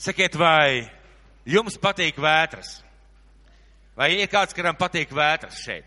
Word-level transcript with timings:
Sakiet, 0.00 0.34
vai 0.34 0.90
jums 1.46 1.76
patīk 1.78 2.18
vētras? 2.18 2.80
Vai 3.94 4.10
ir 4.18 4.30
kāds, 4.30 4.54
kuram 4.56 4.74
patīk 4.74 5.12
vētras 5.14 5.60
šeit? 5.62 5.86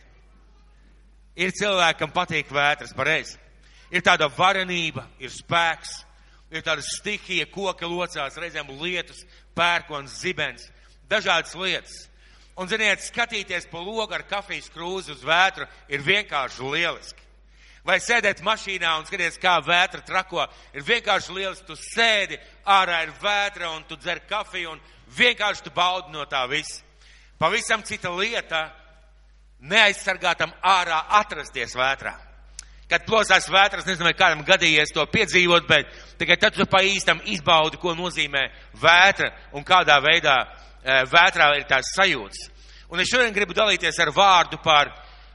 Ir 1.38 1.52
cilvēkam 1.54 2.14
patīk 2.16 2.50
vētras, 2.54 2.96
pareizi. 2.98 3.36
Ir 3.92 4.04
tāda 4.04 4.30
varenība, 4.32 5.04
ir 5.20 5.32
spēks, 5.32 5.92
ir 6.52 6.64
tāda 6.64 6.84
stihija, 6.84 7.46
koka 7.52 7.88
locās, 7.88 8.40
reizēm 8.40 8.72
lietus, 8.80 9.22
pērkons, 9.56 10.16
zibens, 10.24 10.70
dažādas 11.12 11.56
lietas. 11.60 12.08
Un, 12.58 12.72
ziniet, 12.72 13.04
skatīties 13.06 13.68
pa 13.70 13.84
logu 13.84 14.16
ar 14.16 14.24
kafijas 14.26 14.72
krūzi 14.74 15.14
uz 15.14 15.22
vētru 15.28 15.68
ir 15.94 16.02
vienkārši 16.02 16.72
lieliski. 16.72 17.27
Vai 17.88 18.02
sēdēt 18.04 18.42
mašīnā 18.44 18.98
un 19.00 19.06
skaties, 19.08 19.38
kā 19.40 19.54
vētra 19.64 20.02
trako, 20.04 20.44
ir 20.76 20.84
vienkārši 20.84 21.32
lieliski. 21.32 21.70
Tu 21.70 21.78
sēdi, 21.80 22.40
ārā 22.68 23.06
ir 23.06 23.14
vētra 23.22 23.72
un 23.78 23.86
tu 23.88 23.96
dzer 23.96 24.20
kafiju 24.28 24.74
un 24.74 24.82
vienkārši 25.16 25.64
tu 25.64 25.72
baudi 25.72 26.12
no 26.12 26.26
tā 26.28 26.44
visa. 26.52 26.84
Pavisam 27.40 27.86
cita 27.88 28.12
lieta 28.12 28.66
neaizsargātam 29.64 30.52
ārā 30.60 31.00
atrasties 31.22 31.78
vētrā. 31.80 32.14
Kad 32.92 33.08
plosās 33.08 33.48
vētras, 33.52 33.88
nezinu, 33.88 34.12
kādam 34.16 34.46
gadījies 34.48 34.94
to 34.96 35.04
piedzīvot, 35.12 35.68
bet 35.68 35.90
tikai 36.20 36.38
tad 36.40 36.56
tu 36.56 36.68
pa 36.68 36.84
īstam 36.84 37.20
izbaudi, 37.24 37.80
ko 37.80 37.96
nozīmē 37.96 38.48
vētra 38.80 39.32
un 39.56 39.64
kādā 39.68 40.00
veidā 40.04 40.38
e, 40.44 41.04
vētrā 41.12 41.54
ir 41.56 41.68
tās 41.68 41.96
sajūtas. 41.96 42.48
Un 42.92 43.04
es 43.04 43.12
šodien 43.12 43.36
gribu 43.36 43.56
dalīties 43.56 44.00
ar 44.04 44.12
vārdu 44.16 44.60
par, 44.64 44.92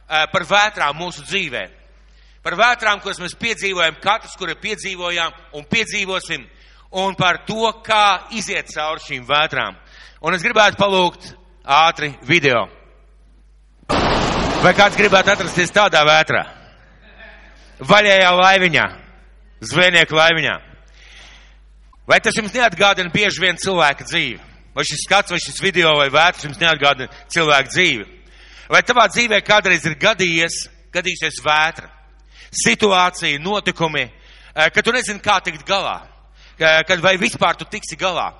e, 0.08 0.24
par 0.32 0.48
vētrām 0.48 0.96
mūsu 0.96 1.24
dzīvē. 1.28 1.68
Par 2.42 2.56
vētrām, 2.58 2.98
kuras 3.02 3.20
mēs 3.22 3.36
piedzīvojam, 3.38 4.00
katrs, 4.02 4.34
kura 4.38 4.56
piedzīvojām 4.58 5.34
un 5.58 5.66
piedzīvosim, 5.70 6.42
un 6.98 7.14
par 7.14 7.44
to, 7.46 7.70
kā 7.86 8.26
iziet 8.34 8.72
cauri 8.74 9.04
šīm 9.04 9.28
vētrām. 9.28 9.78
Un 10.26 10.34
es 10.34 10.42
gribētu 10.42 10.78
palūgt 10.80 11.30
ātri 11.62 12.10
video. 12.26 12.66
Vai 14.62 14.74
kāds 14.78 14.98
gribētu 14.98 15.32
atrasties 15.32 15.70
tādā 15.74 16.02
vētrā? 16.06 16.42
Vaļējā 17.82 18.34
laiviņā, 18.38 18.84
zvejnieku 19.70 20.18
laiviņā. 20.18 20.58
Vai 22.10 22.18
tas 22.22 22.34
jums 22.38 22.54
neatgādina 22.54 23.10
bieži 23.14 23.42
vien 23.42 23.58
cilvēka 23.58 24.06
dzīvi? 24.06 24.38
Vai 24.74 24.84
šis 24.88 25.06
skats, 25.06 25.30
vai 25.30 25.38
šis 25.42 25.62
video, 25.62 25.94
vai 25.98 26.10
vētras 26.10 26.46
jums 26.48 26.58
neatgādina 26.58 27.10
cilvēka 27.30 27.70
dzīvi? 27.70 28.06
Vai 28.72 28.82
tavā 28.86 29.06
dzīvē 29.10 29.42
kādreiz 29.46 29.86
ir 29.86 29.98
gadījies, 30.00 30.62
gadījusies 30.94 31.42
vētra? 31.44 31.90
Situācija, 32.50 33.38
notikumi, 33.40 34.06
ka 34.54 34.82
tu 34.82 34.92
nezini, 34.92 35.22
kā 35.22 35.38
tikt 35.44 35.66
galā, 35.68 36.00
kad 36.58 37.00
vai 37.00 37.16
vispār 37.20 37.56
tu 37.56 37.64
tiksi 37.64 37.96
galā. 37.96 38.32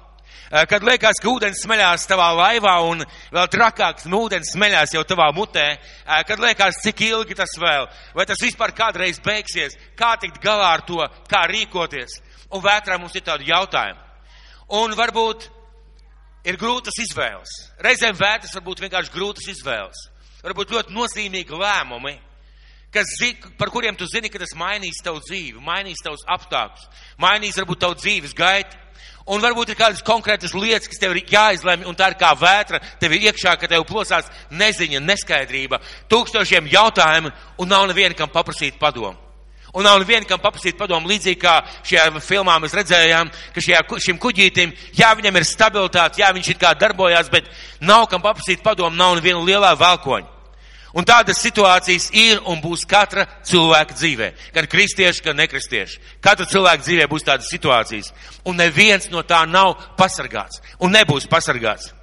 Eh, 0.53 0.67
kad 0.69 0.85
liekas, 0.85 1.17
ka 1.17 1.31
ūdens 1.33 1.63
smeļās 1.65 2.03
tavā 2.11 2.27
laivā 2.37 2.75
un 2.85 3.01
vēl 3.33 3.47
trakāks 3.49 4.05
ūdens 4.05 4.51
smeļās 4.53 4.91
jau 4.93 5.01
tavā 5.09 5.31
mutē, 5.33 5.79
eh, 5.79 6.25
kad 6.29 6.43
liekas, 6.45 6.83
cik 6.85 7.01
ilgi 7.07 7.35
tas 7.35 7.55
vēl, 7.57 7.89
vai 8.13 8.27
tas 8.29 8.37
vispār 8.37 8.75
kādreiz 8.77 9.17
beigsies, 9.25 9.79
kā 9.97 10.13
tikt 10.21 10.43
galā 10.45 10.75
ar 10.75 10.83
to, 10.85 11.01
kā 11.25 11.47
rīkoties. 11.49 12.21
Un 12.53 12.61
vētrā 12.61 13.01
mums 13.01 13.17
ir 13.17 13.23
tādi 13.23 13.49
jautājumi. 13.49 13.97
Un 14.69 14.93
varbūt 14.93 15.49
ir 16.45 16.59
grūtas 16.61 17.01
izvēles. 17.01 17.49
Reizēm 17.81 18.13
vētras 18.13 18.53
varbūt 18.53 18.85
vienkārši 18.85 19.11
grūtas 19.11 19.49
izvēles. 19.49 19.97
Varbūt 20.45 20.69
ļoti 20.69 20.93
nozīmīgi 20.93 21.49
lēmumi, 21.49 22.19
kas, 22.93 23.17
par 23.59 23.71
kuriem 23.73 23.97
tu 23.97 24.07
zini, 24.07 24.31
ka 24.31 24.41
tas 24.43 24.55
mainīs 24.59 25.03
tavu 25.05 25.23
dzīvi, 25.25 25.61
mainīs 25.65 26.03
tavus 26.05 26.25
apstākļus, 26.29 26.89
mainīs 27.21 27.59
varbūt 27.61 27.83
tavu 27.85 27.99
dzīves 28.01 28.37
gaitu. 28.37 28.79
Un 29.31 29.39
varbūt 29.39 29.71
ir 29.71 29.79
kādas 29.79 30.03
konkrētas 30.03 30.51
lietas, 30.51 30.89
kas 30.91 30.99
tev 30.99 31.13
ir 31.15 31.29
jāizlemj, 31.31 31.87
un 31.87 31.95
tā 31.95 32.09
ir 32.11 32.17
kā 32.19 32.33
vētra 32.35 32.81
tev 32.99 33.13
ir 33.15 33.29
iekšā, 33.29 33.55
ka 33.55 33.69
tev 33.71 33.85
plosās 33.87 34.27
neziņa, 34.51 34.99
neskaidrība, 34.99 35.79
tūkstošiem 36.11 36.67
jautājumu, 36.73 37.31
un 37.63 37.71
nav 37.71 37.87
neviena, 37.87 38.19
kam 38.19 38.33
paprasīt 38.35 38.81
padomu. 38.83 39.15
Un 39.73 39.87
nav 39.87 40.03
neviena, 40.03 40.27
kam 40.29 40.43
paprasīt 40.43 40.75
padomu, 40.77 41.09
līdzīgi 41.09 41.39
kā 41.41 41.55
šajā 41.87 42.11
filmā 42.27 42.59
mēs 42.61 42.75
redzējām, 42.77 43.31
ka 43.55 43.63
šajā, 43.63 43.85
šim 44.05 44.19
kuģītim, 44.21 44.75
jā, 44.99 45.15
viņam 45.17 45.39
ir 45.39 45.49
stabilitāte, 45.49 46.21
jā, 46.21 46.35
viņš 46.35 46.51
ir 46.51 46.61
kā 46.61 46.75
darbojās, 46.77 47.31
bet 47.33 47.47
nav 47.81 48.09
kam 48.11 48.27
paprasīt 48.27 48.61
padomu, 48.67 48.99
nav 48.99 49.15
neviena 49.21 49.41
lielā 49.47 49.73
valkoņa. 49.79 50.32
Un 50.93 51.07
tādas 51.09 51.41
situācijas 51.41 52.11
ir 52.13 52.41
un 52.49 52.61
būs 52.61 52.85
katra 52.89 53.25
cilvēka 53.49 53.97
dzīvē. 53.97 54.29
Gan 54.53 54.69
kristieši, 54.69 55.23
gan 55.25 55.39
nekristieši. 55.41 56.01
Katra 56.21 56.45
cilvēka 56.49 56.85
dzīvē 56.85 57.07
būs 57.09 57.25
tādas 57.25 57.49
situācijas. 57.53 58.11
Un 58.45 58.61
neviens 58.61 59.09
no 59.13 59.23
tā 59.25 59.41
nav 59.49 59.79
pasargāts. 59.97 60.61
Un 60.85 60.93
nebūs 60.93 61.29
pasargāts. 61.33 61.95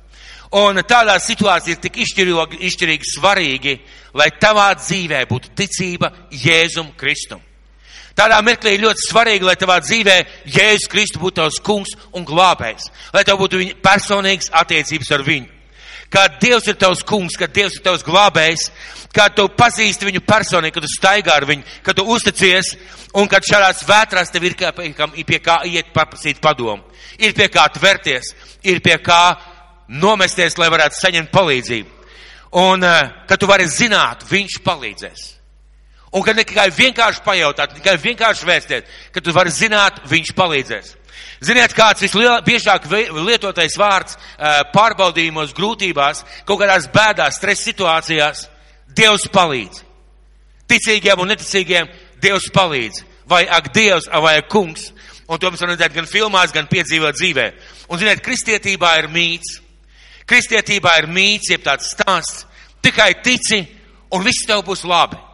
Un 0.57 0.81
tādā 0.89 1.13
situācijā 1.21 1.75
ir 1.75 1.83
tik 1.83 1.99
izšķirīgi, 2.01 2.57
izšķirīgi 2.71 3.11
svarīgi, 3.11 3.75
lai 4.17 4.31
tavā 4.41 4.71
dzīvē 4.79 5.21
būtu 5.29 5.53
ticība 5.53 6.09
Jēzum 6.33 6.89
Kristum. 6.97 7.43
Tādā 8.17 8.41
mirklī 8.41 8.73
ir 8.73 8.87
ļoti 8.87 9.05
svarīgi, 9.05 9.45
lai 9.45 9.55
tavā 9.55 9.77
dzīvē 9.85 10.17
Jēzus 10.49 10.89
Kristus 10.89 11.21
būtu 11.21 11.43
tavs 11.43 11.61
kungs 11.61 11.93
un 12.17 12.25
glābējs. 12.25 12.89
Lai 13.13 13.23
tev 13.23 13.37
būtu 13.39 13.61
personīgas 13.85 14.49
attiecības 14.63 15.13
ar 15.13 15.27
viņu 15.29 15.58
kā 16.13 16.25
Dievs 16.41 16.67
ir 16.67 16.77
tavs 16.79 17.03
kungs, 17.07 17.37
ka 17.39 17.47
Dievs 17.47 17.77
ir 17.77 17.83
tavs 17.85 18.03
glābējs, 18.05 18.69
kā 19.13 19.29
tu 19.33 19.47
pazīsti 19.57 20.09
viņu 20.09 20.23
personīgi, 20.25 20.75
kad 20.75 20.85
tu 20.85 20.91
staigā 20.91 21.35
ar 21.35 21.47
viņu, 21.49 21.65
kad 21.85 21.97
tu 21.97 22.05
uzticies, 22.09 22.75
un 23.17 23.29
kad 23.29 23.45
šādās 23.45 23.85
vētrās 23.87 24.33
tev 24.33 24.45
ir 24.49 24.57
kā, 24.59 24.73
pie 24.73 25.39
kā 25.43 25.61
iet 25.69 25.93
paprasīt 25.95 26.41
padomu. 26.41 26.83
Ir 27.19 27.33
pie 27.35 27.49
kā 27.51 27.65
tverties, 27.73 28.33
ir 28.63 28.81
pie 28.85 28.97
kā 29.03 29.23
nomesties, 29.89 30.57
lai 30.57 30.69
varētu 30.71 30.99
saņemt 30.99 31.33
palīdzību. 31.33 31.97
Un, 32.59 32.83
eh, 32.83 33.09
kad 33.27 33.39
tu 33.39 33.47
vari 33.47 33.65
zināt, 33.65 34.23
viņš 34.29 34.61
palīdzēs. 34.65 35.38
Un 36.11 36.23
kad 36.25 36.37
ne 36.37 36.45
tikai 36.47 36.69
vienkārši 36.73 37.21
pajautāt, 37.25 37.75
tikai 37.77 37.97
vienkārši 38.01 38.47
vēstēt, 38.49 38.87
ka 39.13 39.21
tu 39.21 39.33
vari 39.35 39.53
zināt, 39.53 40.01
viņš 40.09 40.31
palīdzēs. 40.37 40.95
Ziniet, 41.45 41.71
kāds 41.75 42.03
visbiežāk 42.03 42.87
lietotais 42.89 43.77
vārds 43.79 44.17
pārbaudījumos, 44.73 45.53
grūtībās, 45.55 46.23
kaut 46.47 46.59
kādās 46.63 46.89
bēdās, 46.91 47.37
stresa 47.37 47.69
situācijās- 47.69 48.47
Dievs 48.97 49.27
palīdz. 49.31 49.83
Ticīgiem 50.67 51.19
un 51.19 51.29
neticīgiem 51.29 51.87
Dievs 52.19 52.49
palīdz. 52.51 53.03
Vai 53.29 53.45
ak 53.47 53.71
Dievs, 53.73 54.09
vai 54.09 54.37
ak 54.37 54.49
kungs. 54.49 54.91
Un 55.29 55.37
to 55.37 55.51
mēs 55.51 55.61
varam 55.61 55.75
redzēt 55.75 55.93
gan 55.93 56.05
filmās, 56.05 56.51
gan 56.51 56.67
piedzīvot 56.67 57.13
dzīvē. 57.13 57.53
Un 57.89 57.99
ziniet, 57.99 58.23
kristietībā 58.25 58.97
ir 58.97 59.07
mīts. 59.07 59.61
Kristietībā 60.25 60.97
ir 60.97 61.07
mīts, 61.07 61.51
jeb 61.51 61.61
tāds 61.61 61.93
stāsts. 61.93 62.45
Tikai 62.81 63.21
tici, 63.21 63.67
un 64.11 64.23
viss 64.23 64.45
tev 64.47 64.63
būs 64.65 64.83
labi. 64.83 65.28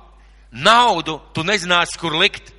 Naudu 0.55 1.19
tu 1.35 1.43
nezināsi, 1.43 1.99
kur 1.99 2.16
likt. 2.16 2.53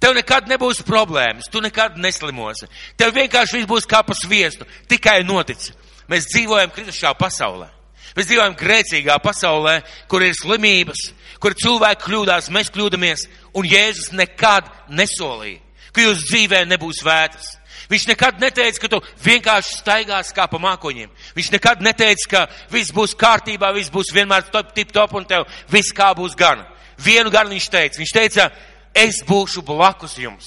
Tev 0.00 0.12
nekad 0.12 0.50
nebūs 0.50 0.82
problēmas, 0.84 1.48
tu 1.48 1.62
nekad 1.64 1.96
neslimosi. 1.96 2.68
Tev 3.00 3.14
vienkārši 3.16 3.56
viss 3.56 3.70
būs 3.70 3.88
kā 3.88 4.02
pa 4.04 4.14
sviestu, 4.14 4.66
tikai 4.90 5.22
notic. 5.24 5.70
Mēs 6.10 6.28
dzīvojam 6.34 6.74
kritušā 6.74 7.14
pasaulē. 7.16 7.70
Mēs 8.16 8.28
dzīvojam 8.28 8.56
grēcīgā 8.56 9.16
pasaulē, 9.24 9.80
kur 10.08 10.24
ir 10.24 10.36
slimības, 10.36 11.10
kur 11.40 11.56
cilvēki 11.56 12.04
kļūdās, 12.04 12.50
mēs 12.52 12.70
kļūdamies, 12.72 13.26
un 13.56 13.68
Jēzus 13.68 14.12
nekad 14.16 14.68
nesolīja, 14.88 15.60
ka 15.92 16.04
jūsu 16.04 16.28
dzīvē 16.30 16.62
nebūs 16.68 17.02
vētras. 17.04 17.56
Viņš 17.90 18.06
nekad 18.10 18.40
neteica, 18.42 18.80
ka 18.82 18.88
tu 18.90 19.00
vienkārši 19.22 19.76
staigās 19.78 20.32
kā 20.34 20.46
pa 20.50 20.58
mākoņiem. 20.58 21.10
Viņš 21.36 21.50
nekad 21.54 21.84
neteica, 21.84 22.30
ka 22.30 22.40
viss 22.72 22.94
būs 22.94 23.14
kārtībā, 23.18 23.70
viss 23.76 23.92
būs 23.94 24.10
vienmēr 24.16 24.48
top, 24.50 24.72
tip 24.74 24.90
top 24.96 25.14
un 25.14 25.28
tev 25.28 25.46
viss 25.70 25.94
kā 25.94 26.10
būs 26.16 26.34
gan. 26.38 26.64
Vienu 26.98 27.32
gan 27.32 27.50
viņš 27.50 27.68
teica. 27.72 28.00
Viņš 28.00 28.14
teica, 28.14 28.50
es 28.96 29.22
būšu 29.26 29.64
blakus 29.66 30.16
jums. 30.20 30.46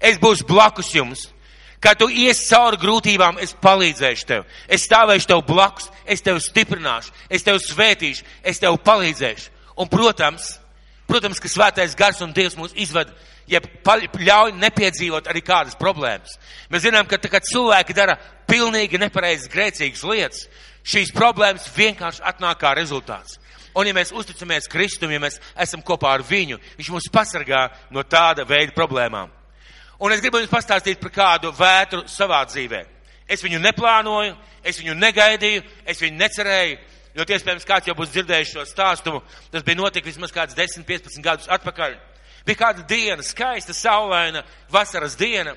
Es 0.00 0.20
būšu 0.20 0.46
blakus 0.48 0.92
jums. 0.94 1.26
Kad 1.80 1.98
tu 2.00 2.08
ies 2.08 2.40
cauri 2.48 2.78
grūtībām, 2.80 3.36
es 3.42 3.52
palīdzēšu 3.62 4.26
tev. 4.26 4.46
Es 4.68 4.86
stāvēšu 4.88 5.28
tev 5.30 5.42
blakus, 5.46 5.90
es 6.08 6.24
tev 6.24 6.40
stiprināšu, 6.42 7.12
es 7.30 7.44
tev 7.46 7.60
svētīšu, 7.62 8.24
es 8.42 8.60
tev 8.62 8.78
palīdzēšu. 8.86 9.52
Un, 9.76 9.90
protams, 9.92 10.54
protams, 11.06 11.40
ka 11.42 11.50
svētais 11.52 11.94
gars 11.98 12.22
un 12.24 12.32
Dievs 12.34 12.56
mūs 12.56 12.72
izved, 12.80 13.12
ja 13.46 13.60
ļauj 13.60 14.54
nepiedzīvot 14.56 15.28
arī 15.30 15.42
kādas 15.44 15.76
problēmas. 15.78 16.38
Mēs 16.72 16.86
zinām, 16.88 17.06
ka, 17.06 17.20
kad 17.20 17.46
cilvēki 17.46 17.94
dara 17.94 18.16
pilnīgi 18.48 18.98
nepareizas, 18.98 19.50
grēcīgas 19.52 20.04
lietas, 20.08 20.46
šīs 20.86 21.12
problēmas 21.14 21.68
vienkārši 21.76 22.24
atnāk 22.24 22.62
kā 22.64 22.72
rezultāts. 22.78 23.38
Un 23.76 23.88
ja 23.88 23.92
mēs 23.92 24.12
uzticamies 24.16 24.70
Kristum, 24.72 25.10
ja 25.12 25.20
mēs 25.20 25.36
esam 25.60 25.82
kopā 25.84 26.14
ar 26.16 26.24
viņu, 26.24 26.56
viņš 26.78 26.90
mūs 26.94 27.10
pasargā 27.12 27.66
no 27.92 28.04
tāda 28.08 28.46
veida 28.48 28.72
problēmām. 28.72 29.32
Un 30.00 30.12
es 30.12 30.22
gribu 30.24 30.40
jums 30.40 30.52
pastāstīt 30.52 31.00
par 31.00 31.12
kādu 31.12 31.52
vētru 31.56 32.04
savā 32.08 32.42
dzīvē. 32.48 32.82
Es 33.28 33.42
viņu 33.44 33.60
neplānoju, 33.60 34.34
es 34.64 34.80
viņu 34.80 34.96
negaidīju, 34.96 35.64
es 35.84 36.00
viņu 36.00 36.16
necerēju. 36.20 36.78
Ļoti 37.16 37.36
iespējams, 37.36 37.68
kāds 37.68 37.88
jau 37.88 37.96
būs 37.96 38.12
dzirdējis 38.12 38.50
šo 38.52 38.64
stāstu. 38.68 39.20
Tas 39.52 39.64
bija 39.64 39.80
noticis 39.80 40.08
vismaz 40.12 40.32
kāds 40.32 40.56
10, 40.56 40.84
15 40.88 41.24
gadus 41.24 41.48
atpakaļ. 41.52 41.96
Bija 42.48 42.60
kāda 42.60 42.84
diena, 42.88 43.24
skaista, 43.24 43.74
saulaina, 43.74 44.44
vasaras 44.72 45.16
diena, 45.18 45.56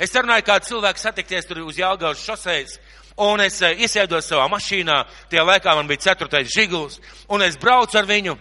Es 0.00 0.14
runāju 0.16 0.46
kādu 0.46 0.64
cilvēku 0.64 1.00
satikties 1.02 1.44
tur 1.44 1.58
uz 1.60 1.76
Jālgavas 1.76 2.22
šoseis, 2.24 2.78
un 3.20 3.42
es 3.44 3.60
eh, 3.62 3.76
iesēdos 3.84 4.28
savā 4.30 4.46
mašīnā, 4.52 5.00
tajā 5.30 5.44
laikā 5.44 5.74
man 5.76 5.88
bija 5.90 6.06
ceturtais 6.08 6.48
žiguls, 6.52 7.00
un 7.28 7.44
es 7.44 7.58
braucu 7.60 7.98
ar 8.00 8.08
viņu, 8.08 8.36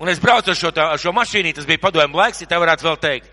un 0.00 0.12
es 0.12 0.22
braucu 0.22 0.52
ar 0.52 0.58
šo, 0.58 0.72
tā, 0.74 0.88
ar 0.94 1.00
šo 1.00 1.12
mašīnu, 1.16 1.52
tas 1.56 1.68
bija 1.68 1.82
padomju 1.82 2.20
laiks, 2.20 2.42
ja 2.42 2.50
tā 2.50 2.60
varētu 2.62 2.88
vēl 2.88 3.00
teikt. 3.02 3.30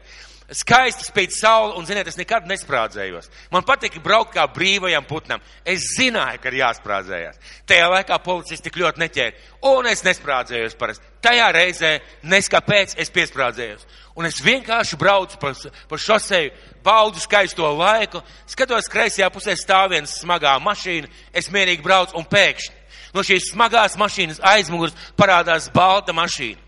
Skaisti 0.52 1.06
spīd 1.08 1.32
saule, 1.32 1.78
un, 1.80 1.86
ziniet, 1.88 2.10
es 2.12 2.18
nekad 2.20 2.44
nesprādzējos. 2.50 3.30
Man 3.54 3.64
patika 3.64 4.02
braukt 4.04 4.34
kā 4.36 4.44
brīvajam 4.52 5.06
putnam. 5.08 5.44
Es 5.64 5.86
zināju, 5.96 6.42
ka 6.44 6.52
ir 6.52 6.58
jāsprādzējās. 6.60 7.40
Tajā 7.70 7.86
laikā 7.94 8.18
policisti 8.26 8.68
tik 8.68 8.82
ļoti 8.82 9.00
neķēra, 9.00 9.46
un 9.72 9.88
es 9.88 10.04
nesprādzējos 10.04 10.76
parasti. 10.80 11.08
Tajā 11.24 11.48
reizē, 11.56 11.94
neskapēc, 12.28 12.98
es 13.00 13.14
piesprādzējos. 13.16 13.88
Un 14.20 14.28
es 14.28 14.42
vienkārši 14.44 15.00
braucu 15.00 15.40
pa, 15.40 15.54
pa 15.88 16.02
šoseju, 16.04 16.52
baudu 16.84 17.24
skaisto 17.24 17.72
laiku, 17.78 18.20
skatos 18.52 18.92
kreisajā 18.92 19.32
pusē 19.32 19.56
stāv 19.56 19.94
viens 19.96 20.18
smagā 20.20 20.58
mašīna, 20.60 21.08
es 21.32 21.48
mierīgi 21.54 21.86
braucu, 21.86 22.18
un 22.20 22.28
pēkšņi 22.28 22.82
no 23.16 23.24
šīs 23.26 23.52
smagās 23.52 23.98
mašīnas 24.00 24.42
aizmugurs 24.54 24.96
parādās 25.20 25.70
balta 25.74 26.16
mašīna. 26.16 26.60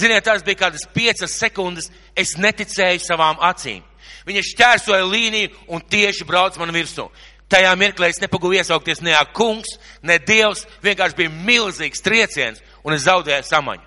Ziniet, 0.00 0.24
tās 0.24 0.44
bija 0.46 0.64
kādas 0.64 0.86
piecas 0.94 1.36
sekundes, 1.36 1.90
es 2.16 2.36
neticēju 2.40 3.02
savām 3.04 3.40
acīm. 3.50 3.82
Viņa 4.28 4.46
šķērsoja 4.46 5.04
līniju 5.04 5.52
un 5.74 5.84
tieši 5.84 6.26
brauc 6.28 6.56
man 6.60 6.72
virsū. 6.74 7.08
Tajā 7.50 7.70
mirklī 7.74 8.12
es 8.12 8.20
nepagūju 8.22 8.60
iesaukties 8.60 9.00
ne 9.02 9.16
kungs, 9.34 9.76
ne 10.06 10.20
dievs, 10.22 10.66
vienkārši 10.84 11.18
bija 11.18 11.32
milzīgs 11.34 12.04
trieciens 12.04 12.60
un 12.84 12.94
es 12.94 13.06
zaudēju 13.08 13.48
samaņu. 13.48 13.86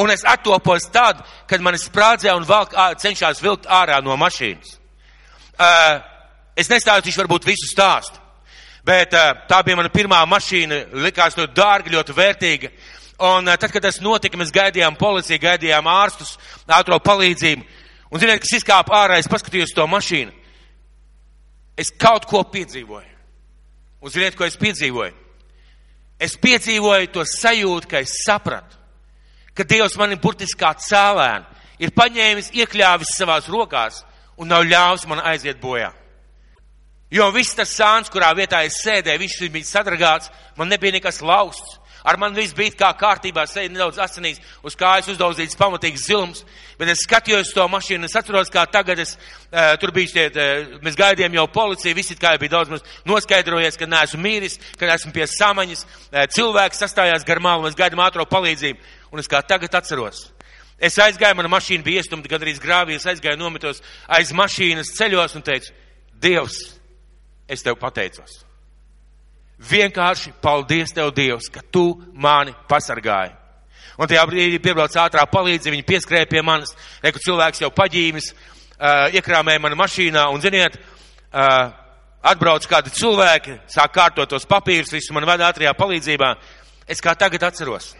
Un 0.00 0.10
es 0.10 0.24
attopos 0.24 0.88
tad, 0.88 1.20
kad 1.48 1.60
man 1.60 1.76
sprādzēja 1.76 2.38
un 2.38 2.48
valk, 2.48 2.72
cenšās 3.02 3.42
vilkt 3.44 3.68
ārā 3.68 4.00
no 4.00 4.16
mašīnas. 4.16 4.78
Uh, 5.52 6.00
es 6.56 6.70
nestāstīšu 6.72 7.20
varbūt 7.20 7.44
visu 7.44 7.68
stāstu, 7.68 8.16
bet 8.88 9.12
uh, 9.12 9.34
tā 9.50 9.60
bija 9.66 9.76
mana 9.76 9.92
pirmā 9.92 10.22
mašīna, 10.30 10.80
likās 11.04 11.36
ļoti 11.36 11.52
dārga, 11.58 11.92
ļoti 11.92 12.16
vērtīga. 12.16 12.72
Un 13.22 13.46
tad, 13.46 13.70
kad 13.70 13.84
tas 13.84 14.00
notika, 14.02 14.38
mēs 14.40 14.50
gaidījām 14.54 14.96
policiju, 14.98 15.38
gaidījām 15.44 15.86
ārstus, 15.86 16.34
ātro 16.66 16.98
palīdzību. 16.98 17.62
Un 18.10 18.20
ziniet, 18.20 18.42
kas 18.42 18.56
izkāpa 18.58 18.96
ārā, 19.04 19.20
es 19.22 19.30
paskatījos 19.30 19.74
to 19.76 19.86
mašīnu. 19.86 20.32
Es 21.78 21.92
kaut 21.94 22.26
ko 22.28 22.42
piedzīvoju. 22.50 23.12
Un 24.02 24.10
ziniet, 24.10 24.34
ko 24.36 24.44
es 24.44 24.58
piedzīvoju? 24.58 25.14
Es 26.22 26.34
piedzīvoju 26.38 27.12
to 27.14 27.24
sajūtu, 27.26 27.88
ka 27.90 28.02
es 28.02 28.18
sapratu, 28.26 28.78
ka 29.54 29.66
Dievs 29.68 29.96
mani 29.98 30.18
burtiski 30.20 30.58
kā 30.60 30.72
cēlēnu 30.78 31.46
ir 31.82 31.94
paņēmis, 31.94 32.52
iekļāvis 32.58 33.14
savās 33.16 33.48
rokās 33.50 34.02
un 34.38 34.50
nav 34.50 34.66
ļāvis 34.66 35.06
man 35.10 35.22
aiziet 35.30 35.60
bojā. 35.62 35.92
Jo 37.12 37.28
viss 37.34 37.54
tas 37.54 37.74
sāns, 37.76 38.10
kurā 38.10 38.30
vietā 38.34 38.62
es 38.64 38.80
sēdēju, 38.82 39.20
viņš 39.20 39.38
bija 39.52 39.68
sadragāts, 39.68 40.30
man 40.56 40.70
nebija 40.72 40.96
nekas 40.96 41.20
lausts. 41.20 41.78
Ar 42.02 42.18
man 42.18 42.34
viss 42.34 42.54
bija 42.56 42.74
kā 42.74 42.88
kārtībā, 42.98 43.44
seja 43.46 43.70
nedaudz 43.70 44.00
asinīs, 44.02 44.40
uz 44.66 44.74
kājas 44.78 45.12
uzdauzīts 45.12 45.58
pamatīgs 45.58 46.06
zilms, 46.08 46.42
bet 46.78 46.90
es 46.90 47.04
skatījos 47.06 47.52
to 47.54 47.66
mašīnu, 47.70 48.08
es 48.08 48.16
atceros, 48.18 48.50
kā 48.50 48.64
tagad 48.70 48.98
es, 49.04 49.14
uh, 49.14 49.76
tur 49.78 49.94
bija 49.94 50.10
šie, 50.10 50.26
uh, 50.32 50.74
mēs 50.82 50.98
gaidījām 50.98 51.38
jau 51.38 51.46
policiju, 51.54 51.94
visi 51.94 52.18
kā 52.18 52.34
bija 52.42 52.56
daudz 52.56 52.74
mums 52.74 52.86
noskaidrojies, 53.06 53.78
ka 53.78 53.86
neesmu 53.86 54.22
mīris, 54.24 54.58
ka 54.80 54.90
esmu 54.96 55.14
pie 55.14 55.30
samaņas, 55.30 55.86
uh, 55.86 56.26
cilvēks 56.34 56.82
sastājās 56.82 57.26
gar 57.28 57.42
malu, 57.44 57.68
mēs 57.68 57.78
gaidām 57.78 58.02
ātro 58.02 58.26
palīdzību, 58.26 58.92
un 59.14 59.22
es 59.22 59.30
kā 59.30 59.44
tagad 59.46 59.78
atceros. 59.78 60.26
Es 60.82 60.98
aizgāju, 60.98 61.38
mana 61.38 61.50
mašīna 61.52 61.86
bija 61.86 62.02
iestumta 62.02 62.30
gandrīz 62.30 62.58
grāvī, 62.58 62.96
es 62.98 63.06
aizgāju 63.06 63.38
nometos 63.38 63.78
aiz 64.10 64.34
mašīnas 64.34 64.96
ceļos 64.98 65.38
un 65.38 65.46
teicu, 65.46 65.70
Dievs, 66.22 66.58
es 67.50 67.62
tev 67.62 67.78
pateicos. 67.78 68.42
Vienkārši 69.62 70.32
paldies 70.42 70.94
Tev, 70.94 71.12
Dievs, 71.14 71.48
ka 71.52 71.62
Tu 71.70 71.84
mani 72.14 72.54
pasargāji. 72.68 73.36
Un 74.00 74.08
tajā 74.08 74.24
brīdī 74.26 74.58
piebrauc 74.62 74.94
ātrā 74.98 75.22
palīdzība, 75.28 75.76
viņi 75.76 75.86
pieskrēja 75.86 76.28
pie 76.30 76.42
manis, 76.42 76.72
reku 77.04 77.20
cilvēks 77.22 77.62
jau 77.62 77.70
paģīmis, 77.76 78.32
uh, 78.32 79.12
iekrāmēja 79.14 79.62
mani 79.62 79.78
mašīnā 79.78 80.24
un, 80.32 80.40
ziniet, 80.42 80.78
uh, 81.30 81.68
atbrauc 82.32 82.66
kādi 82.70 82.92
cilvēki, 82.96 83.58
sāk 83.70 83.92
kārtot 83.94 84.30
tos 84.32 84.48
papīrus, 84.48 84.94
visu 84.94 85.14
man 85.14 85.28
veda 85.28 85.50
ātrajā 85.52 85.74
palīdzībā. 85.78 86.32
Es 86.88 87.04
kā 87.04 87.14
tagad 87.18 87.44
atceros. 87.50 87.92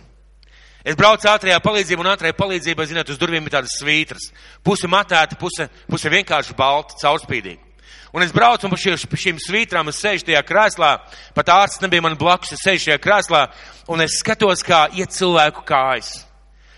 Es 0.82 0.96
braucu 0.98 1.28
ātrajā 1.30 1.60
palīdzībā 1.62 2.02
un 2.02 2.10
ātrajā 2.10 2.34
palīdzībā, 2.34 2.86
ziniet, 2.88 3.12
uz 3.12 3.20
durvīm 3.20 3.44
ir 3.46 3.54
tādas 3.54 3.76
svītras. 3.78 4.32
Puse 4.66 4.90
matēta, 4.90 5.38
puse, 5.38 5.68
puse 5.86 6.10
vienkārši 6.10 6.56
balta, 6.58 6.98
caurspīdīga. 7.04 7.71
Un 8.12 8.20
es 8.20 8.32
braucu 8.32 8.68
pa 8.68 8.76
šī, 8.76 8.92
šīm 9.00 9.38
svītrām 9.40 9.88
es 9.88 10.02
sēžu 10.02 10.26
tajā 10.28 10.42
krēslā, 10.44 10.90
pat 11.32 11.48
ārsts 11.48 11.80
nebija 11.80 12.04
man 12.04 12.18
blakus, 12.20 12.52
es 12.52 12.60
sēžu 12.60 12.90
šajā 12.90 12.98
krēslā 13.00 13.46
un 13.88 14.04
es 14.04 14.18
skatos, 14.20 14.60
kā 14.66 14.84
iet 14.92 15.14
cilvēku 15.16 15.64
kājas. 15.64 16.10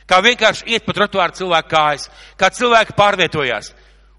Kā 0.06 0.20
vienkārši 0.22 0.68
iet 0.70 0.84
pa 0.86 0.94
trotuāru 0.94 1.34
cilvēku 1.34 1.72
kājas, 1.72 2.06
kā 2.38 2.52
cilvēki 2.54 2.94
pārvietojās. 2.94 3.72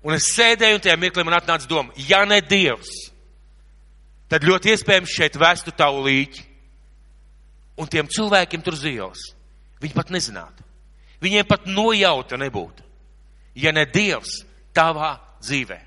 Un 0.06 0.18
es 0.18 0.28
sēdēju 0.36 0.80
un 0.80 0.84
tajā 0.84 0.98
mirklī 1.00 1.24
man 1.26 1.38
atnāca 1.40 1.70
doma, 1.70 1.96
ja 1.96 2.26
ne 2.28 2.42
Dievs, 2.44 2.92
tad 4.30 4.44
ļoti 4.44 4.74
iespējams 4.74 5.16
šeit 5.16 5.40
vestu 5.40 5.72
tavu 5.72 6.04
līķi. 6.06 6.44
Un 7.80 7.90
tiem 7.92 8.12
cilvēkiem 8.12 8.62
tur 8.64 8.76
zīles. 8.80 9.32
Viņi 9.84 9.96
pat 9.96 10.12
nezinātu. 10.12 10.64
Viņiem 11.24 11.48
pat 11.48 11.66
nojauta 11.68 12.38
nebūtu. 12.40 12.84
Ja 13.56 13.72
ne 13.76 13.86
Dievs 13.88 14.42
tavā 14.76 15.16
dzīvē. 15.44 15.80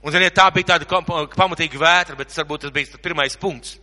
Un, 0.00 0.12
ziniet, 0.14 0.32
tā 0.32 0.46
bija 0.54 0.72
tāda 0.72 0.86
pamatīga 0.88 1.80
vētra, 1.80 2.16
bet 2.16 2.32
varbūt 2.32 2.64
tas 2.64 2.72
bija 2.72 2.88
tas 2.88 3.02
pirmais 3.04 3.36
punkts. 3.36 3.76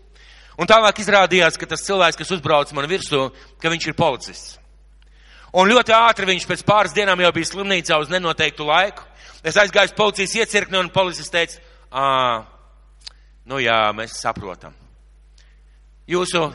Un 0.57 0.65
tālāk 0.65 1.03
izrādījās, 1.03 1.59
ka 1.61 1.69
tas 1.69 1.83
cilvēks, 1.85 2.17
kas 2.17 2.31
uzbrauc 2.33 2.71
man 2.73 2.87
virsū, 2.89 3.27
ka 3.61 3.69
viņš 3.69 3.91
ir 3.91 3.97
policists. 3.97 4.55
Un 5.57 5.69
ļoti 5.69 5.93
ātri 5.93 6.27
viņš 6.27 6.47
pēc 6.49 6.63
pāris 6.65 6.95
dienām 6.97 7.21
jau 7.21 7.29
bija 7.35 7.49
slimnīcā 7.51 7.99
uz 8.01 8.09
nenoteiktu 8.09 8.65
laiku. 8.65 9.05
Es 9.45 9.57
aizgāju 9.61 9.91
uz 9.91 9.95
policijas 9.95 10.33
iecirkni 10.41 10.79
un 10.81 10.89
policists 10.93 11.31
teica, 11.31 11.61
nu 13.47 13.61
jā, 13.61 13.77
mēs 13.95 14.17
saprotam. 14.17 14.73
Jūsu 16.09 16.49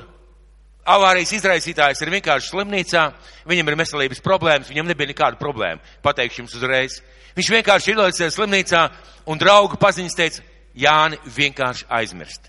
avārijas 0.89 1.33
izraisītājs 1.39 2.03
ir 2.03 2.13
vienkārši 2.17 2.53
slimnīcā, 2.53 3.05
viņam 3.49 3.71
ir 3.71 3.79
veselības 3.83 4.23
problēmas, 4.25 4.71
viņam 4.71 4.89
nebija 4.91 5.13
nekāda 5.13 5.41
problēma, 5.41 5.83
pateikšu 6.03 6.43
jums 6.43 6.57
uzreiz. 6.59 7.01
Viņš 7.37 7.51
vienkārši 7.55 7.95
ielaicies 7.95 8.37
slimnīcā 8.37 8.83
un 9.31 9.41
draugu 9.41 9.79
paziņas 9.81 10.19
teica, 10.19 10.49
Jāni, 10.73 11.19
vienkārši 11.29 11.85
aizmirst. 11.93 12.49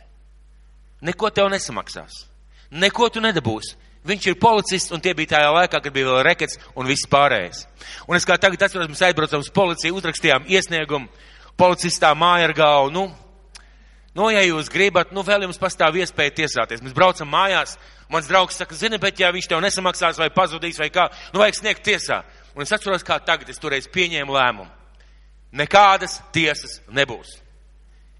Neko 1.03 1.27
tev 1.35 1.49
nesamaksās. 1.51 2.23
Neko 2.71 3.09
tu 3.11 3.19
nedabūsi. 3.23 3.75
Viņš 4.07 4.27
ir 4.27 4.39
policists, 4.39 4.91
un 4.95 4.99
tie 5.03 5.13
bija 5.15 5.37
tajā 5.37 5.51
laikā, 5.55 5.79
kad 5.79 5.93
bija 5.95 6.09
vēl 6.09 6.23
rekets 6.27 6.57
un 6.75 6.87
viss 6.87 7.07
pārējais. 7.07 7.65
Un 8.07 8.17
es 8.17 8.27
kā 8.27 8.35
tagad 8.39 8.63
atceros, 8.65 8.89
mēs 8.91 9.03
aizbraucam 9.07 9.43
uz 9.43 9.51
policiju, 9.51 9.95
uzrakstījām 9.99 10.47
iesniegumu, 10.51 11.07
policistā 11.59 12.11
māja 12.15 12.49
ar 12.49 12.55
galvu, 12.57 12.91
nu, 12.91 13.03
nu, 14.15 14.27
ja 14.31 14.43
jūs 14.43 14.71
gribat, 14.71 15.13
nu, 15.15 15.23
vēl 15.23 15.47
jums 15.47 15.59
pastāv 15.61 15.99
iespēja 16.01 16.35
tiesāties. 16.41 16.83
Mēs 16.83 16.95
braucam 16.95 17.31
mājās, 17.31 17.77
mans 18.13 18.29
draugs 18.29 18.57
saka, 18.59 18.75
zini, 18.77 18.99
bet 19.01 19.19
ja 19.19 19.31
viņš 19.33 19.49
tev 19.49 19.61
nesamaksās 19.63 20.19
vai 20.21 20.29
pazudīs 20.33 20.77
vai 20.79 20.89
kā, 20.93 21.07
nu, 21.33 21.41
vajag 21.41 21.59
sniegt 21.59 21.83
tiesā. 21.85 22.21
Un 22.53 22.65
es 22.65 22.73
atceros, 22.75 23.05
kā 23.05 23.17
tagad 23.25 23.49
es 23.49 23.61
toreiz 23.61 23.87
pieņēmu 23.89 24.33
lēmumu. 24.35 24.69
Nekādas 25.57 26.19
tiesas 26.33 26.79
nebūs. 26.93 27.39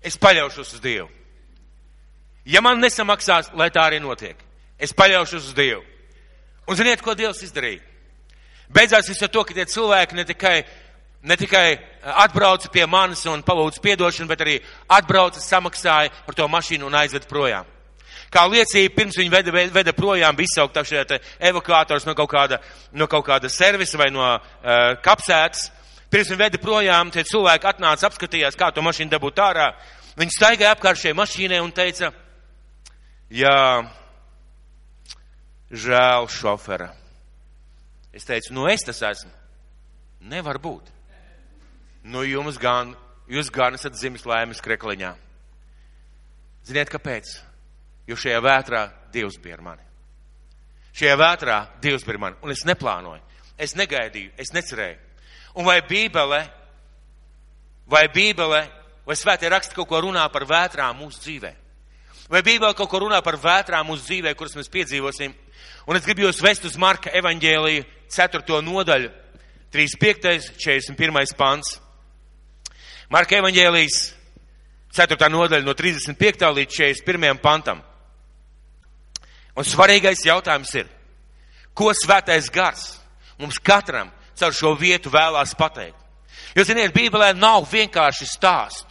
Es 0.03 0.17
paļaušos 0.21 0.75
uz 0.75 0.81
Dievu. 0.83 1.09
Ja 2.45 2.61
man 2.61 2.81
nesamaksās, 2.83 3.53
lai 3.55 3.69
tā 3.71 3.85
arī 3.87 4.01
notiek, 4.03 4.37
es 4.77 4.93
paļaušos 4.93 5.51
uz 5.51 5.57
Dievu. 5.57 5.83
Un 6.67 6.79
ziniet, 6.79 7.01
ko 7.03 7.15
Dievs 7.15 7.43
izdarīja? 7.45 7.81
Beidzās 8.73 9.07
viss 9.09 9.23
ar 9.23 9.29
to, 9.29 9.43
ka 9.45 9.53
tie 9.53 9.65
cilvēki 9.69 10.17
ne 10.17 10.25
tikai, 10.25 10.55
ne 11.29 11.37
tikai 11.37 11.67
atbrauca 12.23 12.71
pie 12.73 12.87
manis 12.89 13.25
un 13.29 13.43
palūdza 13.45 13.83
piedošanu, 13.83 14.29
bet 14.31 14.41
arī 14.41 14.57
atbrauca, 14.89 15.43
samaksāja 15.43 16.11
par 16.25 16.37
to 16.37 16.47
mašīnu 16.49 16.87
un 16.87 17.01
aizved 17.03 17.27
projām 17.29 17.67
kā 18.33 18.43
liecība, 18.49 18.95
pirms 18.97 19.17
viņi 19.19 19.31
veda, 19.31 19.53
veda 19.73 19.93
projām, 19.95 20.35
bija 20.35 20.49
izsaukt 20.49 20.79
šie 20.89 21.03
evakuators 21.51 22.07
no 22.07 22.15
kaut 22.17 22.31
kāda, 22.31 22.59
no 22.91 23.07
kaut 23.11 23.25
kāda 23.27 23.51
servisa 23.51 23.99
vai 24.01 24.09
no 24.13 24.23
uh, 24.25 24.41
kapsētas. 25.05 25.69
Pirms 26.13 26.29
viņi 26.29 26.41
veda 26.41 26.61
projām, 26.61 27.11
tie 27.13 27.23
cilvēki 27.25 27.69
atnāca, 27.69 28.09
apskatījās, 28.09 28.57
kā 28.57 28.69
to 28.73 28.83
mašīnu 28.85 29.13
dabūt 29.13 29.39
ārā. 29.41 29.71
Viņi 30.19 30.35
staigāja 30.35 30.73
apkārt 30.75 31.01
šai 31.01 31.15
mašīnai 31.17 31.61
un 31.63 31.71
teica, 31.73 32.11
jā, 33.33 33.61
žēl 35.73 36.29
šofera. 36.29 36.91
Es 38.13 38.27
teicu, 38.29 38.53
nu 38.53 38.67
es 38.69 38.85
tas 38.85 39.01
esmu. 39.09 39.31
Nevar 40.29 40.59
būt. 40.61 40.91
Nu 42.05 42.21
jums 42.27 42.59
gan, 42.61 42.93
jūs 43.31 43.49
gan 43.51 43.73
esat 43.73 43.97
dzimis 43.97 44.27
laimes 44.29 44.61
krekliņā. 44.61 45.15
Ziniet, 46.67 46.91
kāpēc? 46.93 47.33
Jo 48.07 48.17
šajā 48.19 48.41
vētrā 48.43 48.87
Dievs 49.13 49.37
bija 49.41 49.59
ar 49.59 49.63
mani. 49.69 49.85
Šajā 50.93 51.15
vētrā 51.19 51.59
Dievs 51.81 52.05
bija 52.05 52.17
ar 52.17 52.21
mani, 52.27 52.41
un 52.41 52.51
es 52.51 52.65
neplānoju, 52.65 53.21
es 53.57 53.75
negaidīju, 53.79 54.33
es 54.37 54.53
necerēju. 54.53 54.99
Un 55.53 55.65
vai 55.69 55.81
Bībele 55.85 56.41
vai 57.85 58.07
Bībele, 58.09 58.63
vai 59.05 59.15
svētie 59.17 59.49
raksti 59.51 59.75
kaut 59.75 59.89
ko 59.89 60.01
runā 60.03 60.23
par 60.31 60.47
vētrām 60.47 60.97
mūsu 61.01 61.21
dzīvē. 61.23 61.51
Vai 62.31 62.41
Bībele 62.41 62.73
kaut 62.77 62.89
ko 62.89 63.03
runā 63.03 63.19
par 63.23 63.37
vētrām 63.41 63.87
mūsu 63.89 64.07
dzīvē, 64.07 64.33
kuras 64.39 64.55
mēs 64.57 64.71
piedzīvosim. 64.71 65.33
Un 65.87 65.99
es 65.99 66.05
gribu 66.05 66.23
jūs 66.25 66.41
vest 66.43 66.65
uz 66.65 66.77
Marka 66.79 67.11
evaņģēliju 67.11 67.85
4. 68.13 68.59
nodaļu, 68.63 69.11
35. 69.73 70.53
41. 70.61 71.35
pants. 71.37 71.79
Marka 73.11 73.37
evaņģēlijas 73.41 73.97
4. 74.95 75.29
nodaļa 75.33 75.65
no 75.65 75.73
35. 75.75 76.49
līdz 76.59 76.77
41. 76.79 77.41
pantam. 77.43 77.81
Un 79.53 79.67
svarīgais 79.67 80.25
jautājums 80.25 80.71
ir, 80.79 80.87
ko 81.77 81.91
svētais 81.93 82.49
gars 82.53 82.95
mums 83.37 83.59
katram 83.61 84.09
caur 84.39 84.55
šo 84.55 84.73
vietu 84.77 85.11
vēlās 85.13 85.53
pateikt? 85.57 85.99
Jo, 86.57 86.65
ziniet, 86.65 86.93
Bībelē 86.93 87.33
nav 87.37 87.65
vienkārši 87.69 88.27
stāstu. 88.29 88.89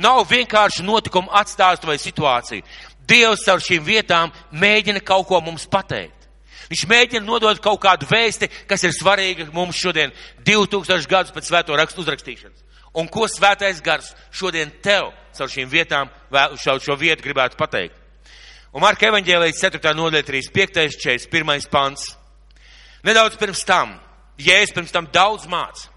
Nav 0.00 0.24
vienkārši 0.30 0.84
notikumu 0.84 1.32
atstāstu 1.36 1.88
vai 1.88 1.98
situāciju. 2.00 2.64
Dievs 3.08 3.44
caur 3.44 3.60
šīm 3.60 3.84
vietām 3.84 4.32
mēģina 4.52 5.02
kaut 5.04 5.26
ko 5.28 5.40
mums 5.44 5.66
pateikt. 5.68 6.28
Viņš 6.70 6.84
mēģina 6.88 7.26
nodot 7.26 7.58
kaut 7.60 7.82
kādu 7.82 8.06
vēsti, 8.08 8.48
kas 8.68 8.84
ir 8.86 8.94
svarīga 8.96 9.48
mums 9.52 9.76
šodien, 9.76 10.12
2000 10.46 11.08
gadus 11.10 11.34
pēc 11.34 11.50
svēto 11.50 11.76
rakstu 11.76 12.00
uzrakstīšanas. 12.04 12.62
Un 12.96 13.08
ko 13.12 13.26
svētais 13.28 13.80
gars 13.84 14.12
šodien 14.32 14.72
tev 14.84 15.10
caur 15.36 15.52
šīm 15.52 15.68
vietām, 15.72 16.12
šo, 16.60 16.78
šo 16.80 16.96
vietu 17.00 17.24
gribētu 17.24 17.60
pateikt? 17.60 18.01
Un 18.72 18.80
Marka 18.80 19.04
evaņģēlijas 19.10 19.58
4. 19.60 19.90
nodaļa 19.92 20.24
35. 20.24 20.94
41. 20.96 21.66
pants. 21.68 22.06
Nedaudz 23.04 23.36
pirms 23.36 23.60
tam, 23.68 23.98
Jēzus 24.40 24.72
pirms 24.72 24.94
tam 24.94 25.08
daudz 25.12 25.44
māca. 25.50 25.90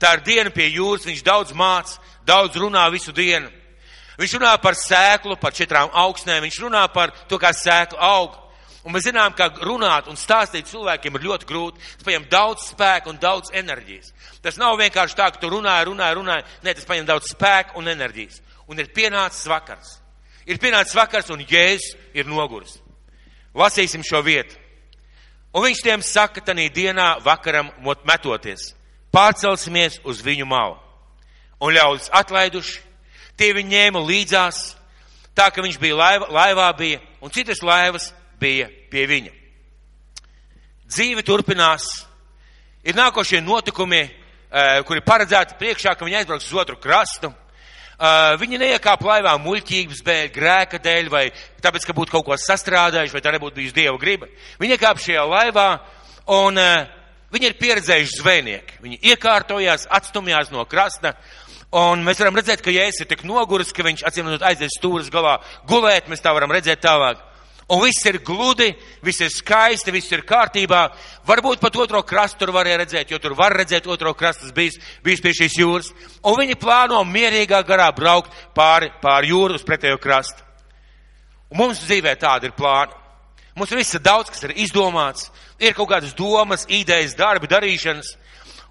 Tā 0.00 0.10
ir 0.16 0.24
diena 0.26 0.52
pie 0.52 0.66
jūras, 0.68 1.06
viņš 1.08 1.22
daudz 1.24 1.54
māca, 1.56 1.96
daudz 2.28 2.58
runā 2.60 2.82
visu 2.92 3.14
dienu. 3.16 3.48
Viņš 4.20 4.34
runā 4.36 4.52
par 4.60 4.76
sēklu, 4.76 5.38
par 5.40 5.56
četrām 5.56 5.88
augsnēm, 5.96 6.44
viņš 6.44 6.58
runā 6.66 6.82
par 6.92 7.14
to, 7.28 7.38
kā 7.40 7.54
sēkla 7.56 8.00
aug. 8.10 8.36
Un 8.84 8.92
mēs 8.92 9.06
zinām, 9.08 9.32
ka 9.36 9.48
runāt 9.64 10.08
un 10.08 10.16
stāstīt 10.20 10.68
cilvēkiem 10.68 11.16
ir 11.16 11.24
ļoti 11.24 11.48
grūti. 11.48 11.80
Tas 11.96 12.04
paņem 12.04 12.28
daudz 12.32 12.68
spēka 12.74 13.12
un 13.12 13.20
daudz 13.20 13.52
enerģijas. 13.56 14.12
Tas 14.44 14.60
nav 14.60 14.76
vienkārši 14.80 15.16
tā, 15.16 15.30
ka 15.32 15.40
tu 15.40 15.52
runāji, 15.52 15.88
runāji, 15.88 16.20
runāji. 16.20 16.46
Nē, 16.64 16.76
tas 16.76 16.88
paņem 16.88 17.08
daudz 17.08 17.32
spēka 17.32 17.80
un 17.80 17.88
enerģijas. 17.92 18.40
Un 18.68 18.80
ir 18.80 18.92
pienācis 18.92 19.48
vakars. 19.48 19.99
Ir 20.46 20.58
pienācis 20.58 20.96
vakars 20.96 21.30
un 21.30 21.44
Jēzus 21.44 21.96
ir 22.16 22.28
noguris. 22.28 22.78
Lasīsim 23.54 24.04
šo 24.06 24.22
vietu. 24.22 24.56
Un 25.50 25.66
viņš 25.66 25.82
tiem 25.82 26.02
saka, 26.06 26.42
tanī 26.46 26.68
dienā 26.70 27.16
vakaram 27.24 27.72
metoties, 28.06 28.70
pārcelsimies 29.10 29.98
uz 30.06 30.20
viņu 30.22 30.46
malu. 30.46 30.76
Un 31.60 31.74
ļaudis 31.74 32.12
atlaiduši, 32.14 32.78
tie 33.36 33.50
viņi 33.56 33.74
ņēma 33.74 34.02
līdzās, 34.06 34.60
tā 35.34 35.48
ka 35.50 35.64
viņš 35.64 35.80
bija 35.82 35.98
laiva, 35.98 36.30
laivā 36.30 36.68
bija, 36.78 37.00
un 37.20 37.34
citas 37.34 37.64
laivas 37.66 38.12
bija 38.40 38.70
pie 38.90 39.06
viņa. 39.10 39.34
Dzīve 40.90 41.26
turpinās, 41.26 41.88
ir 42.86 42.94
nākošie 42.94 43.42
notikumi, 43.42 44.02
eh, 44.06 44.82
kuri 44.86 45.02
paredzēti 45.02 45.58
priekšā, 45.58 45.96
ka 45.98 46.04
viņi 46.04 46.22
aizbrauks 46.22 46.46
uz 46.46 46.54
otru 46.54 46.76
krastu. 46.76 47.34
Uh, 48.00 48.32
viņi 48.40 48.56
neiekāpa 48.62 49.04
laivā 49.04 49.34
muļķības 49.44 49.98
dēļ, 50.06 50.28
grēka 50.32 50.78
dēļ, 50.80 51.10
vai 51.12 51.26
tāpēc, 51.60 51.84
ka 51.84 51.96
būtu 51.98 52.14
kaut 52.14 52.24
ko 52.30 52.38
sastrādājuši, 52.40 53.12
vai 53.12 53.20
tā 53.20 53.34
nebūtu 53.34 53.58
bijusi 53.58 53.76
dieva 53.76 54.00
griba. 54.00 54.30
Viņi 54.62 54.76
iekāpa 54.78 55.04
šajā 55.04 55.26
laivā, 55.28 55.66
un 56.32 56.56
uh, 56.56 56.88
viņi 57.34 57.50
ir 57.50 57.58
pieredzējuši 57.60 58.22
zvejnieki. 58.22 58.80
Viņi 58.86 59.00
iekārtojās, 59.12 59.84
atstumjās 60.00 60.48
no 60.54 60.64
krasta, 60.64 61.12
un 61.76 62.00
mēs 62.06 62.24
varam 62.24 62.40
redzēt, 62.40 62.64
ka 62.64 62.72
Jēzus 62.72 63.04
ir 63.04 63.12
tik 63.12 63.26
noguris, 63.28 63.74
ka 63.76 63.84
viņš 63.84 64.06
acīm 64.08 64.32
redzot 64.32 64.48
aizies 64.48 64.80
stūras 64.80 65.12
galā 65.12 65.36
gulēt, 65.68 66.08
mēs 66.08 66.24
tā 66.24 66.32
varam 66.32 66.56
redzēt 66.56 66.80
tālāk 66.80 67.20
un 67.70 67.82
viss 67.84 68.04
ir 68.08 68.18
gludi, 68.26 68.70
viss 69.06 69.22
ir 69.22 69.30
skaisti, 69.30 69.92
viss 69.94 70.10
ir 70.10 70.24
kārtībā. 70.26 70.82
Varbūt 71.26 71.60
pat 71.62 71.76
otro 71.78 72.02
krastu 72.06 72.42
tur 72.42 72.54
varēja 72.56 72.80
redzēt, 72.82 73.10
jo 73.12 73.18
tur 73.22 73.36
var 73.38 73.54
redzēt 73.54 73.86
otro 73.86 74.12
krastu, 74.18 74.48
tas 74.48 74.54
bijis, 74.56 74.78
bijis 75.06 75.22
pie 75.22 75.34
šīs 75.38 75.58
jūras. 75.60 75.90
Un 76.26 76.38
viņi 76.40 76.58
plāno 76.60 77.02
mierīgā 77.06 77.62
garā 77.66 77.90
braukt 77.94 78.34
pāri, 78.56 78.90
pāri 79.02 79.30
jūru 79.30 79.58
uz 79.58 79.66
pretējo 79.66 80.00
krastu. 80.02 80.42
Un 81.50 81.62
mums 81.62 81.82
dzīvē 81.84 82.16
tāda 82.18 82.50
ir 82.50 82.56
plāna. 82.58 82.96
Mums 83.58 83.74
viss 83.74 83.94
ir 83.94 84.02
daudz, 84.02 84.30
kas 84.30 84.44
ir 84.46 84.54
izdomāts, 84.62 85.28
ir 85.58 85.74
kaut 85.76 85.90
kādas 85.90 86.14
domas, 86.16 86.64
idejas, 86.70 87.16
darbi, 87.18 87.50
darīšanas. 87.50 88.14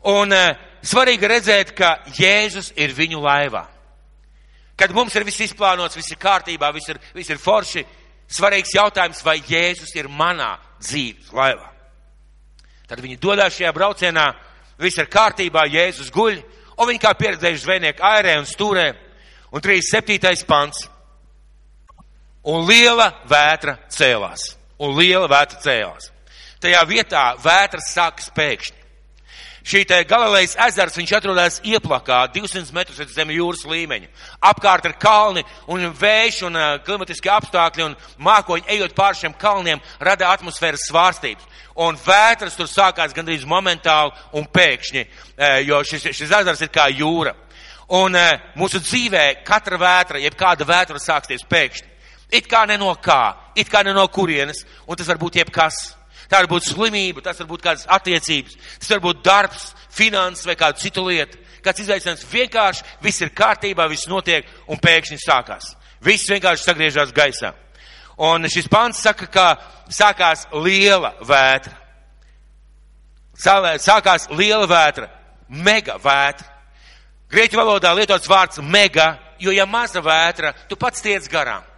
Un 0.10 0.32
e, 0.34 0.44
svarīgi 0.88 1.28
redzēt, 1.28 1.74
ka 1.76 1.98
Jēzus 2.16 2.72
ir 2.80 2.96
viņu 2.96 3.20
laivā. 3.22 3.66
Kad 4.80 4.96
mums 4.96 5.16
ir 5.20 5.28
viss 5.28 5.44
izplānots, 5.44 5.98
viss 6.00 6.16
ir 6.16 6.20
kārtībā, 6.20 6.72
viss 6.72 6.88
ir, 6.90 7.02
viss 7.14 7.32
ir 7.32 7.42
forši, 7.44 7.84
svarīgs 8.30 8.76
jautājums, 8.76 9.24
vai 9.26 9.40
Jēzus 9.42 9.96
ir 9.98 10.10
manā 10.12 10.56
dzīves 10.82 11.34
laivā. 11.36 11.68
Tad 12.90 13.02
viņi 13.04 13.20
dodas 13.22 13.54
šajā 13.58 13.74
braucienā, 13.76 14.28
viss 14.82 14.98
ir 14.98 15.10
kārtībā, 15.12 15.68
Jēzus 15.70 16.10
guļ, 16.14 16.40
un 16.80 16.90
viņi 16.90 17.04
kā 17.04 17.14
pieredzējuši 17.18 17.66
zvejnieki 17.66 18.06
airē 18.06 18.38
un 18.40 18.48
stūrē, 18.50 18.88
un 19.54 19.62
37. 19.62 20.46
pants. 20.50 20.88
Un 22.50 22.64
liela 22.66 23.12
vētra 23.28 23.76
cēlās, 23.92 24.54
un 24.80 24.96
liela 24.96 25.28
vētra 25.30 25.60
cēlās. 25.60 26.08
Tajā 26.64 26.82
vietā 26.88 27.24
vētras 27.44 27.92
sākas 27.94 28.32
pēkšņi. 28.36 28.79
Šī 29.66 29.82
te 29.88 29.98
Galilejas 30.08 30.56
ezers, 30.70 30.96
viņš 30.96 31.12
atrodas 31.18 31.58
ieplakā 31.68 32.22
200 32.32 32.72
metrus 32.76 33.12
zem 33.12 33.34
jūras 33.34 33.66
līmeņa. 33.68 34.08
Apkārt 34.50 34.88
ir 34.88 34.96
kalni 35.02 35.44
un 35.68 35.84
vējš 36.00 36.42
un 36.48 36.56
uh, 36.56 36.70
klimatiski 36.86 37.32
apstākļi 37.34 37.86
un 37.90 37.98
mākoņi 38.24 38.70
ejot 38.76 38.96
pār 38.96 39.18
šiem 39.20 39.36
kalniem 39.40 39.84
rada 40.00 40.32
atmosfēras 40.32 40.88
svārstības. 40.88 41.60
Un 41.80 42.00
vētras 42.00 42.56
tur 42.60 42.72
sākās 42.72 43.14
gandrīz 43.16 43.46
momentāli 43.48 44.16
un 44.40 44.48
pēkšņi, 44.48 45.06
uh, 45.06 45.60
jo 45.68 45.84
šis, 45.84 46.10
šis 46.16 46.34
ezers 46.40 46.64
ir 46.64 46.74
kā 46.74 46.88
jūra. 46.94 47.36
Un 48.00 48.16
uh, 48.16 48.50
mūsu 48.56 48.80
dzīvē 48.80 49.44
katra 49.44 49.80
vētra, 49.82 50.24
jeb 50.24 50.40
kāda 50.40 50.68
vētra 50.68 51.04
sāksties 51.04 51.44
pēkšņi. 51.52 51.88
It 52.32 52.48
kā 52.48 52.64
ne 52.70 52.78
no 52.78 52.94
kā, 53.02 53.52
it 53.58 53.72
kā 53.72 53.84
ne 53.84 53.92
no 53.94 54.06
kurienes, 54.08 54.62
un 54.88 54.96
tas 54.96 55.08
var 55.10 55.20
būt 55.20 55.42
jebkas. 55.42 55.99
Tā 56.30 56.44
var 56.44 56.50
būt 56.52 56.68
slimība, 56.70 57.24
tas 57.26 57.40
var 57.42 57.48
būt 57.50 57.64
kādas 57.66 57.88
attiecības, 57.90 58.58
tas 58.80 58.92
var 58.94 59.02
būt 59.02 59.22
darbs, 59.26 59.72
finanses 59.94 60.46
vai 60.46 60.56
kāda 60.60 60.78
cita 60.78 61.02
lieta. 61.02 61.40
Kāds 61.66 61.82
izaicinājums 61.84 62.28
vienkārši, 62.30 62.86
viss 63.04 63.24
ir 63.26 63.34
kārtībā, 63.36 63.88
viss 63.90 64.08
notiek 64.08 64.48
un 64.70 64.80
pēkšņi 64.80 65.18
sākās. 65.24 65.74
Viss 66.06 66.30
vienkārši 66.30 66.64
sagriežās 66.64 67.12
gaisā. 67.16 67.52
Un 68.20 68.46
šis 68.52 68.70
pants 68.72 69.02
saka, 69.04 69.28
ka 69.28 69.48
sākās 69.92 70.46
liela 70.54 71.16
vētra. 71.26 71.74
Sākās 73.40 74.30
liela 74.30 74.68
vētra, 74.70 75.10
mega 75.50 75.98
vētra. 76.04 76.48
Grieķu 77.32 77.60
valodā 77.60 77.92
lietots 77.98 78.30
vārds 78.30 78.62
mega, 78.62 79.14
jo 79.40 79.52
ja 79.56 79.66
maza 79.66 80.04
vētra, 80.04 80.54
tu 80.70 80.78
pats 80.80 81.02
tiec 81.04 81.28
garām 81.32 81.69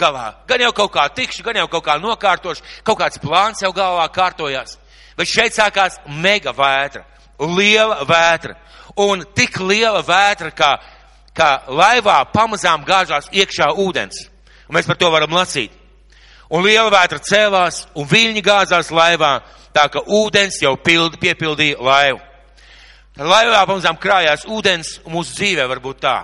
galā. 0.00 0.26
Gan 0.48 0.64
jau 0.64 0.72
kaut 0.76 0.92
kā 0.94 1.06
tikšu, 1.14 1.44
gan 1.46 1.60
jau 1.60 1.68
kaut 1.70 1.84
kā 1.86 1.98
nokārtošu, 2.00 2.64
kaut 2.86 2.98
kāds 3.02 3.20
plāns 3.22 3.60
jau 3.62 3.72
galvā 3.76 4.06
kārtojās. 4.14 4.78
Bet 5.18 5.28
šeit 5.28 5.56
sākās 5.56 5.98
mega 6.08 6.54
vētra, 6.56 7.04
liela 7.38 8.04
vētra. 8.08 8.56
Un 9.00 9.24
tik 9.36 9.60
liela 9.60 10.00
vētra, 10.02 10.50
kā, 10.56 10.70
kā 11.36 11.50
laivā 11.68 12.22
pamazām 12.32 12.84
gāžās 12.88 13.28
iekšā 13.32 13.70
ūdens. 13.78 14.24
Un 14.68 14.78
mēs 14.78 14.88
par 14.88 14.98
to 14.98 15.10
varam 15.12 15.36
lasīt. 15.36 15.76
Un 16.50 16.64
liela 16.66 16.90
vētra 16.90 17.20
cēlās, 17.22 17.84
un 17.94 18.08
viļņi 18.10 18.42
gāzās 18.42 18.90
laivā, 18.90 19.36
tā 19.74 19.86
ka 19.92 20.02
ūdens 20.02 20.58
jau 20.64 20.74
pildi, 20.82 21.20
piepildīja 21.22 21.78
laivu. 21.78 22.18
Tad 23.14 23.28
laivā 23.28 23.60
pamazām 23.68 23.98
krājās 24.00 24.46
ūdens, 24.48 24.96
un 25.04 25.14
mūsu 25.18 25.36
dzīvē 25.36 25.66
var 25.70 25.80
būt 25.82 26.00
tā, 26.02 26.16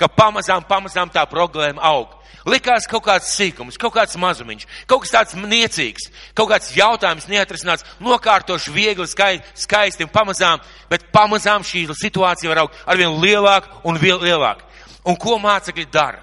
ka 0.00 0.08
pamazām, 0.08 0.64
pamazām 0.68 1.10
tā 1.12 1.24
problēma 1.28 1.82
aug. 1.90 2.12
Likās 2.44 2.84
kaut 2.90 3.06
kāds 3.06 3.30
sīkums, 3.32 3.78
kaut 3.80 3.94
kāds 3.94 4.18
mazumiņš, 4.20 4.66
kaut 4.90 5.04
kas 5.04 5.14
tāds 5.14 5.36
niecīgs, 5.38 6.10
kaut 6.36 6.50
kāds 6.50 6.74
jautājums 6.76 7.24
neatrisināts, 7.30 7.86
nokārtoši 8.04 8.74
viegli, 8.74 9.06
skaisti 9.08 10.04
un 10.04 10.12
pamazām, 10.12 10.60
bet 10.90 11.08
pamazām 11.14 11.64
šī 11.64 11.86
situācija 11.96 12.52
var 12.52 12.66
augt 12.66 12.84
arvien 12.84 13.16
lielāk 13.22 13.70
un 13.88 13.96
vēl 14.00 14.20
lielāk. 14.26 14.60
Un 15.08 15.16
ko 15.20 15.38
mācekļi 15.40 15.88
dara? 15.92 16.20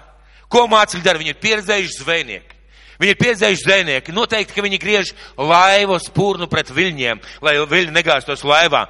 Ko 0.50 0.68
mācekļi 0.70 1.04
dara? 1.04 1.22
Viņi 1.22 1.34
ir 1.34 1.42
pieredzējuši 1.42 2.00
zvejnieki. 2.04 2.58
Viņi 3.02 3.14
ir 3.16 3.18
pieredzējuši 3.18 3.64
zvejnieki. 3.64 4.14
Noteikti, 4.14 4.54
ka 4.54 4.62
viņi 4.62 4.78
griež 4.78 5.12
laivu 5.34 5.98
spurnu 5.98 6.46
pret 6.50 6.70
viļņiem, 6.70 7.22
lai 7.42 7.58
viļņi 7.66 7.94
negāstos 7.98 8.44
laivā. 8.46 8.84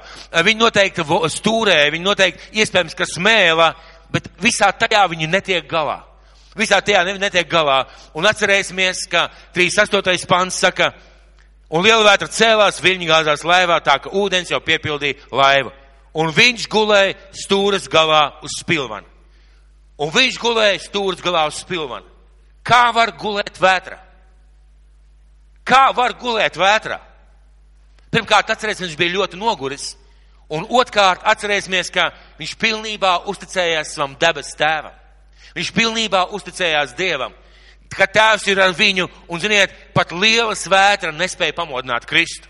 Viņi 0.45 0.59
noteikti 0.61 1.05
stūrē, 1.33 1.79
viņi 1.93 2.05
noteikti 2.05 2.61
iespējams, 2.61 2.97
ka 2.97 3.09
smēla, 3.09 3.73
bet 4.13 4.29
visā 4.43 4.69
tajā 4.77 5.07
viņi 5.09 5.33
netiek 5.33 5.65
galā. 5.69 6.03
Visā 6.57 6.81
tajā 6.85 7.03
netiek 7.17 7.49
galā. 7.49 7.83
Un 8.13 8.27
atcerēsimies, 8.29 9.07
ka 9.09 9.27
38. 9.55 10.27
pants 10.29 10.59
saka, 10.61 10.91
un 11.73 11.85
liela 11.85 12.05
vētra 12.05 12.29
cēlās, 12.29 12.81
viļņi 12.83 13.09
gāzās 13.09 13.45
laivā, 13.47 13.79
tā 13.81 13.97
ka 14.03 14.13
ūdens 14.13 14.51
jau 14.51 14.61
piepildīja 14.61 15.31
laivu. 15.31 15.71
un 16.13 16.29
viņš 16.29 16.67
gulēja 16.69 17.15
stūras 17.33 17.87
galā 17.89 18.39
uz 18.45 18.59
spilvana. 18.59 19.07
Un 19.97 20.11
viņš 20.13 20.37
gulēja 20.41 20.81
stūras 20.83 21.21
galā 21.25 21.47
uz 21.49 21.61
spilvana. 21.63 22.05
Kā 22.63 22.91
var 22.93 23.11
gulēt 23.17 23.57
vētrā? 23.59 23.97
Kā 25.65 25.91
var 25.95 26.13
gulēt 26.19 26.57
vētrā? 26.59 26.99
Pirmkārt, 28.13 28.51
atcerēsimies, 28.53 28.91
viņš 28.91 28.99
bija 28.99 29.15
ļoti 29.17 29.39
noguris. 29.41 29.93
Un 30.53 30.67
otrkārt, 30.69 31.23
atcerēsimies, 31.25 31.89
ka 31.89 32.11
viņš 32.37 32.57
pilnībā 32.61 33.15
uzticējās 33.31 33.95
savam 33.95 34.13
debes 34.21 34.53
tēvam. 34.59 34.93
Viņš 35.53 35.71
pilnībā 35.75 36.25
uzticējās 36.33 36.95
Dievam, 36.97 37.33
ka 37.93 38.07
tēvs 38.09 38.47
ir 38.49 38.61
ar 38.63 38.73
viņu, 38.77 39.07
un, 39.27 39.41
ziniet, 39.41 39.73
pat 39.93 40.11
liela 40.15 40.55
svētra 40.57 41.13
nespēja 41.13 41.55
pamodināt 41.57 42.07
Kristu. 42.09 42.49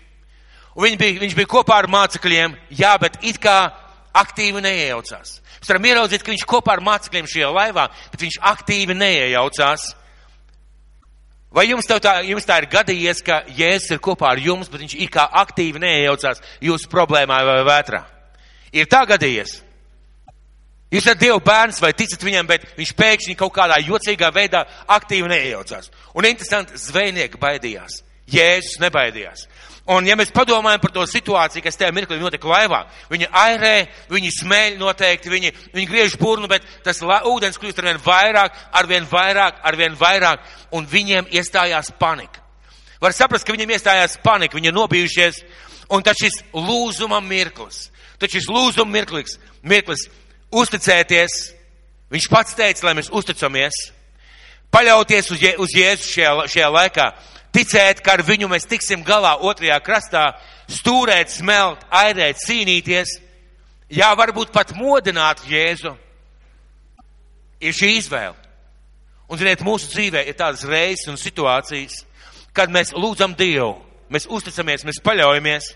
Un 0.74 0.88
viņi 0.88 0.98
bija, 0.98 1.20
viņš 1.22 1.34
bija 1.38 1.50
kopā 1.50 1.78
ar 1.82 1.88
mācekļiem, 1.90 2.56
jā, 2.74 2.94
bet 2.98 3.20
it 3.22 3.38
kā 3.42 3.58
aktīvi 4.14 4.62
neiejaucās. 4.64 5.36
Mēs 5.60 5.70
varam 5.70 5.86
ieraudzīt, 5.90 6.24
ka 6.24 6.32
viņš 6.32 6.46
kopā 6.50 6.74
ar 6.74 6.82
mācekļiem 6.84 7.28
šajā 7.30 7.50
laivā, 7.54 7.84
bet 8.12 8.24
viņš 8.24 8.40
aktīvi 8.52 8.96
neiejaucās. 8.98 9.86
Vai 11.54 11.68
jums 11.68 11.86
tā, 11.86 12.16
jums 12.26 12.46
tā 12.48 12.58
ir 12.58 12.66
gadījies, 12.72 13.22
ka 13.22 13.44
Jēzus 13.54 13.94
ir 13.94 14.02
kopā 14.02 14.32
ar 14.32 14.42
jums, 14.42 14.70
bet 14.72 14.82
viņš 14.82 14.96
it 14.98 15.12
kā 15.14 15.28
aktīvi 15.44 15.78
neiejaucās 15.84 16.42
jūsu 16.66 16.90
problēmā 16.90 17.38
vai 17.46 17.60
vētrā? 17.68 18.02
Ir 18.74 18.90
tā 18.90 19.04
gadījies. 19.06 19.60
Jūs 20.92 21.06
esat 21.06 21.20
Dieva 21.20 21.40
bērns 21.42 21.80
vai 21.82 21.92
ticat 21.96 22.22
viņam, 22.22 22.46
bet 22.46 22.66
viņš 22.78 22.92
pēkšņi 22.98 23.36
kaut 23.38 23.54
kādā 23.56 23.80
jocīgā 23.82 24.30
veidā 24.34 24.64
aktīvi 24.94 25.30
neiejaucās. 25.32 25.90
Un 26.14 26.28
interesanti, 26.28 26.78
zvejnieki 26.78 27.40
baidījās. 27.40 28.02
Jēzus 28.30 28.80
nebaidījās. 28.80 29.48
Un 29.84 30.06
ja 30.08 30.14
mēs 30.16 30.30
padomājam 30.32 30.80
par 30.80 30.94
to 30.94 31.02
situāciju, 31.04 31.60
kas 31.66 31.76
tajā 31.76 31.90
mirklī 31.92 32.16
notika 32.16 32.48
laivā, 32.48 32.86
viņi 33.10 33.26
airē, 33.36 33.72
viņi 34.08 34.30
smēļ 34.32 34.78
noteikti, 34.80 35.32
viņi, 35.32 35.50
viņi 35.74 35.88
griež 35.90 36.14
burnu, 36.20 36.48
bet 36.48 36.64
tas 36.86 37.02
la, 37.04 37.18
ūdens 37.28 37.60
kļūst 37.60 37.82
arvien 37.82 38.00
vairāk, 38.00 38.56
arvien 38.80 39.04
vairāk, 39.10 39.60
arvien 39.60 39.98
vairāk, 40.00 40.46
un 40.72 40.88
viņiem 40.88 41.28
iestājās 41.36 41.92
panika. 42.00 42.40
Var 43.02 43.12
saprast, 43.12 43.44
ka 43.44 43.52
viņiem 43.52 43.74
iestājās 43.76 44.16
panika, 44.24 44.56
viņi 44.56 44.72
ir 44.72 44.76
nobijušies, 44.78 45.42
un 45.92 46.06
tad 46.06 46.16
šis 46.16 46.40
lūzuma 46.56 47.20
mirklis, 47.20 47.90
tad 48.16 48.32
šis 48.32 48.48
lūzuma 48.48 48.88
mirklis, 48.88 49.36
mirklis 49.60 50.08
uzticēties, 50.54 51.36
viņš 52.14 52.28
pats 52.30 52.56
teica, 52.56 52.86
lai 52.86 52.94
mēs 52.98 53.10
uzticamies, 53.12 53.80
paļauties 54.74 55.30
uz, 55.34 55.42
Je, 55.42 55.54
uz 55.60 55.74
Jēzu 55.74 56.10
šajā, 56.10 56.32
šajā 56.54 56.70
laikā, 56.74 57.08
ticēt, 57.54 58.02
ka 58.04 58.16
ar 58.16 58.24
viņu 58.26 58.48
mēs 58.50 58.68
tiksim 58.70 59.04
galā 59.06 59.34
otrajā 59.42 59.78
krastā, 59.84 60.24
stūrēt, 60.70 61.30
smelt, 61.34 61.84
airēt, 61.90 62.40
cīnīties, 62.42 63.18
jā, 63.92 64.10
varbūt 64.18 64.54
pat 64.54 64.74
modināt 64.78 65.44
Jēzu, 65.50 65.94
ir 67.60 67.76
šī 67.76 67.94
izvēle. 67.98 68.36
Un, 69.24 69.40
ziniet, 69.40 69.62
mūsu 69.64 69.88
dzīvē 69.88 70.26
ir 70.28 70.36
tādas 70.36 70.66
reizes 70.68 71.08
un 71.08 71.16
situācijas, 71.18 72.02
kad 72.54 72.70
mēs 72.70 72.92
lūdzam 72.92 73.32
Dievu, 73.38 73.78
mēs 74.12 74.28
uzticamies, 74.28 74.84
mēs 74.84 75.00
paļaujamies, 75.04 75.70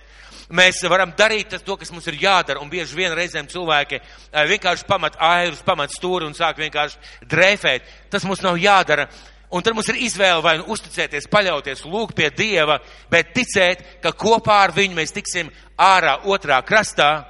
mēs 0.49 0.83
varam 0.89 1.13
darīt 1.17 1.57
to, 1.65 1.77
kas 1.77 1.91
mums 1.93 2.07
ir 2.09 2.19
jādara, 2.23 2.63
un 2.63 2.71
bieži 2.73 2.97
vien 2.97 3.15
reizēm 3.17 3.49
cilvēki 3.51 4.01
vienkārši 4.49 4.87
pamat 4.89 5.19
airus, 5.21 5.65
pamat 5.65 5.95
stūri 5.95 6.29
un 6.29 6.37
sāk 6.37 6.61
vienkārši 6.61 7.27
drēfēt. 7.29 7.89
Tas 8.11 8.25
mums 8.29 8.45
nav 8.45 8.61
jādara. 8.61 9.09
Un 9.49 9.65
tad 9.65 9.73
mums 9.73 9.89
ir 9.89 9.97
izvēle 10.05 10.43
vai 10.45 10.59
nu 10.61 10.67
uzticēties, 10.75 11.31
paļauties, 11.33 11.87
lūgt 11.89 12.13
pie 12.19 12.29
Dieva, 12.37 12.77
bet 13.09 13.33
ticēt, 13.33 13.85
ka 14.05 14.13
kopā 14.13 14.59
ar 14.67 14.75
viņu 14.77 14.99
mēs 14.99 15.15
tiksim 15.17 15.49
ārā 15.81 16.19
otrā 16.29 16.59
krastā, 16.69 17.25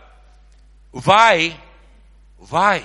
vai, 0.91 1.55
vai, 2.51 2.83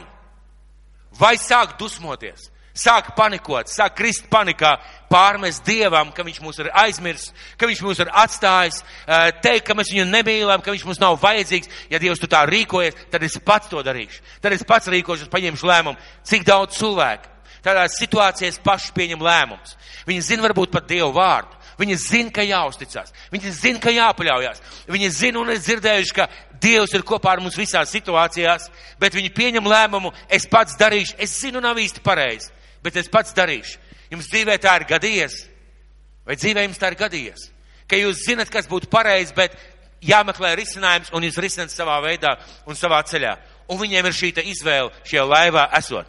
vai 1.18 1.34
sāk 1.42 1.80
dusmoties, 1.80 2.52
sāk 2.74 3.12
panikot, 3.18 3.70
sāk 3.72 3.98
krist 3.98 4.30
panikā, 4.32 4.76
pārmest 5.12 5.66
Dievam, 5.68 6.12
ka 6.14 6.26
Viņš 6.26 6.40
mūs 6.44 6.62
ir 6.64 6.72
aizmirsis, 6.84 7.34
ka 7.58 7.70
Viņš 7.70 7.84
mūs 7.86 8.02
ir 8.02 8.14
atstājis, 8.24 8.82
teikt, 9.42 9.68
ka 9.68 9.78
mēs 9.78 9.94
viņu 9.94 10.08
nemīlam, 10.10 10.64
ka 10.64 10.74
Viņš 10.74 10.88
mums 10.90 11.04
nav 11.04 11.20
vajadzīgs. 11.22 11.70
Ja 11.94 12.02
Dievs 12.02 12.22
tu 12.22 12.30
tā 12.32 12.46
rīkojies, 12.50 12.98
tad 13.14 13.24
es 13.24 13.38
pats 13.46 13.70
to 13.70 13.84
darīšu. 13.86 14.24
Tad 14.42 14.58
es 14.58 14.66
pats 14.68 14.90
rīkošos, 14.90 15.32
paņemšu 15.34 15.70
lēmumu, 15.70 16.02
cik 16.28 16.50
daudz 16.50 16.80
cilvēku 16.80 17.34
Tādās 17.64 17.96
situācijās 17.96 18.60
paši 18.64 18.92
pieņem 18.96 19.22
lēmumus. 19.24 19.78
Viņi 20.08 20.24
zina 20.28 20.44
varbūt 20.44 20.74
pat 20.74 20.88
Dievu 20.90 21.14
vārdu. 21.16 21.62
Viņi 21.80 21.96
zina, 21.98 22.32
ka 22.36 22.44
jāuzticas. 22.46 23.14
Viņi 23.32 23.54
zina, 23.56 23.80
ka 23.82 23.94
jāpaļaujas. 23.94 24.60
Viņi 24.92 25.10
zina 25.16 25.40
un 25.42 25.54
ir 25.54 25.62
dzirdējuši, 25.62 26.16
ka 26.18 26.28
Dievs 26.64 26.94
ir 26.94 27.06
kopā 27.08 27.34
ar 27.34 27.42
mums 27.44 27.58
visās 27.58 27.92
situācijās, 27.92 28.68
bet 29.00 29.16
viņi 29.16 29.32
pieņem 29.36 29.68
lēmumu, 29.68 30.12
es 30.32 30.46
pats 30.48 30.78
darīšu. 30.80 31.16
Es 31.24 31.34
zinu, 31.40 31.64
nav 31.64 31.80
īsti 31.80 32.04
pareizi, 32.04 32.52
bet 32.84 33.00
es 33.00 33.10
pats 33.12 33.36
darīšu. 33.36 33.80
Jums 34.12 34.30
dzīvē 34.30 34.58
tā 34.62 34.76
ir 34.80 34.88
gadījies? 34.90 35.38
Vai 36.28 36.38
dzīvē 36.40 36.68
jums 36.68 36.80
tā 36.80 36.92
ir 36.92 37.00
gadījies? 37.00 37.50
Ka 37.90 38.00
jūs 38.00 38.24
zinat, 38.28 38.52
kas 38.52 38.68
būtu 38.70 38.90
pareizi, 38.92 39.34
bet 39.36 39.56
jāmeklē 40.04 40.54
risinājums 40.60 41.12
un 41.16 41.26
jūs 41.26 41.40
risināt 41.42 41.74
savā 41.74 41.98
veidā 42.04 42.36
un 42.68 42.78
savā 42.80 43.02
ceļā. 43.08 43.36
Un 43.72 43.80
viņiem 43.80 44.08
ir 44.08 44.16
šī 44.16 44.32
izvēle 44.52 44.92
šajā 45.08 45.24
laivā 45.28 45.68
esot. 45.80 46.08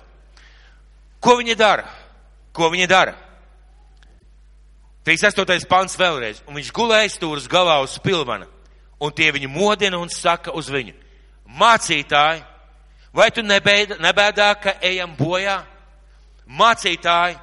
Ko 1.23 1.39
viņi 1.39 1.55
dara? 1.57 1.87
Ko 2.53 2.69
viņi 2.71 2.89
dara? 2.91 3.15
38. 5.05 5.69
pants 5.69 5.97
vēlreiz. 6.01 6.43
Un 6.49 6.59
viņš 6.59 6.73
gulēja 6.75 7.13
stūras 7.13 7.49
galā 7.51 7.79
uz 7.85 7.97
pilvana. 8.03 8.49
Un 9.01 9.13
tie 9.13 9.31
viņu 9.33 9.51
modina 9.53 10.01
un 10.01 10.09
saka 10.13 10.53
uz 10.57 10.71
viņu. 10.73 10.95
Mācītāji, 11.61 12.43
vai 13.13 13.29
tu 13.31 13.45
nebēdā, 13.45 13.99
nebēdā 14.01 14.49
ka 14.61 14.77
ejam 14.83 15.13
bojā? 15.19 15.61
Mācītāji, 16.49 17.39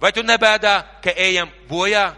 vai 0.00 0.12
tu 0.12 0.24
nebēdā, 0.26 0.74
ka 1.02 1.14
ejam 1.14 1.50
bojā? 1.70 2.10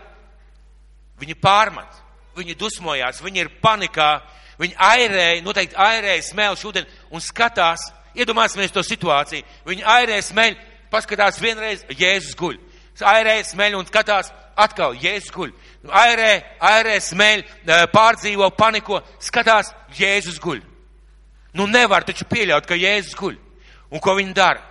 Viņi 1.21 1.37
pārmet, 1.37 2.03
viņi 2.37 2.57
dusmojās, 2.57 3.21
viņi 3.21 3.43
ir 3.45 3.51
panikā, 3.61 4.11
viņi 4.61 4.77
airēja, 4.81 5.43
noteikti 5.45 5.77
airēja 5.77 6.23
smēlu 6.31 6.57
šodien 6.57 6.89
un 7.13 7.21
skatās, 7.21 7.91
Iedomāsimies 8.11 8.73
to 8.75 8.83
situāciju. 8.83 9.45
Viņi 9.69 9.85
airē 9.87 10.19
smeļ, 10.25 10.57
paskatās 10.91 11.39
vienreiz, 11.43 11.85
Jēzus 11.95 12.35
guļ. 12.39 12.57
Airē 13.07 13.37
smeļ 13.47 13.77
un 13.79 13.87
skatās, 13.87 14.33
atkal 14.59 14.97
Jēzus 14.99 15.31
guļ. 15.35 15.53
Airē, 15.87 16.33
airē 16.73 16.97
smeļ, 17.05 17.45
pārdzīvo, 17.95 18.51
paniko, 18.59 18.99
skatās, 19.23 19.71
Jēzus 19.97 20.41
guļ. 20.43 20.59
Nu 21.55 21.69
nevar 21.71 22.05
taču 22.07 22.27
pieļaut, 22.31 22.67
ka 22.67 22.79
Jēzus 22.79 23.15
guļ. 23.19 23.39
Un 23.95 24.03
ko 24.03 24.17
viņi 24.19 24.35
dara? 24.35 24.67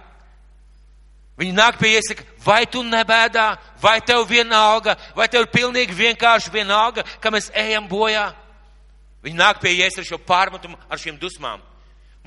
Viņi 1.39 1.55
nāk 1.55 1.77
pie 1.79 1.93
iesaka, 1.95 2.25
vai 2.43 2.65
tu 2.67 2.81
nebēdā, 2.83 3.53
vai 3.79 3.99
tev 4.03 4.25
vienalga, 4.27 4.97
vai 5.15 5.29
tev 5.31 5.45
ir 5.45 5.53
pilnīgi 5.53 5.95
vienkārši 5.95 6.51
vienalga, 6.51 7.05
ka 7.23 7.31
mēs 7.31 7.47
ejam 7.55 7.87
bojā. 7.87 8.25
Viņi 9.23 9.39
nāk 9.39 9.61
pie 9.63 9.71
iesaka 9.77 10.03
ar 10.03 10.09
šo 10.09 10.19
pārmetumu, 10.27 10.75
ar 10.91 10.99
šīm 10.99 11.19
dusmām. 11.19 11.63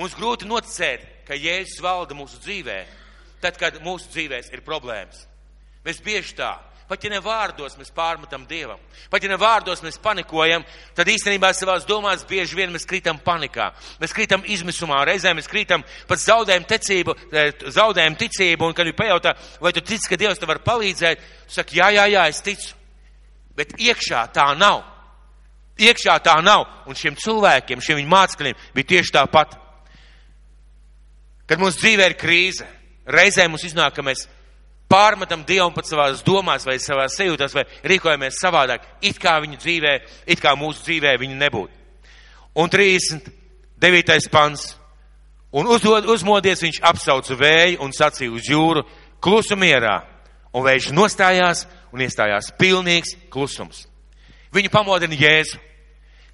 Mums 0.00 0.16
grūti 0.16 0.48
noticēt, 0.48 1.04
ka 1.28 1.36
Jēzus 1.36 1.82
valda 1.84 2.16
mūsu 2.16 2.40
dzīvē, 2.40 2.78
tad, 3.44 3.58
kad 3.60 3.76
mūsu 3.84 4.08
dzīvēs 4.14 4.48
ir 4.52 4.64
problēmas. 4.64 5.26
Mēs 5.84 6.00
bieži 6.00 6.38
tā, 6.38 6.54
pat 6.92 7.06
ja 7.06 7.08
ne 7.08 7.22
vārdos 7.24 7.78
mēs 7.80 7.88
pārmetam 7.96 8.42
Dievam, 8.44 8.80
pat 9.08 9.24
ja 9.24 9.30
ne 9.30 9.38
vārdos 9.40 9.80
mēs 9.80 9.96
panikojam, 10.02 10.60
tad 10.92 11.08
īstenībā 11.08 11.48
savās 11.56 11.86
domās 11.88 12.26
bieži 12.28 12.58
vien 12.58 12.72
mēs 12.74 12.84
krītam 12.88 13.16
panikā, 13.24 13.70
mēs 14.02 14.12
krītam 14.12 14.44
izmisumā, 14.44 14.98
reizēm 15.08 15.38
mēs 15.40 15.48
krītam 15.48 15.86
pat 16.08 16.20
zaudējam 16.20 16.66
ticību, 16.68 17.14
eh, 17.32 17.64
zaudējam 17.72 18.18
ticību, 18.20 18.68
un 18.68 18.76
kad 18.76 18.84
viņi 18.84 18.98
pajautā, 18.98 19.32
vai 19.60 19.72
tu 19.72 19.80
tici, 19.80 20.04
ka 20.10 20.20
Dievs 20.20 20.42
tev 20.42 20.52
var 20.52 20.60
palīdzēt, 20.66 21.24
tu 21.48 21.56
saki, 21.56 21.80
jā, 21.80 21.88
jā, 21.96 22.04
jā, 22.12 22.26
es 22.28 22.42
ticu. 22.44 22.74
Bet 23.56 23.72
iekšā 23.80 24.26
tā 24.36 24.50
nav. 24.58 24.84
Iekšā 25.80 26.18
tā 26.20 26.36
nav. 26.44 26.66
Un 26.86 26.94
šiem 26.94 27.16
cilvēkiem, 27.16 27.80
šiem 27.80 28.02
viņu 28.02 28.12
mācekļiem 28.12 28.68
bija 28.76 28.90
tieši 28.92 29.16
tāpat. 29.16 29.56
Kad 31.48 31.60
mums 31.60 31.80
dzīvē 31.80 32.12
ir 32.12 32.20
krīze, 32.20 32.68
reizē 33.08 33.48
mums 33.48 33.64
iznāk, 33.64 33.96
ka 33.96 34.04
mēs 34.04 34.28
pārmetam 34.92 35.44
Dievu 35.48 35.70
pat 35.72 35.88
savās 35.88 36.20
domās 36.26 36.66
vai 36.68 36.76
savās 36.82 37.16
sajūtās 37.16 37.54
vai 37.56 37.64
rīkojamies 37.88 38.40
savādāk, 38.42 38.84
it 39.00 39.18
kā 39.20 39.38
viņa 39.40 39.60
dzīvē, 39.62 39.94
it 40.26 40.42
kā 40.42 40.52
mūsu 40.58 40.84
dzīvē 40.84 41.16
viņa 41.20 41.38
nebūtu. 41.40 41.72
Un 42.60 42.68
39. 42.68 44.28
pants. 44.30 44.76
Un 45.52 45.68
uzdod, 45.68 46.06
uzmodies 46.08 46.62
viņš 46.64 46.80
apsauca 46.88 47.36
vēju 47.36 47.80
un 47.84 47.92
sacīja 47.92 48.32
uz 48.32 48.48
jūru 48.48 48.84
klusu 49.20 49.56
mierā. 49.56 49.98
Un 50.52 50.64
vējš 50.64 50.90
nostājās 50.96 51.66
un 51.92 52.04
iestājās 52.04 52.52
pilnīgs 52.60 53.16
klusums. 53.32 53.86
Viņu 54.52 54.72
pamodina 54.72 55.16
Jēzu. 55.16 55.60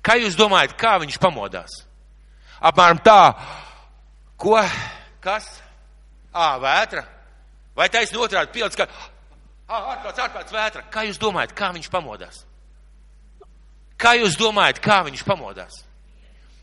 Kā 0.02 0.18
jūs 0.18 0.38
domājat, 0.38 0.74
kā 0.78 0.96
viņš 1.02 1.18
pamodās? 1.22 1.82
Apmēram 2.62 2.98
tā, 3.02 3.22
ko 4.38 4.58
Kas? 5.22 5.46
Ā, 6.32 6.54
vētra. 6.62 7.17
Vai 7.78 7.86
taisn 7.92 8.18
otrādi 8.18 8.50
pilds, 8.56 8.74
ka 8.74 8.88
ārkārtas, 9.68 10.24
ārkārtas 10.24 10.54
vētra. 10.54 10.84
Kā 10.90 11.04
jūs 11.06 11.20
domājat, 11.22 11.54
kā 11.54 11.70
viņš 11.76 11.90
pamodās? 11.92 12.42
Kā 13.98 14.14
jūs 14.18 14.38
domājat, 14.38 14.80
kā 14.82 15.02
viņš 15.06 15.22
pamodās? 15.26 15.82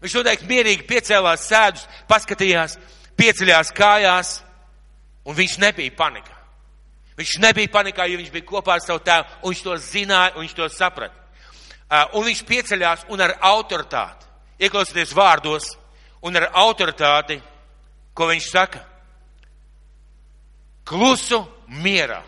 Viņš 0.03 0.15
noteikti 0.19 0.47
mierīgi 0.49 0.87
piecēlās 0.87 1.47
sēdus, 1.47 1.85
paskatījās, 2.09 2.75
pieceļās 3.19 3.71
kājās, 3.75 4.31
un 5.25 5.37
viņš 5.37 5.57
nebija 5.63 5.95
panikā. 5.95 6.35
Viņš 7.15 7.37
nebija 7.43 7.71
panikā, 7.71 8.07
jo 8.11 8.19
viņš 8.19 8.31
bija 8.33 8.47
kopā 8.47 8.75
ar 8.75 8.83
savu 8.83 8.99
tēvu, 9.07 9.39
un 9.41 9.53
viņš 9.53 9.61
to 9.63 9.77
zināja, 9.85 10.33
un 10.35 10.43
viņš 10.43 10.55
to 10.57 10.67
saprata. 10.71 11.23
Uh, 11.85 12.17
un 12.19 12.25
viņš 12.27 12.43
pieceļās 12.49 13.05
un 13.13 13.23
ar 13.23 13.37
autoritāti, 13.45 14.27
ieklausoties 14.59 15.13
vārdos, 15.15 15.69
un 16.25 16.35
ar 16.35 16.49
autoritāti, 16.59 17.39
ko 18.15 18.27
viņš 18.31 18.49
saka, 18.51 18.81
klusu 20.85 21.41
mierā. 21.67 22.21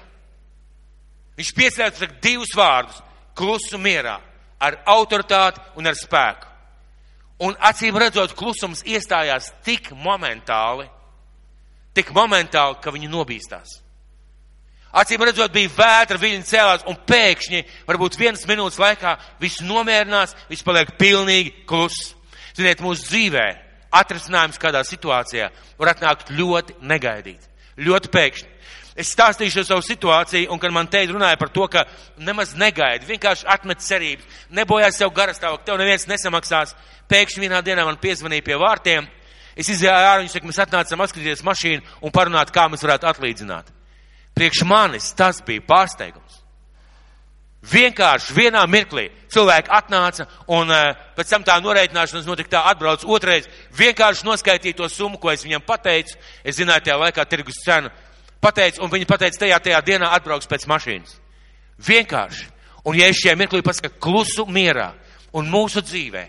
Viņš 1.37 1.53
ar 2.01 2.11
divus 2.21 2.53
vārdus- 2.55 3.01
klusu 3.37 3.77
mierā, 3.77 4.19
ar 4.59 4.79
autoritāti 4.85 5.61
un 5.75 5.87
ar 5.87 5.93
spēku. 5.93 6.45
Un 7.39 7.53
acīm 7.53 7.93
redzot, 7.93 8.33
klusums 8.33 8.81
iestājās 8.81 9.51
tik 9.63 9.91
momentāli, 9.91 10.89
tik 11.93 12.09
momentāli, 12.09 12.81
ka 12.81 12.89
viņi 12.89 13.07
nobīstās. 13.07 13.81
Acīm 14.91 15.21
redzot, 15.21 15.51
bija 15.53 15.69
vētra, 15.69 16.17
viļņi 16.17 16.47
cēlās, 16.47 16.85
un 16.87 16.95
pēkšņi, 16.95 17.63
varbūt 17.85 18.17
vienas 18.17 18.45
minūtes 18.49 18.79
laikā, 18.79 19.19
viss 19.39 19.61
nomierinās, 19.61 20.33
viss 20.49 20.63
paliek 20.63 20.97
pilnīgi 20.97 21.67
kluss. 21.67 22.15
Ziniet, 22.55 22.81
mūsu 22.81 23.05
dzīvē 23.05 23.45
atrisinājums 23.93 24.57
kādā 24.57 24.81
situācijā 24.87 25.51
var 25.77 25.93
atnākt 25.93 26.31
ļoti 26.33 26.79
negaidīt, 26.81 27.43
ļoti 27.77 28.11
pēkšņi. 28.13 28.53
Es 28.97 29.11
stāstīšu 29.13 29.61
savu 29.67 29.83
situāciju, 29.85 30.49
un 30.49 30.57
kad 30.57 30.73
man 30.73 30.89
teikt 30.89 31.11
runāja 31.13 31.37
par 31.37 31.51
to, 31.53 31.67
ka 31.69 31.83
nemaz 32.17 32.55
negaidi, 32.57 33.05
vienkārši 33.05 33.45
atmet 33.53 33.83
cerības, 33.85 34.39
nebojās 34.49 34.97
sev 34.97 35.11
garastāvok, 35.13 35.61
tev 35.67 35.77
neviens 35.77 36.07
nesamaksās. 36.09 36.73
Pēkšņi 37.07 37.45
vienā 37.45 37.61
dienā 37.61 37.85
man 37.85 37.99
piezvanīja 38.01 38.45
pie 38.47 38.57
vārtiem, 38.57 39.05
es 39.53 39.69
izgāju 39.69 39.93
ārā, 39.93 40.23
viņš 40.23 40.33
saka, 40.33 40.49
mēs 40.49 40.61
atnācam 40.65 41.05
atskatīties 41.05 41.45
mašīnu 41.45 42.01
un 42.01 42.15
parunāt, 42.15 42.51
kā 42.53 42.65
mēs 42.71 42.81
varētu 42.87 43.09
atlīdzināt. 43.13 43.69
Priekš 44.37 44.65
manis 44.69 45.13
tas 45.17 45.43
bija 45.45 45.61
pārsteigums. 45.69 46.26
Vienkārši 47.65 48.35
vienā 48.37 48.61
mirklī 48.69 49.07
cilvēki 49.33 49.71
atnāca 49.73 50.27
un 50.53 50.69
uh, 50.71 50.91
pēc 51.17 51.31
tam 51.31 51.45
tā 51.47 51.57
noreikināšanas 51.59 52.27
notika 52.27 52.53
tā 52.53 52.61
atbrauc 52.69 53.03
otrais, 53.03 53.47
vienkārši 53.75 54.27
noskaitīja 54.27 54.77
to 54.77 54.89
summu, 54.91 55.17
ko 55.17 55.31
es 55.33 55.43
viņam 55.43 55.65
pateicu. 55.65 56.15
Es 56.43 56.59
zināju 56.59 56.85
tajā 56.85 56.99
laikā 57.01 57.25
tirgus 57.27 57.59
cenu. 57.65 57.91
Pateicu, 58.39 58.83
un 58.85 58.93
viņi 58.93 59.09
pateica, 59.09 59.41
tajā, 59.41 59.57
tajā 59.65 59.81
dienā 59.83 60.13
atbrauks 60.15 60.47
pēc 60.47 60.67
mašīnas. 60.69 61.17
Vienkārši. 61.87 62.45
Un 62.87 62.95
ja 62.95 63.09
es 63.11 63.19
šajā 63.19 63.35
mirklī 63.35 63.63
pasaku 63.65 63.97
klusu 63.99 64.45
mierā 64.47 64.93
un 65.35 65.49
mūsu 65.51 65.81
dzīvē, 65.83 66.23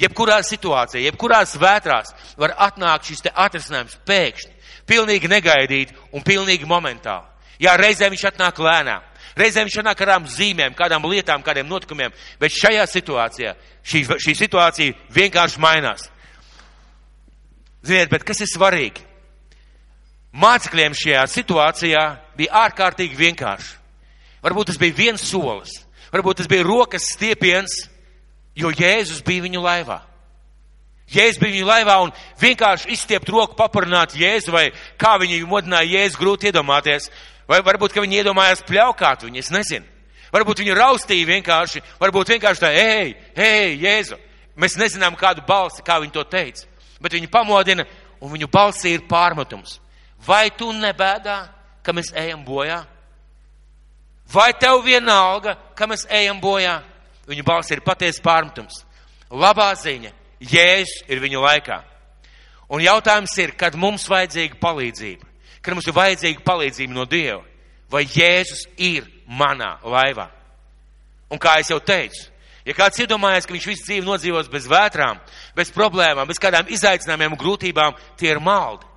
jebkurā 0.00 0.40
situācijā, 0.42 1.04
jebkurās 1.06 1.54
vētrās 1.60 2.14
var 2.40 2.56
atnākt 2.66 3.12
šis 3.12 3.22
te 3.28 3.30
atrisinājums 3.30 3.98
pēkšņi, 4.08 4.56
pilnīgi 4.90 5.30
negaidīt 5.30 5.94
un 6.10 6.24
pilnīgi 6.26 6.66
momentāli. 6.66 7.28
Jā, 7.60 7.76
reizē 7.78 8.08
viņš 8.10 8.26
atnāk 8.32 8.58
lēnām. 8.58 9.04
Reizēm 9.38 9.68
viņš 9.68 9.76
ar 9.82 9.98
kādām 9.98 10.26
zīmēm, 10.26 10.74
kādām 10.74 11.04
lietām, 11.06 11.42
kādiem 11.42 11.68
notikumiem, 11.70 12.14
bet 12.40 12.54
šajā 12.54 12.86
situācijā 12.90 13.54
šī, 13.84 14.02
šī 14.18 14.34
situācija 14.38 14.96
vienkārši 15.14 15.62
mainās. 15.62 16.08
Ziniet, 17.86 18.10
bet 18.10 18.26
kas 18.26 18.42
ir 18.42 18.50
svarīgi? 18.50 19.06
Mācekļiem 20.36 20.94
šajā 20.94 21.22
situācijā 21.30 22.02
bija 22.38 22.66
ārkārtīgi 22.66 23.18
vienkārši. 23.18 23.72
Varbūt 24.44 24.70
tas 24.70 24.78
bija 24.80 24.96
viens 24.96 25.24
solis, 25.26 25.80
varbūt 26.12 26.40
tas 26.40 26.48
bija 26.48 26.64
rokas 26.64 27.10
stiepiens, 27.14 27.82
jo 28.56 28.70
Jēzus 28.72 29.24
bija 29.26 29.44
viņu 29.44 29.62
laivā. 29.64 30.00
Jēzus 31.10 31.40
bija 31.42 31.56
viņu 31.56 31.66
laivā 31.66 31.96
un 32.04 32.12
vienkārši 32.38 32.92
izstiept 32.94 33.30
roku 33.32 33.56
paparunāt 33.58 34.14
Jēzu 34.18 34.54
vai 34.54 34.68
kā 35.00 35.16
viņi 35.18 35.42
modināja 35.48 35.88
Jēzu 35.98 36.20
grūti 36.20 36.50
iedomāties. 36.50 37.08
Vai 37.50 37.58
varbūt, 37.66 37.94
ka 37.94 38.04
viņi 38.04 38.20
iedomājās 38.20 38.62
pļaukāt 38.68 39.24
viņu, 39.26 39.40
es 39.42 39.50
nezinu. 39.50 39.86
Varbūt 40.30 40.62
viņi 40.62 40.76
raustīja 40.78 41.26
vienkārši, 41.26 41.82
varbūt 41.98 42.36
vienkārši 42.36 42.62
tā, 42.62 42.70
ej, 42.78 43.16
ej, 43.34 43.74
Jēzu. 43.82 44.20
Mēs 44.60 44.76
nezinām 44.78 45.16
kādu 45.18 45.42
balsi, 45.46 45.82
kā 45.82 45.98
viņi 45.98 46.14
to 46.14 46.22
teica, 46.30 46.68
bet 47.02 47.16
viņi 47.16 47.30
pamodina 47.32 47.86
un 48.20 48.30
viņu 48.30 48.46
balsī 48.52 48.94
ir 48.94 49.06
pārmetums. 49.10 49.80
Vai 50.26 50.50
tu 50.54 50.70
nebēdā, 50.76 51.40
ka 51.82 51.94
mēs 51.96 52.12
ejam 52.14 52.44
bojā? 52.46 52.84
Vai 54.30 54.52
tev 54.54 54.84
vienalga, 54.86 55.56
ka 55.74 55.88
mēs 55.90 56.06
ejam 56.06 56.38
bojā? 56.42 56.78
Viņu 57.26 57.44
balss 57.46 57.72
ir 57.74 57.82
patiesa 57.82 58.22
pārmetums. 58.22 58.84
Labā 59.30 59.72
ziņa, 59.78 60.12
Jēzus 60.40 61.04
ir 61.08 61.20
viņu 61.20 61.42
laikā. 61.44 61.82
Un 62.70 62.84
jautājums 62.84 63.32
ir, 63.42 63.52
kad 63.58 63.74
mums 63.76 64.06
vajadzīga 64.08 64.56
palīdzība 64.62 65.30
kad 65.62 65.76
mums 65.76 65.88
ir 65.88 65.96
vajadzīga 65.96 66.44
palīdzība 66.44 66.96
no 66.96 67.06
Dieva, 67.08 67.42
vai 67.92 68.04
Jēzus 68.08 68.66
ir 68.80 69.06
manā 69.28 69.76
laivā. 69.84 70.28
Un 71.30 71.38
kā 71.38 71.58
es 71.60 71.70
jau 71.70 71.78
teicu, 71.84 72.26
ja 72.66 72.74
kāds 72.76 73.00
iedomājas, 73.02 73.46
ka 73.46 73.54
viņš 73.54 73.66
visu 73.68 73.86
dzīvi 73.86 74.06
nodzīvos 74.06 74.50
bez 74.52 74.66
vētrām, 74.70 75.20
bez 75.56 75.72
problēmām, 75.74 76.28
bez 76.28 76.40
kādām 76.42 76.70
izaicinājumiem 76.72 77.36
un 77.36 77.40
grūtībām, 77.40 77.98
tie 78.18 78.32
ir 78.32 78.42
maldi. 78.42 78.88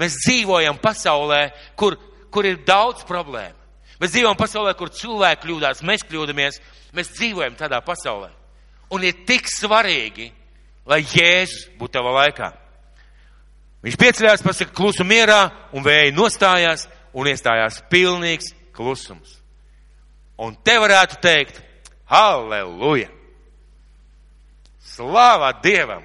Mēs 0.00 0.18
dzīvojam 0.24 0.80
pasaulē, 0.82 1.42
kur, 1.78 1.96
kur 2.32 2.48
ir 2.48 2.58
daudz 2.66 3.04
problēmu. 3.08 3.54
Mēs 4.00 4.12
dzīvojam 4.12 4.36
pasaulē, 4.36 4.74
kur 4.76 4.90
cilvēki 4.92 5.46
kļūdās, 5.46 5.84
mēs 5.86 6.02
kļūdamies, 6.04 6.58
mēs 6.96 7.14
dzīvojam 7.14 7.54
tādā 7.56 7.78
pasaulē. 7.84 8.28
Un 8.92 9.06
ir 9.08 9.22
tik 9.28 9.48
svarīgi, 9.48 10.28
lai 10.86 11.02
Jēzus 11.02 11.66
būtu 11.78 11.98
tavā 11.98 12.14
laikā. 12.20 12.50
Viņš 13.86 13.98
pieceļās, 14.00 14.42
pasaka, 14.42 14.74
klusu 14.74 15.04
mierā, 15.06 15.50
un 15.76 15.84
vēja 15.86 16.14
nostājās, 16.14 16.86
un 17.14 17.28
iestājās 17.30 17.82
pilnīgs 17.90 18.52
klusums. 18.74 19.38
Un 20.42 20.56
te 20.64 20.76
varētu 20.80 21.20
teikt, 21.22 21.60
halleluja! 22.10 23.08
Slāvā 24.96 25.52
Dievam! 25.62 26.04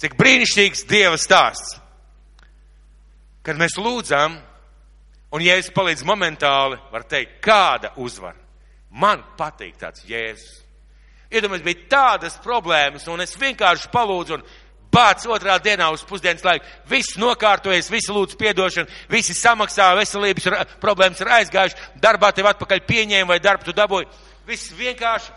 Cik 0.00 0.16
brīnišķīgs 0.18 0.84
Dieva 0.90 1.16
stāsts! 1.20 1.78
Kad 3.46 3.60
mēs 3.60 3.78
lūdzam, 3.78 4.34
un 5.30 5.44
Jēzus 5.44 5.72
palīdz 5.76 6.02
momentāli, 6.08 6.80
var 6.90 7.06
teikt, 7.06 7.38
kāda 7.44 7.92
uzvara. 8.02 8.38
Man 8.90 9.22
patīk 9.38 9.78
tāds 9.78 10.02
Jēzus. 10.08 10.65
Iedomājieties, 11.30 11.66
bija 11.66 11.88
tādas 11.90 12.36
problēmas, 12.42 13.08
un 13.10 13.22
es 13.24 13.34
vienkārši 13.38 13.90
palūdzu, 13.92 14.36
un 14.36 14.44
bāc 14.94 15.26
otrā 15.28 15.56
dienā 15.62 15.88
uz 15.92 16.04
pusdienas 16.06 16.44
laiku. 16.46 16.66
Viss 16.88 17.18
nokārtojies, 17.20 17.90
visi 17.92 18.14
lūdz 18.14 18.36
piedošanu, 18.40 18.92
visi 19.12 19.34
samaksā, 19.36 19.90
veselības 19.98 20.46
problēmas 20.82 21.20
ir 21.20 21.32
aizgājuši, 21.40 21.90
darbā 22.02 22.30
tev 22.34 22.50
atpakaļ 22.52 22.84
pieņēma 22.86 23.34
vai 23.34 23.40
darbu 23.42 23.66
tu 23.66 23.74
dabūji. 23.76 24.08
Viss 24.46 24.72
vienkārši 24.78 25.34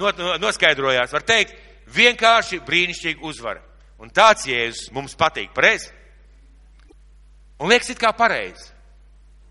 not, 0.00 0.20
noskaidrojās. 0.42 1.14
Var 1.14 1.26
teikt, 1.26 1.56
vienkārši 1.94 2.60
brīnišķīgi 2.66 3.24
uzvara. 3.24 3.62
Un 4.02 4.12
tāds 4.12 4.46
Jēzus 4.50 4.90
mums 4.92 5.16
patīk, 5.16 5.52
pareizi? 5.56 5.90
Un 7.62 7.70
liekas, 7.70 7.92
it 7.94 8.00
kā 8.02 8.10
pareizi. 8.16 8.72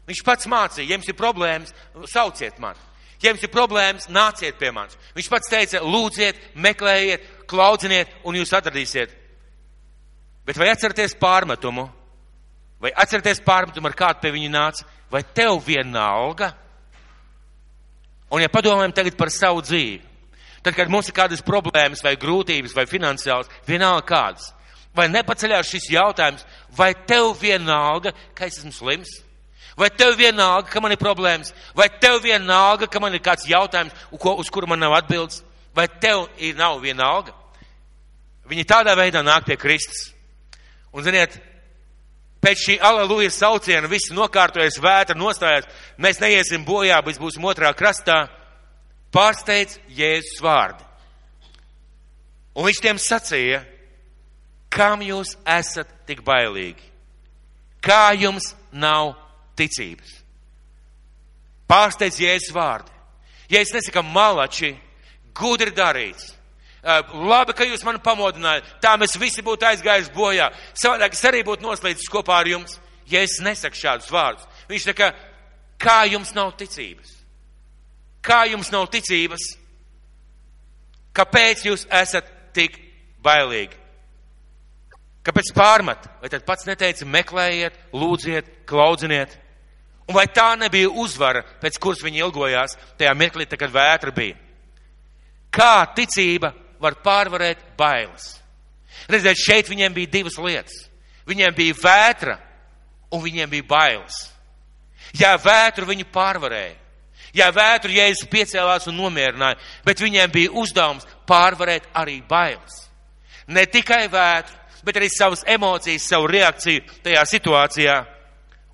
Viņš 0.08 0.24
pats 0.28 0.50
mācīja, 0.52 0.86
ja 0.86 0.98
jums 0.98 1.08
ir 1.08 1.16
problēmas, 1.18 1.72
sauciet 2.12 2.60
mani. 2.62 2.80
Ja 3.24 3.32
jums 3.32 3.44
ir 3.46 3.52
problēmas, 3.54 4.10
nāciet 4.12 4.58
pie 4.60 4.74
manis. 4.76 4.98
Viņš 5.16 5.30
pats 5.32 5.52
teica, 5.52 5.80
lūdziet, 5.80 6.40
meklējiet, 6.60 7.24
klaudziniet, 7.48 8.12
un 8.28 8.36
jūs 8.36 8.52
atradīsiet. 8.58 9.14
Bet 10.44 10.60
vai 10.60 10.68
atceraties 10.74 11.16
pārmetumu? 11.22 11.88
Vai 12.84 12.92
atceraties 13.00 13.40
pārmetumu, 13.46 13.88
ar 13.88 13.96
kādu 13.96 14.26
pie 14.26 14.34
viņa 14.36 14.52
nāca? 14.52 14.88
Vai 15.12 15.24
tev 15.24 15.62
vienalga? 15.64 16.52
Un 18.34 18.44
ja 18.44 18.50
padomājam 18.52 18.96
tagad 18.98 19.16
par 19.16 19.32
savu 19.32 19.62
dzīvi, 19.64 20.02
tad, 20.66 20.74
kad 20.76 20.90
mums 20.92 21.08
ir 21.08 21.16
kādas 21.16 21.44
problēmas 21.46 22.02
vai 22.04 22.16
grūtības 22.20 22.74
vai 22.76 22.88
finansiāls, 22.90 23.52
vienalga 23.68 24.04
kādas, 24.10 24.50
vai 24.98 25.06
nepaceļās 25.14 25.70
šis 25.70 25.92
jautājums, 25.94 26.44
vai 26.76 26.92
tev 27.08 27.38
vienalga, 27.40 28.12
ka 28.36 28.50
es 28.50 28.58
esmu 28.60 28.74
slims? 28.74 29.22
Vai 29.78 29.90
tev 29.90 30.18
vienalga, 30.18 30.70
ka 30.70 30.82
man 30.82 30.94
ir 30.94 31.02
problēmas? 31.02 31.54
Vai 31.74 31.88
tev 31.90 32.20
vienalga, 32.24 32.88
ka 32.88 33.00
man 33.02 33.16
ir 33.16 33.24
kāds 33.26 33.48
jautājums, 33.50 33.96
uz 34.12 34.52
kuru 34.54 34.70
man 34.70 34.80
nav 34.80 34.94
atbildes? 35.00 35.42
Vai 35.74 35.88
tev 35.88 36.28
ir 36.38 36.56
nav 36.56 36.78
vienalga? 36.84 37.34
Viņi 38.50 38.68
tādā 38.70 38.94
veidā 39.00 39.24
nāk 39.26 39.48
pie 39.48 39.58
Kristus. 39.58 40.12
Un, 40.94 41.02
ziniet, 41.06 41.40
pēc 42.44 42.66
šī 42.68 42.78
aleluja 42.86 43.32
sauciena 43.34 43.90
visi 43.90 44.14
nokārtojas, 44.14 44.78
vētra 44.84 45.18
nostājās, 45.18 45.66
mēs 45.98 46.22
neiesim 46.22 46.66
bojā, 46.68 47.00
bet 47.02 47.22
būsim 47.22 47.46
otrā 47.50 47.72
krastā, 47.74 48.28
pārsteidz 49.16 49.80
Jēzus 49.90 50.42
vārdi. 50.44 50.86
Un 52.54 52.68
viņš 52.68 52.82
tiem 52.84 53.00
sacīja, 53.02 53.64
kam 54.70 55.02
jūs 55.02 55.34
esat 55.50 55.90
tik 56.06 56.22
bailīgi? 56.26 56.92
Kā 57.82 58.14
jums 58.14 58.54
nav 58.70 59.16
ticības? 59.60 60.20
Pārsteidz 61.70 62.20
Jēzus 62.22 62.54
vārdi. 62.54 62.92
Ja 63.50 63.62
es 63.62 63.74
nesaku 63.74 64.04
malači, 64.06 64.74
gudri 65.36 65.74
darīts, 65.76 66.32
Labi, 66.84 67.54
ka 67.56 67.64
jūs 67.64 67.84
mani 67.88 68.02
pamodinājāt. 68.04 68.66
Tā 68.84 68.98
mēs 69.00 69.16
visi 69.16 69.44
būtu 69.44 69.64
aizgājuši 69.70 70.12
bojā. 70.16 70.50
Savādāk 70.76 71.16
es 71.16 71.24
arī 71.30 71.40
būtu 71.48 71.64
noslēdzis 71.64 72.12
kopā 72.12 72.42
ar 72.42 72.50
jums, 72.52 72.76
ja 73.08 73.22
es 73.24 73.38
nesaku 73.44 73.80
šādus 73.80 74.12
vārdus. 74.12 74.48
Viņš 74.68 74.88
saka, 74.90 75.14
kā 75.80 76.02
jums 76.12 76.34
nav 76.36 76.52
ticības? 76.60 77.14
Kā 78.24 78.44
jums 78.52 78.72
nav 78.72 78.90
ticības? 78.92 79.46
Kāpēc 81.16 81.64
jūs 81.70 81.88
esat 81.88 82.28
tik 82.56 82.76
bailīgi? 83.24 83.80
Kāpēc 85.24 85.54
pārmet? 85.56 86.04
Vai 86.20 86.34
tad 86.34 86.44
pats 86.44 86.68
neteica, 86.68 87.08
meklējiet, 87.08 87.80
lūdziet, 87.96 88.50
klaudziniet? 88.68 89.38
Un 90.08 90.18
vai 90.18 90.26
tā 90.28 90.50
nebija 90.60 90.90
uzvara, 90.90 91.44
pēc 91.62 91.80
kuras 91.80 92.04
viņi 92.04 92.24
ilgojās 92.26 92.76
tajā 93.00 93.14
mirklī, 93.16 93.48
kad 93.48 93.72
vētra 93.72 94.12
bija? 94.16 94.36
Kā 95.54 95.86
ticība 95.96 96.52
var 96.82 96.98
pārvarēt 97.04 97.62
bailes? 97.78 98.34
Redziet, 99.08 99.40
šeit 99.40 99.70
viņiem 99.72 99.94
bija 99.96 100.12
divas 100.12 100.38
lietas. 100.40 100.76
Viņiem 101.28 101.56
bija 101.56 101.76
vētra 101.80 102.38
un 103.14 103.24
viņiem 103.24 103.50
bija 103.52 103.68
bailes. 103.68 104.18
Jā, 105.16 105.36
vētru 105.38 105.88
viņi 105.88 106.08
pārvarēja. 106.12 106.80
Jā, 107.34 107.48
vētru 107.54 107.94
jēzus 107.96 108.30
piecēlās 108.30 108.86
un 108.90 108.98
nomierināja, 109.00 109.58
bet 109.86 110.02
viņiem 110.02 110.32
bija 110.34 110.52
uzdevums 110.62 111.08
pārvarēt 111.30 111.88
arī 111.98 112.20
bailes. 112.30 112.84
Ne 113.48 113.66
tikai 113.66 114.06
vētru, 114.12 114.60
bet 114.86 115.00
arī 115.00 115.10
savas 115.10 115.42
emocijas, 115.50 116.06
savu 116.10 116.28
reakciju 116.30 116.84
tajā 117.04 117.24
situācijā. 117.32 117.96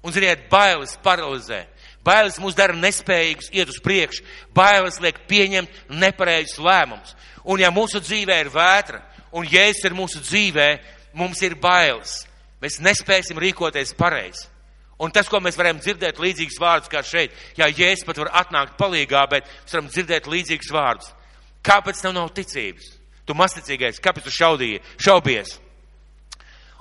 Un, 0.04 0.14
ziniet, 0.16 0.48
bailes 0.52 0.96
paralizē. 1.04 1.66
Bailes 2.06 2.40
mūs 2.40 2.56
dara 2.56 2.76
nespējīgus 2.78 3.50
iet 3.52 3.72
uz 3.72 3.80
priekšu. 3.84 4.24
Bailes 4.56 5.00
liek 5.04 5.20
pieņemt 5.28 5.92
nepareizus 5.92 6.62
lēmumus. 6.64 7.16
Un 7.44 7.60
ja 7.60 7.72
mūsu 7.74 8.00
dzīvē 8.04 8.40
ir 8.46 8.52
vētra, 8.54 9.02
un 9.36 9.48
jēzus 9.48 9.90
ir 9.90 9.98
mūsu 9.98 10.22
dzīvē, 10.24 10.70
mums 11.20 11.42
ir 11.44 11.58
bailes. 11.60 12.24
Mēs 12.64 12.80
nespēsim 12.84 13.40
rīkoties 13.40 13.96
pareizi. 14.00 14.48
Un 15.00 15.14
tas, 15.16 15.30
ko 15.32 15.40
mēs 15.40 15.56
varam 15.56 15.78
dzirdēt 15.80 16.20
līdzīgus 16.20 16.60
vārdus 16.60 16.92
kā 16.92 17.00
šeit, 17.08 17.36
jā, 17.56 17.70
jēzus 17.72 18.04
pat 18.08 18.18
var 18.20 18.34
atnākt 18.42 18.76
palīgā, 18.80 19.22
bet 19.32 19.48
mēs 19.48 19.76
varam 19.76 19.92
dzirdēt 19.92 20.28
līdzīgus 20.28 20.74
vārdus. 20.76 21.14
Kāpēc 21.64 22.02
tev 22.04 22.16
nav 22.16 22.32
ticības? 22.36 22.96
Tu 23.28 23.36
masticīgais, 23.38 24.02
kāpēc 24.04 24.26
tu 24.28 24.34
šaudīji, 24.34 24.82
šaubies? 25.00 25.54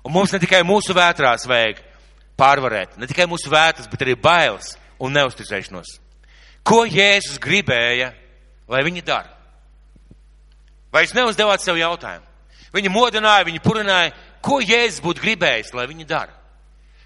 Un 0.03 0.15
mums 0.15 0.33
ne 0.35 0.41
tikai 0.43 0.65
mūsu 0.67 0.97
vētrās 0.97 1.47
vajag 1.47 1.83
pārvarēt, 2.39 2.97
ne 2.99 3.09
tikai 3.11 3.27
mūsu 3.31 3.51
vētras, 3.53 3.89
bet 3.91 4.05
arī 4.05 4.15
bailes 4.19 4.77
un 5.03 5.15
neusticēšanos. 5.17 5.99
Ko 6.67 6.85
Jēzus 6.87 7.41
gribēja, 7.43 8.13
lai 8.69 8.83
viņi 8.87 9.05
dara? 9.07 9.33
Vai 10.93 11.05
jūs 11.05 11.15
neuzdevāt 11.17 11.65
sev 11.65 11.79
jautājumu? 11.81 12.27
Viņi 12.75 12.93
modināja, 12.93 13.47
viņi 13.49 13.63
purināja, 13.65 14.13
ko 14.45 14.61
Jēzus 14.63 15.03
būtu 15.05 15.25
gribējis, 15.25 15.73
lai 15.77 15.87
viņi 15.89 16.07
dara? 16.09 16.35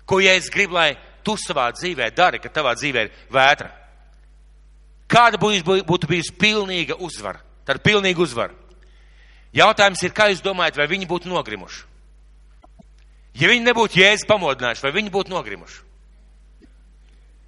Ko 0.06 0.18
Jēzus 0.22 0.50
grib, 0.52 0.74
lai 0.74 0.96
tu 1.22 1.36
savā 1.38 1.68
dzīvē 1.74 2.10
dari, 2.14 2.40
kad 2.42 2.54
tavā 2.54 2.74
dzīvē 2.78 3.06
ir 3.06 3.14
vētra? 3.32 3.70
Kāda 5.12 5.38
būtu 5.38 6.08
bijusi 6.10 6.34
pilnīga 6.40 6.98
uzvara? 6.98 7.42
Tad 7.68 7.82
pilnīga 7.84 8.22
uzvara. 8.24 8.56
Jautājums 9.52 10.02
ir, 10.02 10.14
kā 10.16 10.30
jūs 10.32 10.40
domājat, 10.42 10.78
vai 10.80 10.88
viņi 10.90 11.08
būtu 11.08 11.30
nogrimuši? 11.30 11.91
Ja 13.38 13.48
viņi 13.48 13.64
nebūtu 13.64 14.00
jēzus 14.00 14.28
pamodinājuši, 14.28 14.84
vai 14.84 14.92
viņi 14.98 15.12
būtu 15.12 15.32
nogrimuši? 15.32 15.78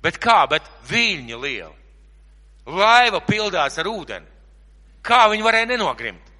Bet 0.04 0.20
kā, 0.20 0.44
bet 0.48 0.64
viļņi 0.88 1.40
lieli. 1.40 1.74
Laiva 2.64 3.20
pildās 3.24 3.76
ar 3.80 3.88
ūdeni. 3.88 4.28
Kā 5.04 5.26
viņi 5.32 5.44
varēja 5.44 5.68
nenogrimt? 5.68 6.32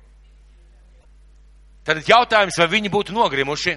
Tad 1.85 2.00
jautājums, 2.09 2.57
vai 2.57 2.68
viņi 2.72 2.92
būtu 2.92 3.12
nogrimuši? 3.12 3.74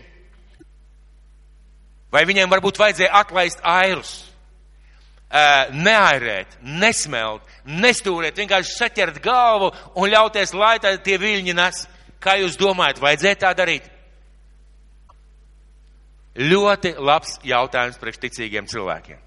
Vai 2.11 2.23
viņiem 2.27 2.51
varbūt 2.51 2.79
vajadzēja 2.79 3.11
atlaist 3.19 3.59
airus? 3.67 4.13
Neairēt, 5.75 6.55
nesmelt, 6.63 7.43
nestūrēt, 7.67 8.39
vienkārši 8.39 8.77
saķert 8.77 9.19
galvu 9.19 9.73
un 9.99 10.07
ļauties, 10.13 10.55
lai 10.55 10.77
tie 10.79 11.17
viļņi 11.19 11.55
nes. 11.57 11.83
Kā 12.23 12.37
jūs 12.39 12.55
domājat, 12.57 13.03
vajadzēja 13.03 13.41
tā 13.43 13.51
darīt? 13.53 13.91
Ļoti 16.37 16.93
labs 17.01 17.39
jautājums 17.47 17.97
priekš 17.97 18.21
ticīgiem 18.25 18.67
cilvēkiem. 18.69 19.17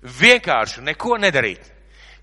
Vienkārši 0.00 0.84
neko 0.86 1.18
nedarīt. 1.20 1.60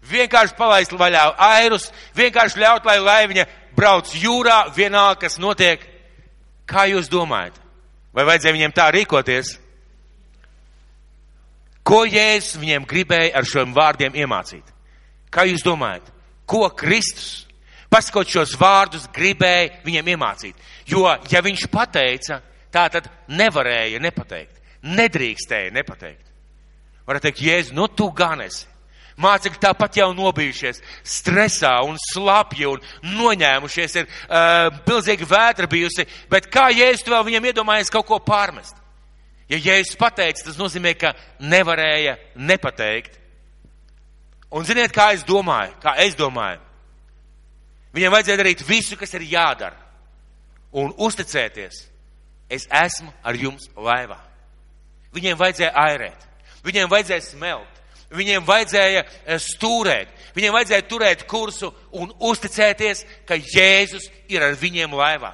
Vienkārši 0.07 0.55
palaist 0.57 0.93
vaļā 0.97 1.23
airus, 1.41 1.91
vienkārši 2.17 2.61
ļaut, 2.61 2.85
lai 2.87 2.97
laiviņa 3.01 3.45
brauc 3.77 4.09
jūrā, 4.17 4.67
vienalga, 4.75 5.25
kas 5.25 5.37
notiek. 5.41 5.83
Kā 6.67 6.87
jūs 6.89 7.09
domājat? 7.11 7.55
Vai 8.15 8.25
vajadzēja 8.27 8.55
viņiem 8.55 8.73
tā 8.75 8.87
rīkoties? 8.93 9.53
Ko 11.87 12.01
Jēzus 12.03 12.57
viņiem 12.59 12.87
gribēja 12.87 13.37
ar 13.39 13.45
šiem 13.47 13.75
vārdiem 13.75 14.17
iemācīt? 14.17 14.65
Kā 15.31 15.45
jūs 15.47 15.63
domājat? 15.63 16.09
Ko 16.47 16.65
Kristus, 16.75 17.45
pasakot 17.91 18.27
šos 18.27 18.57
vārdus, 18.59 19.07
gribēja 19.13 19.83
viņiem 19.85 20.11
iemācīt? 20.15 20.67
Jo, 20.89 21.05
ja 21.31 21.43
viņš 21.43 21.67
pateica, 21.71 22.41
Tā 22.73 22.87
tad 22.91 23.07
nevarēja 23.31 23.99
nepateikt, 24.03 24.57
nedrīkstēja 24.83 25.73
nepateikt. 25.75 26.25
Varētu 27.07 27.29
teikt, 27.29 27.43
Jēzu, 27.45 27.75
nu 27.77 27.87
tu 27.87 28.09
gan 28.11 28.43
esi. 28.43 28.65
Mācekļi 29.17 29.57
tāpat 29.63 29.95
jau 29.97 30.11
nobijušies, 30.13 30.81
stresā 31.01 31.71
un 31.87 31.95
slapji 31.97 32.67
un 32.69 32.83
noņēmušies, 33.17 33.95
ir 33.97 34.05
uh, 34.05 34.67
pilnīgi 34.85 35.25
vētra 35.25 35.65
bijusi, 35.71 36.05
bet 36.29 36.51
kā 36.53 36.67
Jēzus 36.69 37.07
vēl 37.09 37.25
viņam 37.25 37.47
iedomājies 37.49 37.89
kaut 37.93 38.05
ko 38.05 38.19
pārmest? 38.21 38.77
Ja 39.49 39.57
Jēzus 39.57 39.97
pateica, 39.97 40.45
tas 40.45 40.59
nozīmē, 40.59 40.93
ka 40.99 41.15
nevarēja 41.39 42.17
nepateikt. 42.35 43.17
Un 44.53 44.67
ziniet, 44.67 44.93
kā 44.93 45.09
es 45.15 45.25
domāju, 45.27 45.73
kā 45.81 45.95
es 46.03 46.13
domāju? 46.19 46.61
Viņam 47.97 48.13
vajadzēja 48.13 48.41
darīt 48.43 48.65
visu, 48.67 48.99
kas 48.99 49.15
ir 49.17 49.25
jādara, 49.31 49.79
un 50.77 50.93
uzticēties 50.93 51.87
es 52.49 52.67
esmu 52.71 53.11
ar 53.23 53.35
jums 53.35 53.67
laivā. 53.75 54.19
Viņiem 55.15 55.37
vajadzēja 55.39 55.73
airēt, 55.73 56.25
viņiem 56.65 56.89
vajadzēja 56.91 57.25
smelt, 57.25 57.81
viņiem 58.13 58.45
vajadzēja 58.47 59.03
eh, 59.03 59.39
stūrēt, 59.41 60.11
viņiem 60.35 60.55
vajadzēja 60.55 60.87
turēt 60.87 61.25
kursu 61.29 61.71
un 61.95 62.11
uzticēties, 62.19 63.05
ka 63.27 63.39
Jēzus 63.39 64.09
ir 64.31 64.43
ar 64.43 64.57
viņiem 64.59 64.95
laivā. 64.95 65.33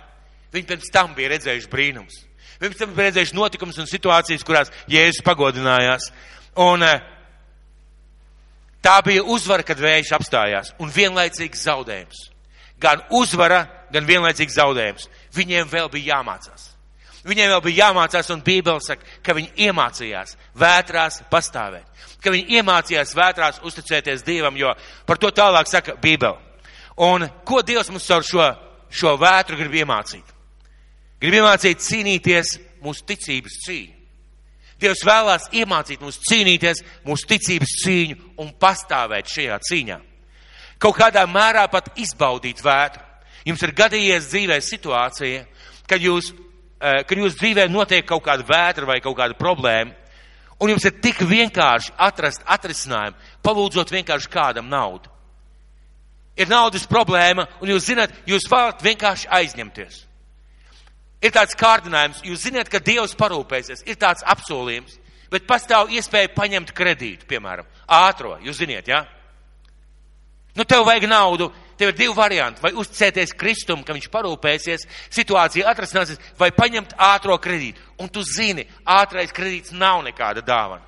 Viņi 0.54 0.69
pirms 0.69 0.93
tam 0.93 1.15
bija 1.17 1.34
redzējuši 1.34 1.69
brīnums. 1.69 2.19
Pirms 2.62 2.78
tam 2.78 2.93
bija 2.93 3.10
redzējuši 3.10 3.36
notikumus 3.36 3.80
un 3.82 3.89
situācijas, 3.89 4.45
kurās 4.45 4.71
Jēzus 4.89 5.26
pagodinājās. 5.26 6.12
Un 6.62 6.86
eh, 6.86 7.02
tā 8.86 8.99
bija 9.06 9.26
uzvara, 9.26 9.65
kad 9.65 9.82
vējš 9.82 10.13
apstājās, 10.17 10.76
un 10.82 10.93
vienlaicīgs 10.93 11.65
zaudējums. 11.65 12.28
Gan 12.84 13.02
uzvara, 13.15 13.63
gan 13.93 14.06
vienlaicīgs 14.06 14.58
zaudējums. 14.60 15.10
Viņiem 15.34 15.69
vēl 15.71 15.89
bija 15.93 16.17
jāmācās. 16.17 16.73
Viņiem 17.24 17.54
jau 17.54 17.62
bija 17.64 17.88
jāmācās, 17.88 18.30
un 18.34 18.42
Bībele 18.44 18.84
saka, 18.84 19.08
ka 19.24 19.36
viņi 19.38 19.68
iemācījās 19.70 20.36
vētrās 20.60 21.22
pastāvēt, 21.32 21.88
ka 22.20 22.34
viņi 22.34 22.60
iemācījās 22.60 23.16
vētrās 23.16 23.62
uzticēties 23.64 24.26
Dievam, 24.28 24.58
jo 24.60 24.74
par 25.08 25.22
to 25.22 25.32
tālāk 25.32 25.72
saka 25.72 25.96
Bībele. 26.02 26.36
Un 27.00 27.26
ko 27.48 27.64
Dievs 27.64 27.90
mums 27.90 28.06
caur 28.08 28.28
šo, 28.28 28.50
šo 28.92 29.16
vētru 29.22 29.58
grib 29.58 29.80
iemācīt? 29.82 30.36
Grib 31.24 31.40
iemācīt 31.40 31.80
cīnīties 31.80 32.58
mūsu 32.84 33.08
ticības 33.08 33.60
cīņu. 33.64 34.00
Dievs 34.84 35.06
vēlās 35.08 35.48
iemācīt 35.56 36.02
mums 36.04 36.20
cīnīties 36.28 36.84
mūsu 37.08 37.28
ticības 37.30 37.78
cīņu 37.86 38.18
un 38.44 38.52
pastāvēt 38.60 39.32
šajā 39.32 39.60
cīņā. 39.70 40.00
Kaut 40.84 40.98
kādā 41.00 41.24
mērā 41.30 41.70
pat 41.72 41.94
izbaudīt 41.96 42.60
vētru. 42.60 43.04
Jums 43.48 43.64
ir 43.64 43.72
gadījies 43.76 44.28
dzīvē 44.32 44.58
situācija, 44.64 45.46
kad 45.88 46.04
jūs 46.04 46.34
kad 46.84 47.17
jūsu 47.17 47.39
dzīvē 47.39 47.67
notiek 47.72 48.06
kaut 48.08 48.26
kāda 48.26 48.46
vētra 48.48 48.88
vai 48.89 49.00
kaut 49.04 49.15
kāda 49.19 49.38
problēma, 49.39 49.93
un 50.60 50.74
jums 50.74 50.86
ir 50.88 50.98
tik 51.04 51.22
vienkārši 51.28 51.93
atrast 51.98 52.43
atrisinājumu, 52.46 53.17
palūdzot 53.46 53.93
vienkārši 53.93 54.32
kādam 54.32 54.69
naudu. 54.72 55.12
Ir 56.36 56.50
naudas 56.50 56.88
problēma, 56.89 57.46
un 57.62 57.69
jūs 57.69 57.88
zināt, 57.91 58.13
jūs 58.28 58.50
varat 58.50 58.82
vienkārši 58.84 59.30
aizņemties. 59.38 60.00
Ir 61.24 61.32
tāds 61.32 61.56
kārdinājums, 61.56 62.24
jūs 62.26 62.48
zināt, 62.48 62.72
ka 62.72 62.82
Dievs 62.84 63.13
parūpēsies, 63.15 63.86
ir 63.88 64.00
tāds 64.02 64.26
apsolījums, 64.28 64.98
bet 65.32 65.46
pastāv 65.48 65.93
iespēja 65.93 66.34
paņemt 66.36 66.74
kredītu, 66.76 67.30
piemēram, 67.30 67.69
ātro, 67.88 68.36
jūs 68.43 68.60
ziniet, 68.60 68.89
jā? 68.89 69.04
Ja? 69.06 69.24
Nu, 70.54 70.65
tev 70.69 70.86
vajag 70.86 71.08
naudu, 71.10 71.50
Tev 71.78 71.92
ir 71.92 71.98
divi 71.98 72.14
varianti. 72.16 72.62
Vai 72.64 72.74
uzticēties 72.78 73.36
Kristum, 73.40 73.84
ka 73.84 73.96
viņš 73.96 74.10
parūpēsies, 74.14 74.88
situācija 75.14 75.68
atrasināsies, 75.72 76.22
vai 76.40 76.52
paņemt 76.56 76.96
ātro 77.02 77.38
kredītu. 77.42 77.82
Un 78.02 78.12
tu 78.14 78.24
zini, 78.28 78.68
ātrais 78.86 79.34
kredīts 79.36 79.74
nav 79.76 80.04
nekāda 80.06 80.44
dāvana. 80.46 80.86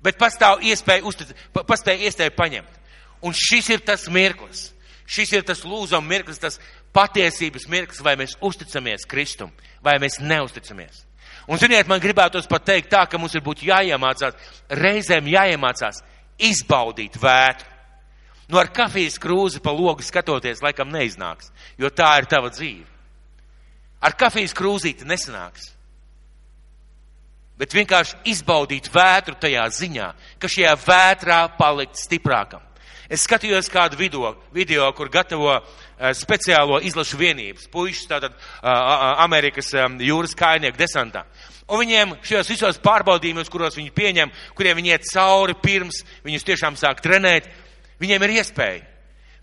Bet 0.00 0.16
pastāv 0.20 0.62
iespēja, 0.64 1.04
uztic, 1.04 1.34
pastāv 1.52 2.00
iespēja 2.00 2.32
paņemt. 2.36 2.78
Un 3.26 3.36
šis 3.36 3.68
ir 3.74 3.84
tas 3.84 4.08
mirklis. 4.08 4.70
Šis 5.10 5.32
ir 5.34 5.44
tas 5.44 5.64
lūzuma 5.66 6.06
mirklis, 6.06 6.38
tas 6.40 6.60
patiesības 6.94 7.66
mirklis, 7.68 8.02
vai 8.04 8.14
mēs 8.16 8.36
uzticamies 8.40 9.06
Kristum, 9.10 9.50
vai 9.84 9.98
mēs 10.00 10.20
neusticamies. 10.22 11.04
Un, 11.50 11.58
ziniet, 11.58 11.88
man 11.90 12.02
gribētos 12.02 12.46
pat 12.50 12.64
teikt 12.68 12.92
tā, 12.92 13.04
ka 13.10 13.18
mums 13.18 13.34
ir 13.34 13.42
būt 13.42 13.64
jāiemācās, 13.66 14.36
reizēm 14.78 15.28
jāiemācās 15.32 16.02
izbaudīt 16.46 17.18
vētu. 17.20 17.66
Nu, 18.50 18.58
ar 18.58 18.70
kafijas 18.74 19.18
krūzi 19.22 19.62
pa 19.62 19.70
logu 19.70 20.02
skatoties, 20.02 20.62
laikam 20.64 20.90
neiznāks, 20.90 21.52
jo 21.78 21.90
tā 21.94 22.10
ir 22.18 22.26
tava 22.30 22.50
dzīve. 22.50 22.88
Ar 24.02 24.16
kafijas 24.18 24.56
krūzīti 24.56 25.06
nesanāks. 25.06 25.68
Bet 27.60 27.76
vienkārši 27.76 28.16
izbaudīt 28.32 28.88
vētru 28.90 29.36
tajā 29.38 29.66
ziņā, 29.76 30.08
ka 30.40 30.48
šajā 30.48 30.72
vētrā 30.80 31.40
palikt 31.58 32.00
stiprākam. 32.00 32.64
Es 33.10 33.26
skatījos 33.26 33.68
kādu 33.70 33.98
video, 33.98 34.32
video 34.54 34.86
kur 34.96 35.10
gatavo 35.12 35.52
uh, 35.52 35.64
speciālo 36.14 36.78
izlašu 36.86 37.18
vienības, 37.20 37.66
puišus 37.70 38.06
tātad 38.08 38.36
uh, 38.36 38.70
Amerikas 39.20 39.72
um, 39.74 39.98
jūras 40.00 40.36
kainieku 40.38 40.78
desantā. 40.78 41.24
Un 41.70 41.82
viņiem 41.82 42.14
šajos 42.26 42.50
visos 42.50 42.78
pārbaudījumos, 42.82 43.50
kuros 43.50 43.76
viņi 43.78 43.92
pieņem, 43.94 44.32
kuriem 44.58 44.78
viņi 44.78 44.94
iet 44.94 45.10
cauri 45.10 45.58
pirms 45.58 46.00
viņus 46.24 46.46
tiešām 46.48 46.78
sāk 46.78 47.02
trenēt, 47.04 47.50
viņiem 48.00 48.24
ir 48.26 48.36
iespēja. 48.40 48.86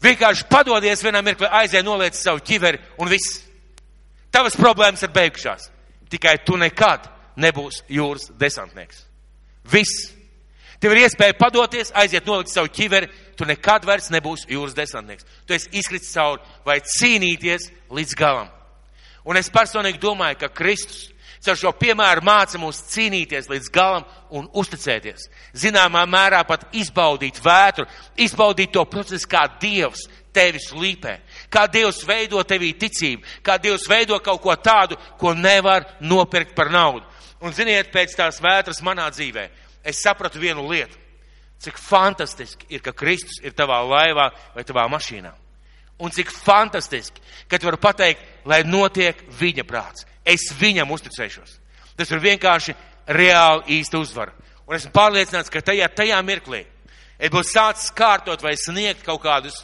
Vienkārši 0.04 0.46
padodies 0.50 1.02
vienā 1.06 1.24
mirklī, 1.26 1.50
aizēj 1.50 1.84
noliec 1.86 2.18
savu 2.18 2.44
ķiveri 2.46 2.82
un 3.02 3.10
viss. 3.10 3.42
Tavas 4.34 4.58
problēmas 4.60 5.02
ir 5.06 5.14
beigušās. 5.16 5.72
Tikai 6.12 6.38
tu 6.46 6.58
nekad 6.60 7.08
nebūsi 7.42 7.84
jūras 7.98 8.30
desantnieks. 8.38 9.06
Viss. 9.72 10.12
Tev 10.78 10.94
ir 10.94 11.08
iespēja 11.08 11.34
padoties, 11.40 11.90
aiziet 11.98 12.28
nolikt 12.30 12.52
savu 12.54 12.70
ķiveri, 12.70 13.10
tu 13.38 13.48
nekad 13.50 13.86
vairs 13.88 14.12
nebūsi 14.14 14.52
jūras 14.54 14.76
desantnieks. 14.78 15.26
Tu 15.48 15.58
esi 15.58 15.72
izkritis 15.80 16.14
cauri 16.14 16.44
vai 16.66 16.78
cīnīties 16.86 17.72
līdz 17.90 18.14
galam. 18.18 18.52
Un 19.26 19.40
es 19.40 19.50
personīgi 19.52 20.00
domāju, 20.00 20.44
ka 20.44 20.54
Kristus 20.54 21.10
caur 21.46 21.58
šo 21.60 21.74
piemēru 21.78 22.24
māca 22.26 22.60
mūs 22.62 22.84
cīnīties 22.92 23.50
līdz 23.52 23.72
galam 23.74 24.06
un 24.30 24.48
uzticēties. 24.54 25.28
Zināmā 25.56 26.04
mērā 26.10 26.44
pat 26.48 26.68
izbaudīt 26.76 27.42
vētru, 27.44 27.88
izbaudīt 28.18 28.74
to 28.76 28.86
procesu, 28.90 29.30
kā 29.30 29.46
Dievs 29.62 30.08
tevis 30.38 30.70
līpē, 30.76 31.18
kā 31.50 31.66
Dievs 31.72 32.04
veido 32.08 32.44
tevī 32.46 32.74
ticību, 32.78 33.26
kā 33.44 33.58
Dievs 33.62 33.88
veido 33.90 34.20
kaut 34.24 34.42
ko 34.44 34.56
tādu, 34.56 34.98
ko 35.18 35.34
nevar 35.34 35.88
nopirkt 36.00 36.56
par 36.56 36.72
naudu. 36.74 37.06
Un 37.42 37.54
ziniet, 37.54 37.92
pēc 37.94 38.16
tās 38.18 38.42
vētras 38.42 38.82
manā 38.86 39.10
dzīvē 39.14 39.50
es 39.88 40.02
sapratu 40.02 40.42
vienu 40.42 40.66
lietu. 40.70 40.98
Cik 41.62 41.80
fantastiski 41.82 42.68
ir, 42.70 42.84
ka 42.86 42.94
Kristus 42.94 43.40
ir 43.42 43.56
tavā 43.58 43.80
laivā 43.82 44.30
vai 44.54 44.66
tavā 44.66 44.86
mašīnā. 44.94 45.32
Un 45.98 46.14
cik 46.14 46.30
fantastiski, 46.30 47.22
ka 47.50 47.58
tu 47.58 47.66
vari 47.66 47.80
pateikt, 47.82 48.22
lai 48.46 48.62
notiek 48.66 49.24
viņa 49.40 49.66
prāts. 49.66 50.06
Es 50.28 50.50
viņam 50.60 50.92
uzticēšos. 50.92 51.54
Tas 51.98 52.12
ir 52.12 52.24
vienkārši 52.24 52.76
reāli 53.08 53.80
īsta 53.80 54.02
uzvara. 54.02 54.34
Un 54.68 54.76
esmu 54.76 54.92
pārliecināts, 54.96 55.52
ka 55.52 55.64
tajā, 55.64 55.88
tajā 55.96 56.18
mirklī 56.28 56.66
es 57.18 57.32
būšu 57.34 57.54
sācis 57.54 57.94
kārtot 57.96 58.44
vai 58.44 58.54
sniegt 58.60 59.06
kaut 59.06 59.22
kādus, 59.24 59.64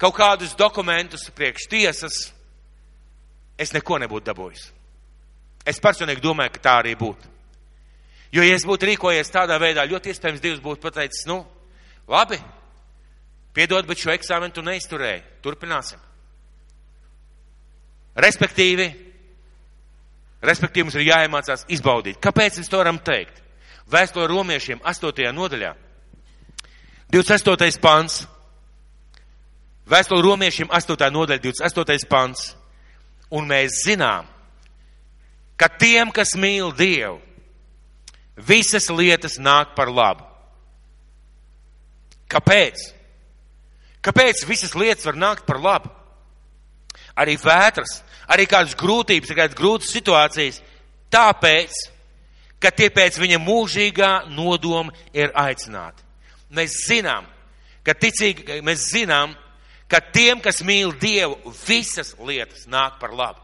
kaut 0.00 0.16
kādus 0.16 0.56
dokumentus 0.58 1.28
priekš 1.36 1.68
tiesas, 1.70 2.16
es 3.58 3.74
neko 3.76 4.00
nebūtu 4.00 4.30
dabūjis. 4.30 4.64
Es 5.68 5.82
personīgi 5.84 6.24
domāju, 6.24 6.54
ka 6.56 6.64
tā 6.64 6.74
arī 6.80 6.94
būtu. 6.96 7.28
Jo, 8.32 8.44
ja 8.44 8.56
es 8.56 8.64
būtu 8.68 8.88
rīkojies 8.88 9.32
tādā 9.32 9.58
veidā, 9.60 9.84
ļoti 9.88 10.12
iespējams 10.12 10.42
Dievs 10.44 10.62
būtu 10.64 10.82
pateicis, 10.84 11.26
nu, 11.28 11.42
labi, 12.08 12.38
piedod, 13.56 13.86
bet 13.88 14.00
šo 14.00 14.12
eksāmenu 14.12 14.54
tu 14.54 14.64
neizturēji. 14.64 15.22
Turpināsim. 15.44 16.00
Respektīvi, 18.18 18.88
respektīvi 20.42 20.86
mums 20.86 20.96
ir 20.98 21.08
jāiemācās 21.08 21.66
izbaudīt. 21.72 22.20
Kāpēc 22.22 22.58
mēs 22.60 22.70
to 22.70 22.80
varam 22.80 22.98
teikt? 23.02 23.42
Vēstule 23.88 24.28
romiešiem 24.28 24.82
8. 24.84 25.30
nodaļā. 25.34 25.72
28. 27.12 27.80
pants. 27.80 28.26
Vēstule 29.88 30.22
romiešiem 30.22 30.68
8. 30.68 31.08
nodaļa, 31.12 31.40
28. 31.46 32.08
pants. 32.08 32.52
Un 33.32 33.48
mēs 33.48 33.82
zinām, 33.84 34.28
ka 35.60 35.68
tiem, 35.68 36.12
kas 36.12 36.32
mīl 36.36 36.70
Dievu, 36.76 37.18
visas 38.36 38.88
lietas 38.88 39.36
nāk 39.40 39.74
par 39.76 39.90
labu. 39.92 40.24
Kāpēc? 42.28 42.92
Kāpēc 44.04 44.44
visas 44.48 44.76
lietas 44.76 45.04
var 45.08 45.16
nākt 45.16 45.44
par 45.48 45.60
labu? 45.60 45.90
Arī 47.18 47.34
vētras, 47.40 48.00
arī 48.30 48.46
kādas 48.50 48.76
grūtības, 48.78 49.34
kādas 49.34 49.58
grūtas 49.58 49.90
situācijas. 49.94 50.60
Tāpēc, 51.10 51.80
ka 52.62 52.70
tie 52.74 52.90
pēc 52.94 53.18
viņa 53.18 53.40
mūžīgā 53.42 54.12
nodoma 54.34 54.94
ir 55.16 55.32
aicināti. 55.34 56.04
Mēs 56.54 56.78
zinām, 56.86 57.26
ka 57.84 57.94
ticīgi, 57.96 58.60
mēs 58.64 58.86
zinām, 58.92 59.34
ka 59.88 60.00
tiem, 60.00 60.40
kas 60.44 60.62
mīl 60.64 60.92
Dievu, 61.00 61.52
visas 61.66 62.14
lietas 62.20 62.66
nāk 62.70 62.98
par 63.00 63.14
labu. 63.16 63.42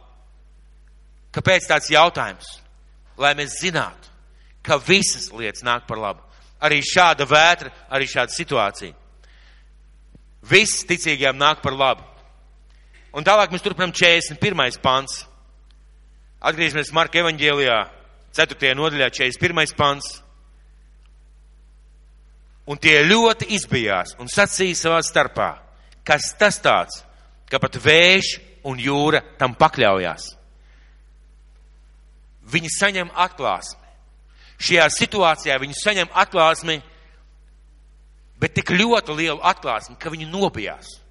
Kāpēc 1.35 1.67
tāds 1.67 1.91
jautājums? 1.91 2.47
Lai 3.19 3.35
mēs 3.39 3.59
zinātu, 3.63 4.11
ka 4.63 4.79
visas 4.79 5.31
lietas 5.35 5.65
nāk 5.67 5.89
par 5.89 5.99
labu. 5.99 6.23
Arī 6.65 6.81
šāda 6.85 7.27
vētra, 7.29 7.73
arī 7.91 8.07
šāda 8.09 8.33
situācija. 8.33 8.95
Viss 10.45 10.85
ticīgajiem 10.89 11.39
nāk 11.41 11.63
par 11.65 11.77
labu. 11.77 12.05
Un 13.15 13.23
tālāk 13.23 13.53
mēs 13.55 13.63
turpinām 13.63 13.93
41. 13.95 14.81
pants. 14.83 15.21
Atgriežamies 16.45 16.91
Marka 16.93 17.21
evaņģēlijā, 17.23 17.77
4. 18.35 18.73
nodaļā, 18.75 19.07
41. 19.15 19.75
pants. 19.79 20.17
Un 22.67 22.81
tie 22.81 22.97
ļoti 23.07 23.53
izbijās 23.55 24.17
un 24.19 24.31
sacīja 24.31 24.81
savā 24.81 24.99
starpā, 25.05 25.51
kas 26.03 26.33
tas 26.41 26.59
tāds, 26.65 27.05
ka 27.47 27.61
pat 27.63 27.79
vējš 27.79 28.33
un 28.67 28.81
jūra 28.81 29.21
tam 29.39 29.55
pakļaujās. 29.55 30.27
Viņi 32.51 32.73
saņem 32.73 33.15
atklāsmi. 33.15 33.81
Šajā 34.59 34.89
situācijā 34.91 35.61
viņi 35.61 35.79
saņem 35.79 36.11
atklāsmi, 36.19 36.81
bet 38.41 38.59
tik 38.59 38.75
ļoti 38.75 39.17
lielu 39.23 39.41
atklāsmi, 39.45 39.97
ka 40.01 40.11
viņi 40.11 40.29
nobijās. 40.33 41.04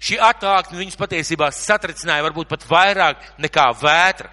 Šī 0.00 0.16
atklāsme 0.24 0.78
viņus 0.80 0.96
patiesībā 0.96 1.50
satricināja 1.52 2.24
varbūt 2.24 2.48
pat 2.48 2.64
vairāk 2.68 3.24
nekā 3.42 3.66
vētra. 3.82 4.30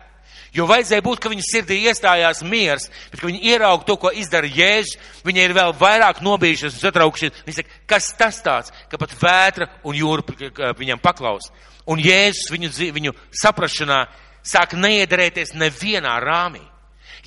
Jo 0.56 0.65
vajadzēja 0.65 1.03
būt, 1.03 1.19
ka 1.21 1.30
viņa 1.30 1.43
sirdī 1.43 1.75
iestājās 1.86 2.39
miers, 2.47 2.88
bet 3.12 3.19
kad 3.19 3.27
viņi 3.27 3.43
ierauga 3.51 3.84
to, 3.86 3.97
ko 3.99 4.10
izdara 4.15 4.47
Jēzus, 4.47 4.95
viņi 5.27 5.43
ir 5.43 5.53
vēl 5.53 5.75
vairāk 5.77 6.23
nobijušies 6.25 6.77
un 6.77 6.82
satraukšies. 6.82 7.43
Viņi 7.45 7.58
saka, 7.60 7.82
kas 7.91 8.08
tas 8.17 8.39
tāds, 8.45 8.73
ka 8.89 8.97
pat 9.01 9.13
vētra 9.19 9.67
un 9.84 9.99
jūra 9.99 10.71
viņam 10.80 11.03
paklaus. 11.03 11.51
Un 11.86 12.01
Jēzus 12.01 12.49
viņu, 12.56 12.71
viņu 12.95 13.13
saprašanā 13.43 14.01
sāk 14.47 14.73
neiederēties 14.80 15.53
nevienā 15.60 16.15
rāmī. 16.23 16.63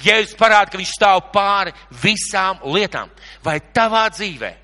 Jēzus 0.01 0.35
parāda, 0.41 0.73
ka 0.73 0.81
viņš 0.81 0.97
stāv 0.97 1.27
pāri 1.35 1.77
visām 2.03 2.65
lietām. 2.73 3.13
Vai 3.45 3.61
tavā 3.61 4.09
dzīvē, 4.17 4.55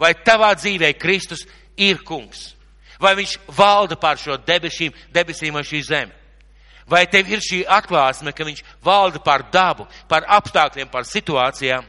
vai 0.00 0.14
tavā 0.24 0.54
dzīvē 0.56 0.94
Kristus 0.96 1.44
ir 1.76 2.00
kungs? 2.08 2.54
Vai 2.98 3.14
viņš 3.18 3.36
valda 3.54 3.96
pār 3.96 4.18
šo 4.18 4.38
debesīm, 4.42 4.94
debesīm 5.14 5.54
vai 5.54 5.62
šī 5.66 5.82
zeme? 5.86 6.14
Vai 6.88 7.04
tev 7.06 7.28
ir 7.28 7.42
šī 7.44 7.62
atklāsme, 7.68 8.32
ka 8.32 8.46
viņš 8.48 8.62
valda 8.84 9.20
pār 9.20 9.44
dabu, 9.52 9.86
pār 10.08 10.24
apstākļiem, 10.38 10.88
pār 10.90 11.04
situācijām? 11.04 11.84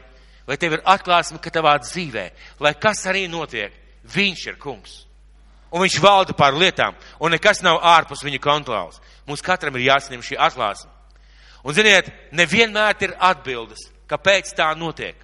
Vai 0.46 0.56
tev 0.60 0.76
ir 0.76 0.84
atklāsme, 0.84 1.40
ka 1.40 1.50
tavā 1.50 1.76
dzīvē, 1.80 2.26
lai 2.60 2.74
kas 2.76 3.06
arī 3.08 3.24
notiek, 3.30 3.72
viņš 4.04 4.46
ir 4.50 4.58
kungs? 4.60 5.04
Un 5.70 5.84
viņš 5.84 6.00
valda 6.02 6.34
pār 6.34 6.56
lietām, 6.58 6.96
un 7.22 7.32
nekas 7.32 7.62
nav 7.62 7.78
ārpus 7.86 8.24
viņa 8.26 8.40
kontrolas. 8.42 8.98
Mums 9.26 9.44
katram 9.46 9.76
ir 9.78 9.86
jāsaņem 9.86 10.24
šī 10.26 10.38
atklāsme. 10.42 10.90
Un, 11.62 11.74
ziniet, 11.76 12.08
nevienmēr 12.34 12.96
ir 13.04 13.14
atbildes, 13.18 13.86
kāpēc 14.10 14.50
tā 14.56 14.72
notiek. 14.76 15.14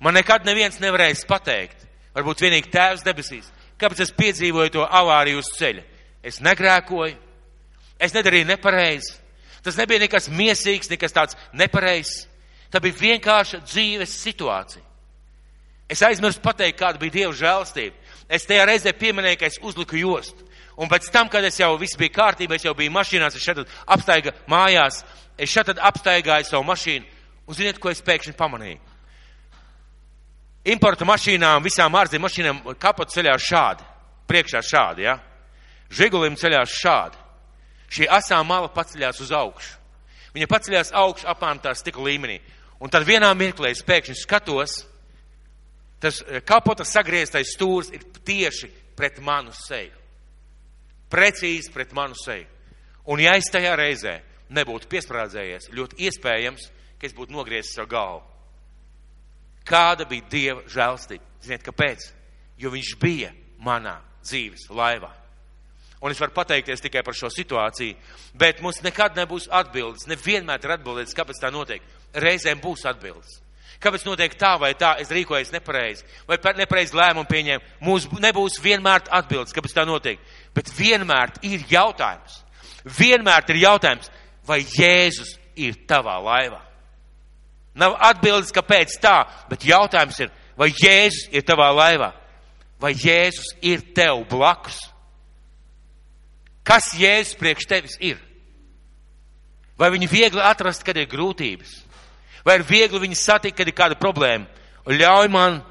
Man 0.00 0.14
nekad 0.14 0.46
neviens 0.46 0.78
nevarēs 0.82 1.24
pateikt, 1.28 1.84
varbūt 2.14 2.44
vienīgi 2.44 2.70
tēvs 2.72 3.04
debesīs, 3.06 3.50
kāpēc 3.82 4.04
es 4.04 4.14
piedzīvoju 4.16 4.76
to 4.76 4.86
avāriju 4.86 5.42
uz 5.42 5.50
ceļa. 5.58 5.82
Es 6.22 6.38
negrēkoju, 6.44 7.16
es 7.98 8.14
nedarīju 8.14 8.48
nepareizi. 8.52 9.18
Tas 9.62 9.78
nebija 9.78 10.02
nekas 10.02 10.28
miesīgs, 10.30 10.90
nekas 10.90 11.14
tāds 11.14 11.38
nepareizs. 11.54 12.26
Tā 12.72 12.80
bija 12.82 12.98
vienkārša 12.98 13.60
dzīves 13.66 14.14
situācija. 14.22 14.82
Es 15.92 16.00
aizmirsu 16.06 16.40
pateikt, 16.40 16.78
kāda 16.80 16.98
bija 16.98 17.18
Dieva 17.18 17.34
žēlstība. 17.36 17.98
Es 18.32 18.46
tajā 18.48 18.64
reizē 18.64 18.94
pieminēju, 18.96 19.38
ka 19.38 19.50
es 19.50 19.58
uzliku 19.60 19.98
jostu. 20.00 20.46
Un 20.80 20.88
pēc 20.88 21.10
tam, 21.12 21.28
kad 21.28 21.44
es 21.44 21.58
jau 21.60 21.74
viss 21.76 21.98
bija 22.00 22.14
kārtībā, 22.16 22.56
es 22.56 22.64
jau 22.64 22.72
biju 22.74 22.94
mašīnās, 22.94 23.36
es 23.36 23.44
šeit 23.44 23.60
apstaiga 23.84 24.32
mājās, 24.48 25.02
es 25.36 25.52
šeit 25.52 25.74
apstaigāju 25.76 26.48
savu 26.48 26.64
mašīnu. 26.70 27.04
Un 27.46 27.58
ziniet, 27.58 27.78
ko 27.82 27.92
es 27.92 28.00
pēkšņi 28.00 28.32
pamanīju? 28.38 28.80
Importa 30.62 31.06
mašīnām, 31.08 31.64
visām 31.64 31.94
ārzemju 31.98 32.22
mašīnām 32.22 32.60
kapots 32.78 33.16
ceļās 33.16 33.46
šādi. 33.48 33.86
Priekšā 34.30 34.60
šādi, 34.62 35.06
ja? 35.08 35.16
Žigulim 35.90 36.36
ceļās 36.38 36.76
šādi. 36.78 37.18
šī 37.92 38.06
asā 38.08 38.38
mala 38.46 38.68
paceļās 38.72 39.20
uz 39.20 39.32
augšu. 39.32 39.74
Viņa 40.32 40.46
paceļās 40.48 40.92
augšu 40.96 41.26
apmēram 41.28 41.60
tā 41.60 41.74
stikla 41.76 42.06
līmenī. 42.08 42.38
Un 42.80 42.90
tad 42.90 43.04
vienā 43.04 43.28
mirklī 43.36 43.74
es 43.74 43.82
pēkšņi 43.84 44.16
skatos, 44.22 44.86
tas 46.00 46.22
kapota 46.48 46.84
sagrieztais 46.88 47.52
stūrs 47.52 47.92
ir 47.92 48.06
tieši 48.24 48.70
pret 48.96 49.20
manu 49.20 49.52
seju. 49.52 49.92
Precīzi 51.12 51.72
pret 51.72 51.92
manu 51.92 52.16
seju. 52.16 52.46
Un 53.12 53.20
ja 53.20 53.36
es 53.36 53.50
tajā 53.52 53.74
reizē 53.76 54.20
nebūtu 54.48 54.88
piesprādzējies, 54.88 55.68
ļoti 55.74 56.06
iespējams, 56.08 56.68
ka 56.98 57.06
es 57.06 57.14
būtu 57.16 57.34
nogriezis 57.34 57.74
savu 57.76 57.92
galvu. 57.92 58.31
Kāda 59.68 60.06
bija 60.08 60.28
Dieva 60.30 60.62
žēlstība? 60.70 61.24
Ziniet, 61.42 61.64
kāpēc? 61.66 62.06
Jo 62.58 62.72
viņš 62.74 62.94
bija 63.02 63.32
manā 63.62 63.98
dzīves 64.22 64.68
laivā. 64.70 65.10
Un 66.02 66.10
es 66.10 66.18
varu 66.18 66.34
pateikties 66.34 66.82
tikai 66.82 67.04
par 67.06 67.14
šo 67.14 67.30
situāciju, 67.30 67.94
bet 68.34 68.58
mums 68.62 68.80
nekad 68.82 69.14
nebūs 69.14 69.46
atbildes. 69.54 70.08
Nevienmēr 70.10 70.64
ir 70.64 70.74
atbildes, 70.74 71.14
kāpēc 71.14 71.38
tā 71.38 71.52
notiek. 71.54 71.82
Reizēm 72.18 72.58
būs 72.62 72.82
atbildes. 72.90 73.38
Kāpēc 73.82 74.04
notiek 74.06 74.34
tā 74.38 74.52
vai 74.62 74.72
tā, 74.78 74.96
es 75.02 75.10
rīkojos 75.10 75.50
nepareizi, 75.54 76.04
vai 76.26 76.38
nepareizi 76.58 76.98
lēmumu 76.98 77.26
pieņēmu. 77.30 77.70
Mums 77.86 78.08
nebūs 78.22 78.58
vienmēr 78.62 79.08
atbildes, 79.10 79.54
kāpēc 79.54 79.74
tā 79.74 79.86
notiek. 79.86 80.20
Bet 80.54 80.70
vienmēr 80.74 81.34
ir 81.46 81.64
jautājums. 81.70 82.42
Vienmēr 82.98 83.46
ir 83.54 83.62
jautājums, 83.62 84.10
vai 84.46 84.60
Jēzus 84.62 85.36
ir 85.58 85.82
tavā 85.86 86.18
laivā. 86.22 86.60
Nav 87.74 87.96
atbildes, 88.04 88.52
kāpēc 88.52 88.98
tā, 89.00 89.22
bet 89.48 89.64
jautājums 89.64 90.18
ir, 90.20 90.32
vai 90.60 90.68
Jēzus 90.72 91.30
ir 91.32 91.44
tavā 91.48 91.70
laivā, 91.72 92.10
vai 92.82 92.92
Jēzus 92.92 93.54
ir 93.64 93.84
tev 93.96 94.26
blakus. 94.28 94.76
Kas 96.62 96.92
Jēzus 96.98 97.38
priekš 97.40 97.68
tevis 97.70 97.96
ir? 98.00 98.20
Vai 99.80 99.88
viņu 99.94 100.10
viegli 100.10 100.42
atrast, 100.44 100.84
kad 100.84 100.98
ir 101.00 101.08
grūtības? 101.10 101.72
Vai 102.44 102.58
ir 102.58 102.66
viegli 102.68 103.00
viņu 103.06 103.18
satikt, 103.18 103.56
kad 103.56 103.68
ir 103.68 103.76
kāda 103.76 103.96
problēma? 103.98 104.46
Un 104.86 104.98
ļauj 104.98 105.30
man 105.32 105.62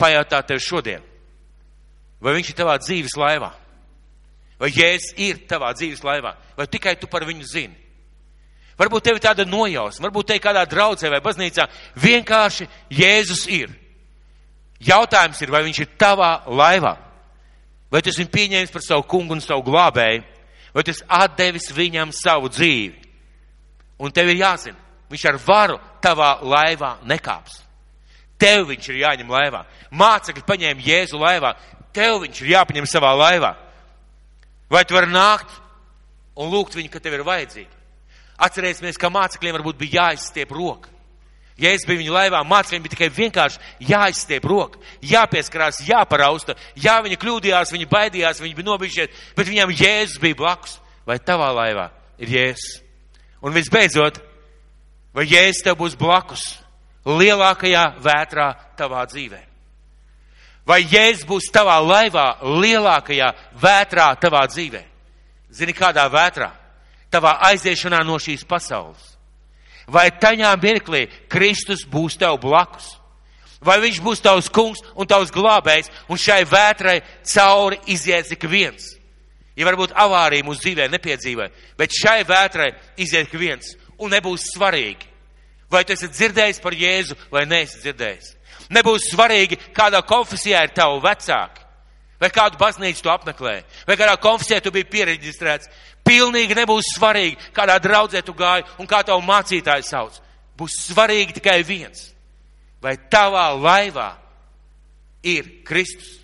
pajautāt 0.00 0.48
tev 0.48 0.60
šodien, 0.64 1.04
vai 2.20 2.34
viņš 2.34 2.50
ir 2.50 2.58
tavā 2.58 2.74
dzīves 2.80 3.14
laivā? 3.20 3.52
Vai 4.58 4.70
Jēzus 4.72 5.14
ir 5.20 5.44
tavā 5.48 5.70
dzīves 5.76 6.02
laivā? 6.04 6.34
Vai 6.58 6.66
tikai 6.70 6.96
tu 6.98 7.06
par 7.10 7.26
viņu 7.28 7.46
zini? 7.46 7.83
Varbūt 8.78 9.06
tev 9.06 9.18
ir 9.18 9.22
tāda 9.22 9.46
nojausma, 9.46 10.08
varbūt 10.08 10.32
te 10.32 10.38
kādā 10.42 10.64
draudzē 10.66 11.12
vai 11.12 11.22
baznīcā 11.22 11.68
vienkārši 12.02 12.66
Jēzus 12.90 13.46
ir. 13.54 13.70
Jautājums 14.84 15.40
ir, 15.42 15.52
vai 15.54 15.62
viņš 15.66 15.80
ir 15.84 15.92
tavā 16.00 16.32
laivā? 16.50 16.96
Vai 17.92 18.02
tu 18.02 18.10
esi 18.10 18.26
pieņēmis 18.26 18.72
par 18.74 18.82
savu 18.82 19.04
kungu 19.06 19.36
un 19.36 19.42
savu 19.44 19.62
glābēju? 19.68 20.24
Vai 20.74 20.82
tu 20.82 20.90
esi 20.90 21.06
atdevis 21.06 21.70
viņam 21.70 22.10
savu 22.12 22.50
dzīvi? 22.50 23.04
Un 24.02 24.10
tev 24.10 24.32
ir 24.32 24.40
jāzina, 24.42 24.74
viņš 25.12 25.26
ar 25.30 25.38
varu 25.46 25.78
tavā 26.02 26.32
laivā 26.42 26.96
nekāps. 27.06 27.60
Tev 28.40 28.66
viņš 28.72 28.88
ir 28.90 28.98
jāņem 29.04 29.30
laivā. 29.30 29.62
Mācekļi 29.94 30.42
paņēma 30.48 30.82
Jēzu 30.82 31.20
laivā. 31.22 31.54
Tev 31.94 32.24
viņš 32.24 32.42
ir 32.42 32.50
jāpaņem 32.56 32.90
savā 32.90 33.14
laivā. 33.14 33.54
Vai 34.66 34.82
tu 34.82 34.98
vari 34.98 35.12
nākt 35.14 35.54
un 36.34 36.50
lūgt 36.50 36.74
viņu, 36.74 36.90
ka 36.90 36.98
tev 36.98 37.14
ir 37.14 37.22
vajadzīgi? 37.22 37.83
Atcerēsimies, 38.42 38.98
ka 38.98 39.12
mācekļiem 39.14 39.54
varbūt 39.58 39.78
bija 39.78 40.08
jāizstiep 40.08 40.50
roka. 40.54 40.90
Ja 41.60 41.70
es 41.70 41.84
biju 41.86 42.00
viņa 42.00 42.14
laivā, 42.14 42.40
mācekļiem 42.50 42.82
bija 42.82 42.92
tikai 42.96 43.08
vienkārši 43.14 43.60
jāizstiep 43.86 44.46
roka, 44.50 44.80
jāpieskarās, 45.06 45.84
jāparausta, 45.86 46.56
jā, 46.74 46.96
viņi 47.04 47.18
kļūdījās, 47.22 47.70
viņi 47.70 47.86
baidījās, 47.92 48.40
viņi 48.42 48.56
bija 48.58 48.70
nobijušies, 48.72 49.20
bet 49.38 49.50
viņam 49.50 49.70
Jēzus 49.70 50.18
bija 50.22 50.38
blakus. 50.40 50.80
Vai 51.06 51.20
tavā 51.20 51.52
laivā 51.54 51.90
ir 52.18 52.32
Jēzus? 52.32 52.80
Un 53.44 53.54
visbeidzot, 53.54 54.18
vai 55.14 55.28
Jēzus 55.30 55.62
tev 55.62 55.78
būs 55.78 55.94
blakus 56.00 56.42
lielākajā 57.06 57.84
vētrā 58.02 58.48
tavā 58.74 59.04
dzīvē? 59.12 59.42
Vai 60.66 60.80
Jēzus 60.82 61.28
būs 61.28 61.52
tavā 61.54 61.76
laivā 61.84 62.26
lielākajā 62.42 63.30
vētrā 63.62 64.10
tavā 64.18 64.42
dzīvē? 64.50 64.82
Zini, 65.54 65.76
kādā 65.76 66.08
vētrā? 66.10 66.50
Tavā 67.14 67.38
aiziešanā 67.52 68.02
no 68.04 68.18
šīs 68.18 68.42
pasaules? 68.48 69.14
Vai 69.86 70.08
tajā 70.10 70.50
mirklī 70.60 71.06
Kristus 71.30 71.84
būs 71.86 72.18
tev 72.18 72.38
blakus? 72.42 72.96
Vai 73.64 73.78
viņš 73.80 74.00
būs 74.04 74.20
tavs 74.24 74.50
kungs 74.52 74.82
un 74.92 75.08
tavs 75.08 75.32
glābējs, 75.32 75.88
un 76.12 76.20
šai 76.20 76.42
vētrai 76.48 76.98
cauri 77.24 77.80
izies 77.92 78.32
ik 78.34 78.44
viens? 78.50 78.92
Ja 79.56 79.68
varbūt 79.68 79.94
avārija 79.94 80.44
mūsu 80.44 80.64
dzīvē 80.64 80.88
nepiedzīvē, 80.92 81.48
bet 81.78 81.94
šai 81.94 82.24
vētrai 82.26 82.72
iziet 83.00 83.28
ik 83.28 83.36
viens, 83.38 83.76
un 84.02 84.10
nebūs 84.10 84.50
svarīgi, 84.56 85.06
vai 85.70 85.84
tu 85.86 85.94
esi 85.94 86.10
dzirdējis 86.10 86.60
par 86.62 86.74
Jēzu 86.74 87.16
vai 87.30 87.44
neesi 87.46 87.78
dzirdējis. 87.84 88.32
Nebūs 88.74 89.12
svarīgi, 89.12 89.60
kādā 89.76 90.00
konfesijā 90.06 90.64
ir 90.64 90.74
tavu 90.74 90.98
vecāki, 91.04 91.62
vai 92.20 92.30
kādu 92.34 92.58
baznīcu 92.58 93.04
tu 93.04 93.12
apmeklē, 93.12 93.60
vai 93.86 93.96
kādā 94.00 94.16
konfesijā 94.20 94.58
tu 94.64 94.74
biji 94.74 94.90
pieregistrēts, 94.90 95.70
Pilnīgi 96.04 96.56
nebūs 96.58 96.92
svarīgi, 96.98 97.38
kādā 97.56 97.78
draudzē 97.80 98.20
tu 98.24 98.34
gāji 98.36 98.66
un 98.78 98.88
kā 98.88 99.00
tavu 99.06 99.24
mācītāju 99.24 99.86
sauc. 99.88 100.20
Būs 100.58 100.76
svarīgi 100.90 101.38
tikai 101.38 101.62
viens. 101.64 102.10
Vai 102.84 102.98
tavā 103.10 103.46
laivā 103.56 104.10
ir 105.24 105.48
Kristus? 105.64 106.20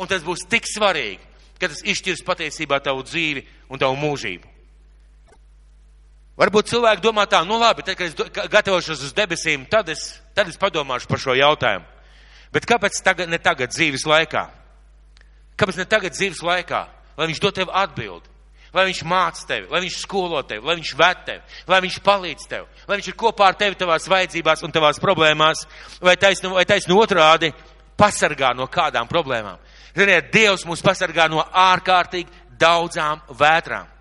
Un 0.00 0.08
tas 0.10 0.24
būs 0.24 0.46
tik 0.50 0.64
svarīgi, 0.66 1.20
ka 1.60 1.68
tas 1.68 1.84
izšķirs 1.84 2.24
patiesībā 2.26 2.80
tavu 2.82 3.04
dzīvi 3.04 3.44
un 3.70 3.78
tavu 3.78 4.00
mūžību. 4.00 4.50
Varbūt 6.40 6.72
cilvēki 6.72 7.04
domā 7.04 7.28
tā, 7.30 7.44
nu 7.46 7.60
labi, 7.60 7.84
tad, 7.86 7.94
kad 8.00 8.08
es 8.08 8.48
gatavošos 8.50 9.04
uz 9.06 9.14
debesīm, 9.14 9.68
tad 9.70 9.92
es, 9.92 10.16
tad 10.34 10.48
es 10.50 10.58
padomāšu 10.58 11.06
par 11.06 11.20
šo 11.22 11.36
jautājumu. 11.38 11.86
Bet 12.56 12.66
kāpēc 12.66 12.98
tagad, 13.04 13.30
ne 13.30 13.38
tagad 13.38 13.70
dzīves 13.70 14.02
laikā? 14.08 14.48
Kāpēc 15.60 15.78
ne 15.78 15.86
tagad 15.86 16.16
dzīves 16.16 16.42
laikā? 16.42 16.86
Lai 17.14 17.28
viņš 17.30 17.42
dod 17.44 17.54
tev 17.54 17.70
atbildi 17.70 18.33
lai 18.74 18.86
viņš 18.88 19.02
māca 19.08 19.46
tevi, 19.48 19.68
lai 19.70 19.80
viņš 19.84 20.00
skolo 20.02 20.42
tevi, 20.42 20.66
lai 20.66 20.76
viņš 20.80 20.92
ved 20.98 21.22
tevi, 21.28 21.60
lai 21.70 21.80
viņš 21.84 22.00
palīdz 22.04 22.48
tev, 22.50 22.66
lai 22.88 22.98
viņš 22.98 23.10
ir 23.12 23.18
kopā 23.20 23.52
ar 23.52 23.58
tevi 23.60 23.78
tavās 23.78 24.08
vajadzībās 24.10 24.64
un 24.66 24.74
tavās 24.74 25.00
problēmās, 25.02 25.64
vai 26.02 26.16
taisnu, 26.20 26.54
vai 26.58 26.66
taisnu 26.68 26.98
otrādi 27.00 27.52
pasargā 27.98 28.54
no 28.56 28.66
kādām 28.66 29.08
problēmām. 29.10 29.62
Ziniet, 29.94 30.32
Dievs 30.34 30.66
mūs 30.66 30.82
pasargā 30.82 31.28
no 31.30 31.44
ārkārtīgi 31.44 32.42
daudzām 32.58 33.22
vētrām. 33.30 33.94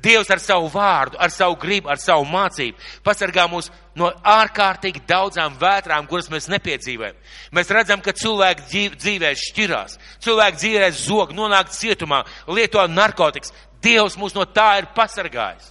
Dievs 0.00 0.30
ar 0.32 0.40
savu 0.40 0.68
vārdu, 0.72 1.18
ar 1.20 1.32
savu 1.32 1.58
gribu, 1.60 1.90
ar 1.92 1.98
savu 2.00 2.24
mācību 2.28 2.78
pasargā 3.04 3.44
mūs 3.52 3.68
no 3.98 4.08
ārkārtīgi 4.08 5.02
daudzām 5.08 5.58
vētrām, 5.60 6.06
kuras 6.08 6.30
mēs 6.32 6.48
nepiedzīvojam. 6.52 7.18
Mēs 7.52 7.72
redzam, 7.74 8.00
ka 8.00 8.14
cilvēki 8.16 8.86
dzīvē 8.96 9.34
šķirās, 9.36 9.98
cilvēki 10.24 10.60
dzīvē 10.62 10.90
zog, 10.96 11.34
nonāk 11.36 11.72
cietumā, 11.74 12.22
lieto 12.48 12.86
narkotikas, 12.88 13.52
Dievs 13.82 14.16
mūs 14.20 14.34
no 14.36 14.44
tā 14.44 14.74
ir 14.80 14.90
pasargājis. 14.96 15.70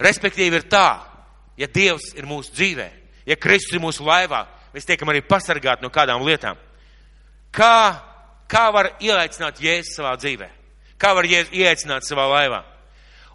Respektīvi 0.00 0.60
ir 0.60 0.68
tā, 0.70 1.00
ja 1.58 1.66
Dievs 1.66 2.12
ir 2.16 2.28
mūsu 2.28 2.54
dzīvē, 2.54 2.88
ja 3.26 3.36
Kristus 3.36 3.74
ir 3.76 3.82
mūsu 3.82 4.06
laivā, 4.06 4.44
mēs 4.74 4.86
tiekam 4.86 5.10
arī 5.10 5.24
pasargāti 5.26 5.82
no 5.84 5.90
kādām 5.92 6.22
lietām. 6.26 6.58
Kā, 7.54 7.98
kā 8.48 8.68
var 8.72 8.92
ieaicināt 9.02 9.60
Jēzus 9.62 9.98
savā 9.98 10.14
dzīvē? 10.20 10.48
Kā 10.98 11.12
var 11.16 11.26
ieaicināt 11.26 12.06
savā 12.06 12.28
laivā? 12.30 12.62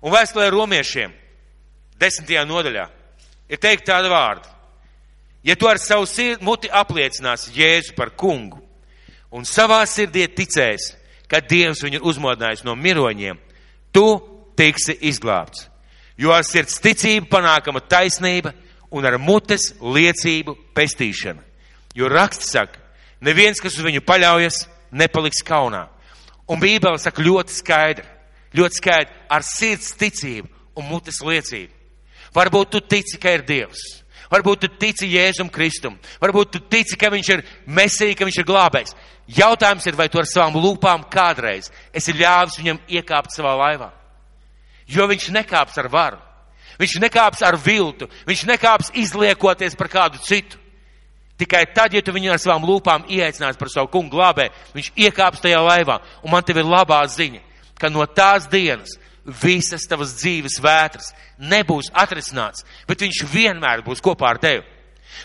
Un 0.04 0.12
vēstulē 0.12 0.50
romiešiem, 0.52 1.14
desmitajā 2.00 2.44
nodaļā, 2.48 2.88
ir 3.52 3.62
teikt 3.62 3.88
tāda 3.88 4.12
vārda. 4.12 4.50
Ja 5.44 5.56
tu 5.60 5.68
ar 5.68 5.80
savu 5.80 6.08
sirdi 6.08 6.46
muti 6.46 6.72
apliecināsi 6.72 7.52
Jēzu 7.58 7.96
par 7.98 8.14
kungu 8.16 8.62
un 9.34 9.48
savā 9.48 9.82
sirdī 9.90 10.24
ticēsi, 10.32 10.96
kad 11.32 11.48
Dievs 11.50 11.84
viņu 11.84 12.00
ir 12.00 12.08
uzmodinājis 12.08 12.66
no 12.68 12.76
miroņiem, 12.76 13.40
tu 13.94 14.08
tiksi 14.58 14.98
izglābts. 15.10 15.68
Jo 16.18 16.34
ar 16.36 16.46
sirds 16.46 16.78
ticību 16.82 17.30
panākama 17.32 17.82
taisnība 17.82 18.54
un 18.94 19.06
ar 19.06 19.18
mutes 19.18 19.72
liecību 19.82 20.56
pestīšana. 20.78 21.42
Jo 21.98 22.10
raksts 22.10 22.52
saka, 22.54 22.80
neviens, 23.22 23.62
kas 23.62 23.78
uz 23.78 23.86
viņu 23.86 24.04
paļaujas, 24.06 24.68
nepaliks 24.94 25.42
kaunā. 25.46 25.88
Un 26.50 26.62
Bībele 26.62 27.00
saka 27.02 27.24
ļoti 27.24 27.56
skaidri, 27.56 28.06
ļoti 28.54 28.80
skaidri, 28.82 29.16
ar 29.30 29.46
sirds 29.48 29.94
ticību 29.98 30.50
un 30.78 30.90
mutes 30.90 31.22
liecību. 31.26 31.72
Varbūt 32.34 32.74
tu 32.74 32.82
tici, 32.82 33.18
ka 33.22 33.34
ir 33.34 33.46
Dievs. 33.46 34.03
Varbūt 34.34 34.64
tu 34.64 34.70
tici 34.82 35.12
Jēzum 35.14 35.52
Kristum. 35.54 36.00
Varbūt 36.22 36.56
tu 36.56 36.62
tici, 36.66 36.98
ka 36.98 37.12
viņš 37.14 37.28
ir 37.36 37.44
mesija, 37.70 38.16
ka 38.18 38.26
viņš 38.26 38.40
ir 38.42 38.48
glābējs. 38.50 38.96
Jautājums 39.38 39.86
ir, 39.88 39.98
vai 40.00 40.10
tu 40.10 40.20
ar 40.20 40.28
savām 40.28 40.58
lūpām 40.58 41.06
kādreiz 41.12 41.70
esi 41.94 42.16
ļāvis 42.18 42.58
viņam 42.60 42.82
iekāpt 42.98 43.36
savā 43.36 43.54
laivā. 43.60 43.92
Jo 44.90 45.06
viņš 45.08 45.30
nekāps 45.38 45.78
ar 45.80 45.90
varu. 45.94 46.20
Viņš 46.82 46.98
nekāps 47.04 47.46
ar 47.46 47.56
viltu. 47.62 48.10
Viņš 48.28 48.44
nekāps 48.50 48.92
izliekoties 48.98 49.78
par 49.78 49.92
kādu 49.94 50.20
citu. 50.26 50.58
Tikai 51.38 51.64
tad, 51.74 51.94
ja 51.94 52.02
tu 52.02 52.14
viņu 52.14 52.34
ar 52.34 52.42
savām 52.42 52.66
lūpām 52.66 53.08
ieaicinās 53.10 53.58
par 53.58 53.70
savu 53.72 53.90
kungu 53.94 54.14
glābē, 54.14 54.50
viņš 54.76 54.92
iekāps 55.02 55.42
tajā 55.42 55.62
laivā. 55.66 55.98
Un 56.22 56.34
man 56.34 56.46
tev 56.46 56.62
ir 56.62 56.70
labā 56.70 57.02
ziņa, 57.10 57.42
ka 57.80 57.90
no 57.90 58.06
tās 58.06 58.46
dienas 58.52 58.94
visas 59.26 59.88
tavas 59.88 60.16
dzīves 60.20 60.60
vētras 60.64 61.14
nebūs 61.40 61.92
atrisināts, 61.96 62.66
bet 62.88 63.04
viņš 63.04 63.24
vienmēr 63.32 63.84
būs 63.86 64.04
kopā 64.04 64.34
ar 64.34 64.42
tevi. 64.44 64.64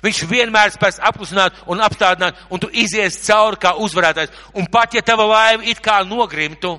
Viņš 0.04 0.20
vienmēr 0.30 0.70
spēs 0.74 1.00
apklusināt 1.02 1.56
un 1.66 1.80
apstādināt, 1.82 2.36
un 2.52 2.60
tu 2.60 2.68
izies 2.70 3.16
cauri 3.24 3.58
kā 3.62 3.72
uzvarētājs. 3.80 4.34
Un 4.54 4.68
pat 4.70 4.94
ja 4.94 5.02
tava 5.02 5.26
laiva 5.26 5.64
it 5.64 5.80
kā 5.82 6.02
nogrimtu, 6.06 6.76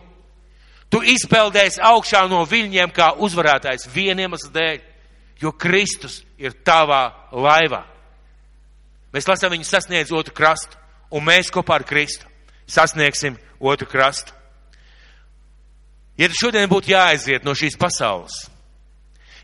tu 0.89 1.01
izpeldēsi 1.03 1.81
augšā 1.83 2.23
no 2.29 2.43
viļņiem 2.47 2.93
kā 2.95 3.11
uzvarētājs 3.17 3.89
vieniem 3.93 4.37
dēļ, 4.37 4.79
jo 5.41 5.51
Kristus 5.51 6.21
ir 6.37 6.55
tavā 6.63 7.09
laivā. 7.31 7.83
Mēs 9.13 9.27
lasām 9.27 9.55
viņu 9.55 9.65
sasniedz 9.65 10.13
otru 10.13 10.35
krastu, 10.37 10.77
un 11.11 11.25
mēs 11.25 11.49
kopā 11.51 11.79
ar 11.79 11.87
Kristu 11.87 12.29
sasniegsim 12.69 13.37
otru 13.59 13.87
krastu. 13.89 14.38
Ja 16.19 16.27
šodien 16.35 16.67
būtu 16.67 16.91
jāaiziet 16.91 17.45
no 17.47 17.53
šīs 17.55 17.77
pasaules, 17.79 18.49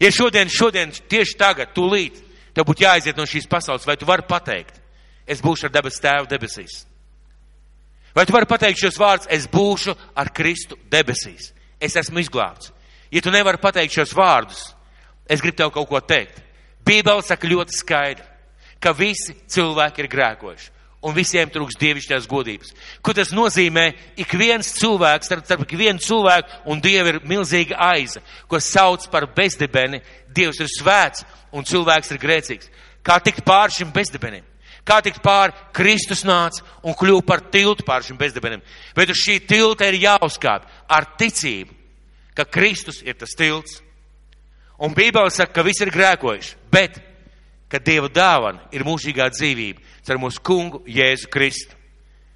ja 0.01 0.09
šodien, 0.11 0.49
šodien, 0.51 0.91
tieši 0.91 1.37
tagad, 1.39 1.71
tūlīt, 1.75 2.17
tev 2.51 2.67
būtu 2.67 2.83
jāaiziet 2.83 3.15
no 3.15 3.23
šīs 3.29 3.47
pasaules, 3.47 3.85
vai 3.87 3.95
tu 3.95 4.07
vari 4.07 4.25
pateikt, 4.27 4.81
es 5.23 5.39
būšu 5.43 5.69
ar 5.69 5.75
debes 5.77 6.01
tēvu 6.03 6.27
debesīs? 6.33 6.83
Vai 8.15 8.25
tu 8.27 8.35
vari 8.35 8.47
pateikt 8.47 8.79
šos 8.79 8.99
vārdus, 8.99 9.29
es 9.31 9.47
būšu 9.51 9.95
ar 10.15 10.31
Kristu 10.35 10.77
debesīs? 10.91 11.53
Es 11.79 11.95
esmu 11.99 12.21
izglābts. 12.23 12.71
Ja 13.11 13.23
tu 13.23 13.31
nevari 13.31 13.59
pateikt 13.59 13.95
šos 13.95 14.13
vārdus, 14.15 14.61
es 15.27 15.43
gribu 15.43 15.59
tev 15.59 15.73
kaut 15.75 15.89
ko 15.89 15.99
teikt. 15.99 16.39
Bībele 16.85 17.23
saka 17.23 17.47
ļoti 17.47 17.75
skaidri, 17.75 18.23
ka 18.79 18.91
visi 18.95 19.35
cilvēki 19.51 20.03
ir 20.03 20.11
grēkojuši 20.11 20.74
un 21.05 21.13
visiem 21.13 21.51
trūks 21.53 21.77
dievišķās 21.79 22.25
godības. 22.29 22.73
Ko 23.05 23.13
tas 23.13 23.31
nozīmē? 23.35 23.85
Ik 24.17 24.33
viens 24.39 24.71
cilvēks, 24.79 25.29
starp, 25.29 25.45
starp 25.45 25.75
vienu 25.77 26.01
cilvēku 26.01 26.65
un 26.71 26.81
dievu 26.81 27.13
ir 27.13 27.21
milzīga 27.29 27.77
aiza, 27.91 28.23
ko 28.49 28.59
sauc 28.59 29.05
par 29.13 29.27
bezdibeni. 29.37 30.01
Dievs 30.35 30.59
ir 30.63 30.71
svēts 30.71 31.23
un 31.53 31.67
cilvēks 31.67 32.11
ir 32.11 32.21
grēcīgs. 32.21 32.71
Kā 33.05 33.19
tikt 33.21 33.45
pār 33.45 33.73
šim 33.73 33.93
bezdibenim? 33.93 34.43
Kā 34.85 34.99
tikt 35.01 35.21
pār 35.25 35.53
Kristus 35.73 36.21
nāca 36.25 36.61
un 36.85 36.93
kļuva 36.97 37.23
par 37.25 37.41
tiltu 37.53 37.85
pār 37.85 38.03
šim 38.05 38.17
bezdibenim? 38.17 38.61
Bet 38.97 39.13
uz 39.13 39.21
šī 39.21 39.39
tilta 39.45 39.87
ir 39.89 40.01
jāuzkāp 40.03 40.65
ar 40.89 41.07
ticību, 41.17 41.73
ka 42.37 42.45
Kristus 42.45 43.01
ir 43.05 43.17
tas 43.17 43.33
tilts. 43.37 43.81
Un 44.81 44.93
Bībele 44.93 45.31
saka, 45.31 45.53
ka 45.55 45.63
visi 45.63 45.85
ir 45.85 45.93
grēkojuši, 45.93 46.57
bet, 46.73 46.97
ka 47.75 47.83
Dieva 47.83 48.07
dāvana 48.07 48.69
ir 48.71 48.85
mūžīgā 48.87 49.27
dzīvība 49.33 49.83
caur 50.07 50.19
mūsu 50.21 50.43
kungu 50.45 50.83
Jēzu 50.87 51.27
Kristu. 51.33 51.74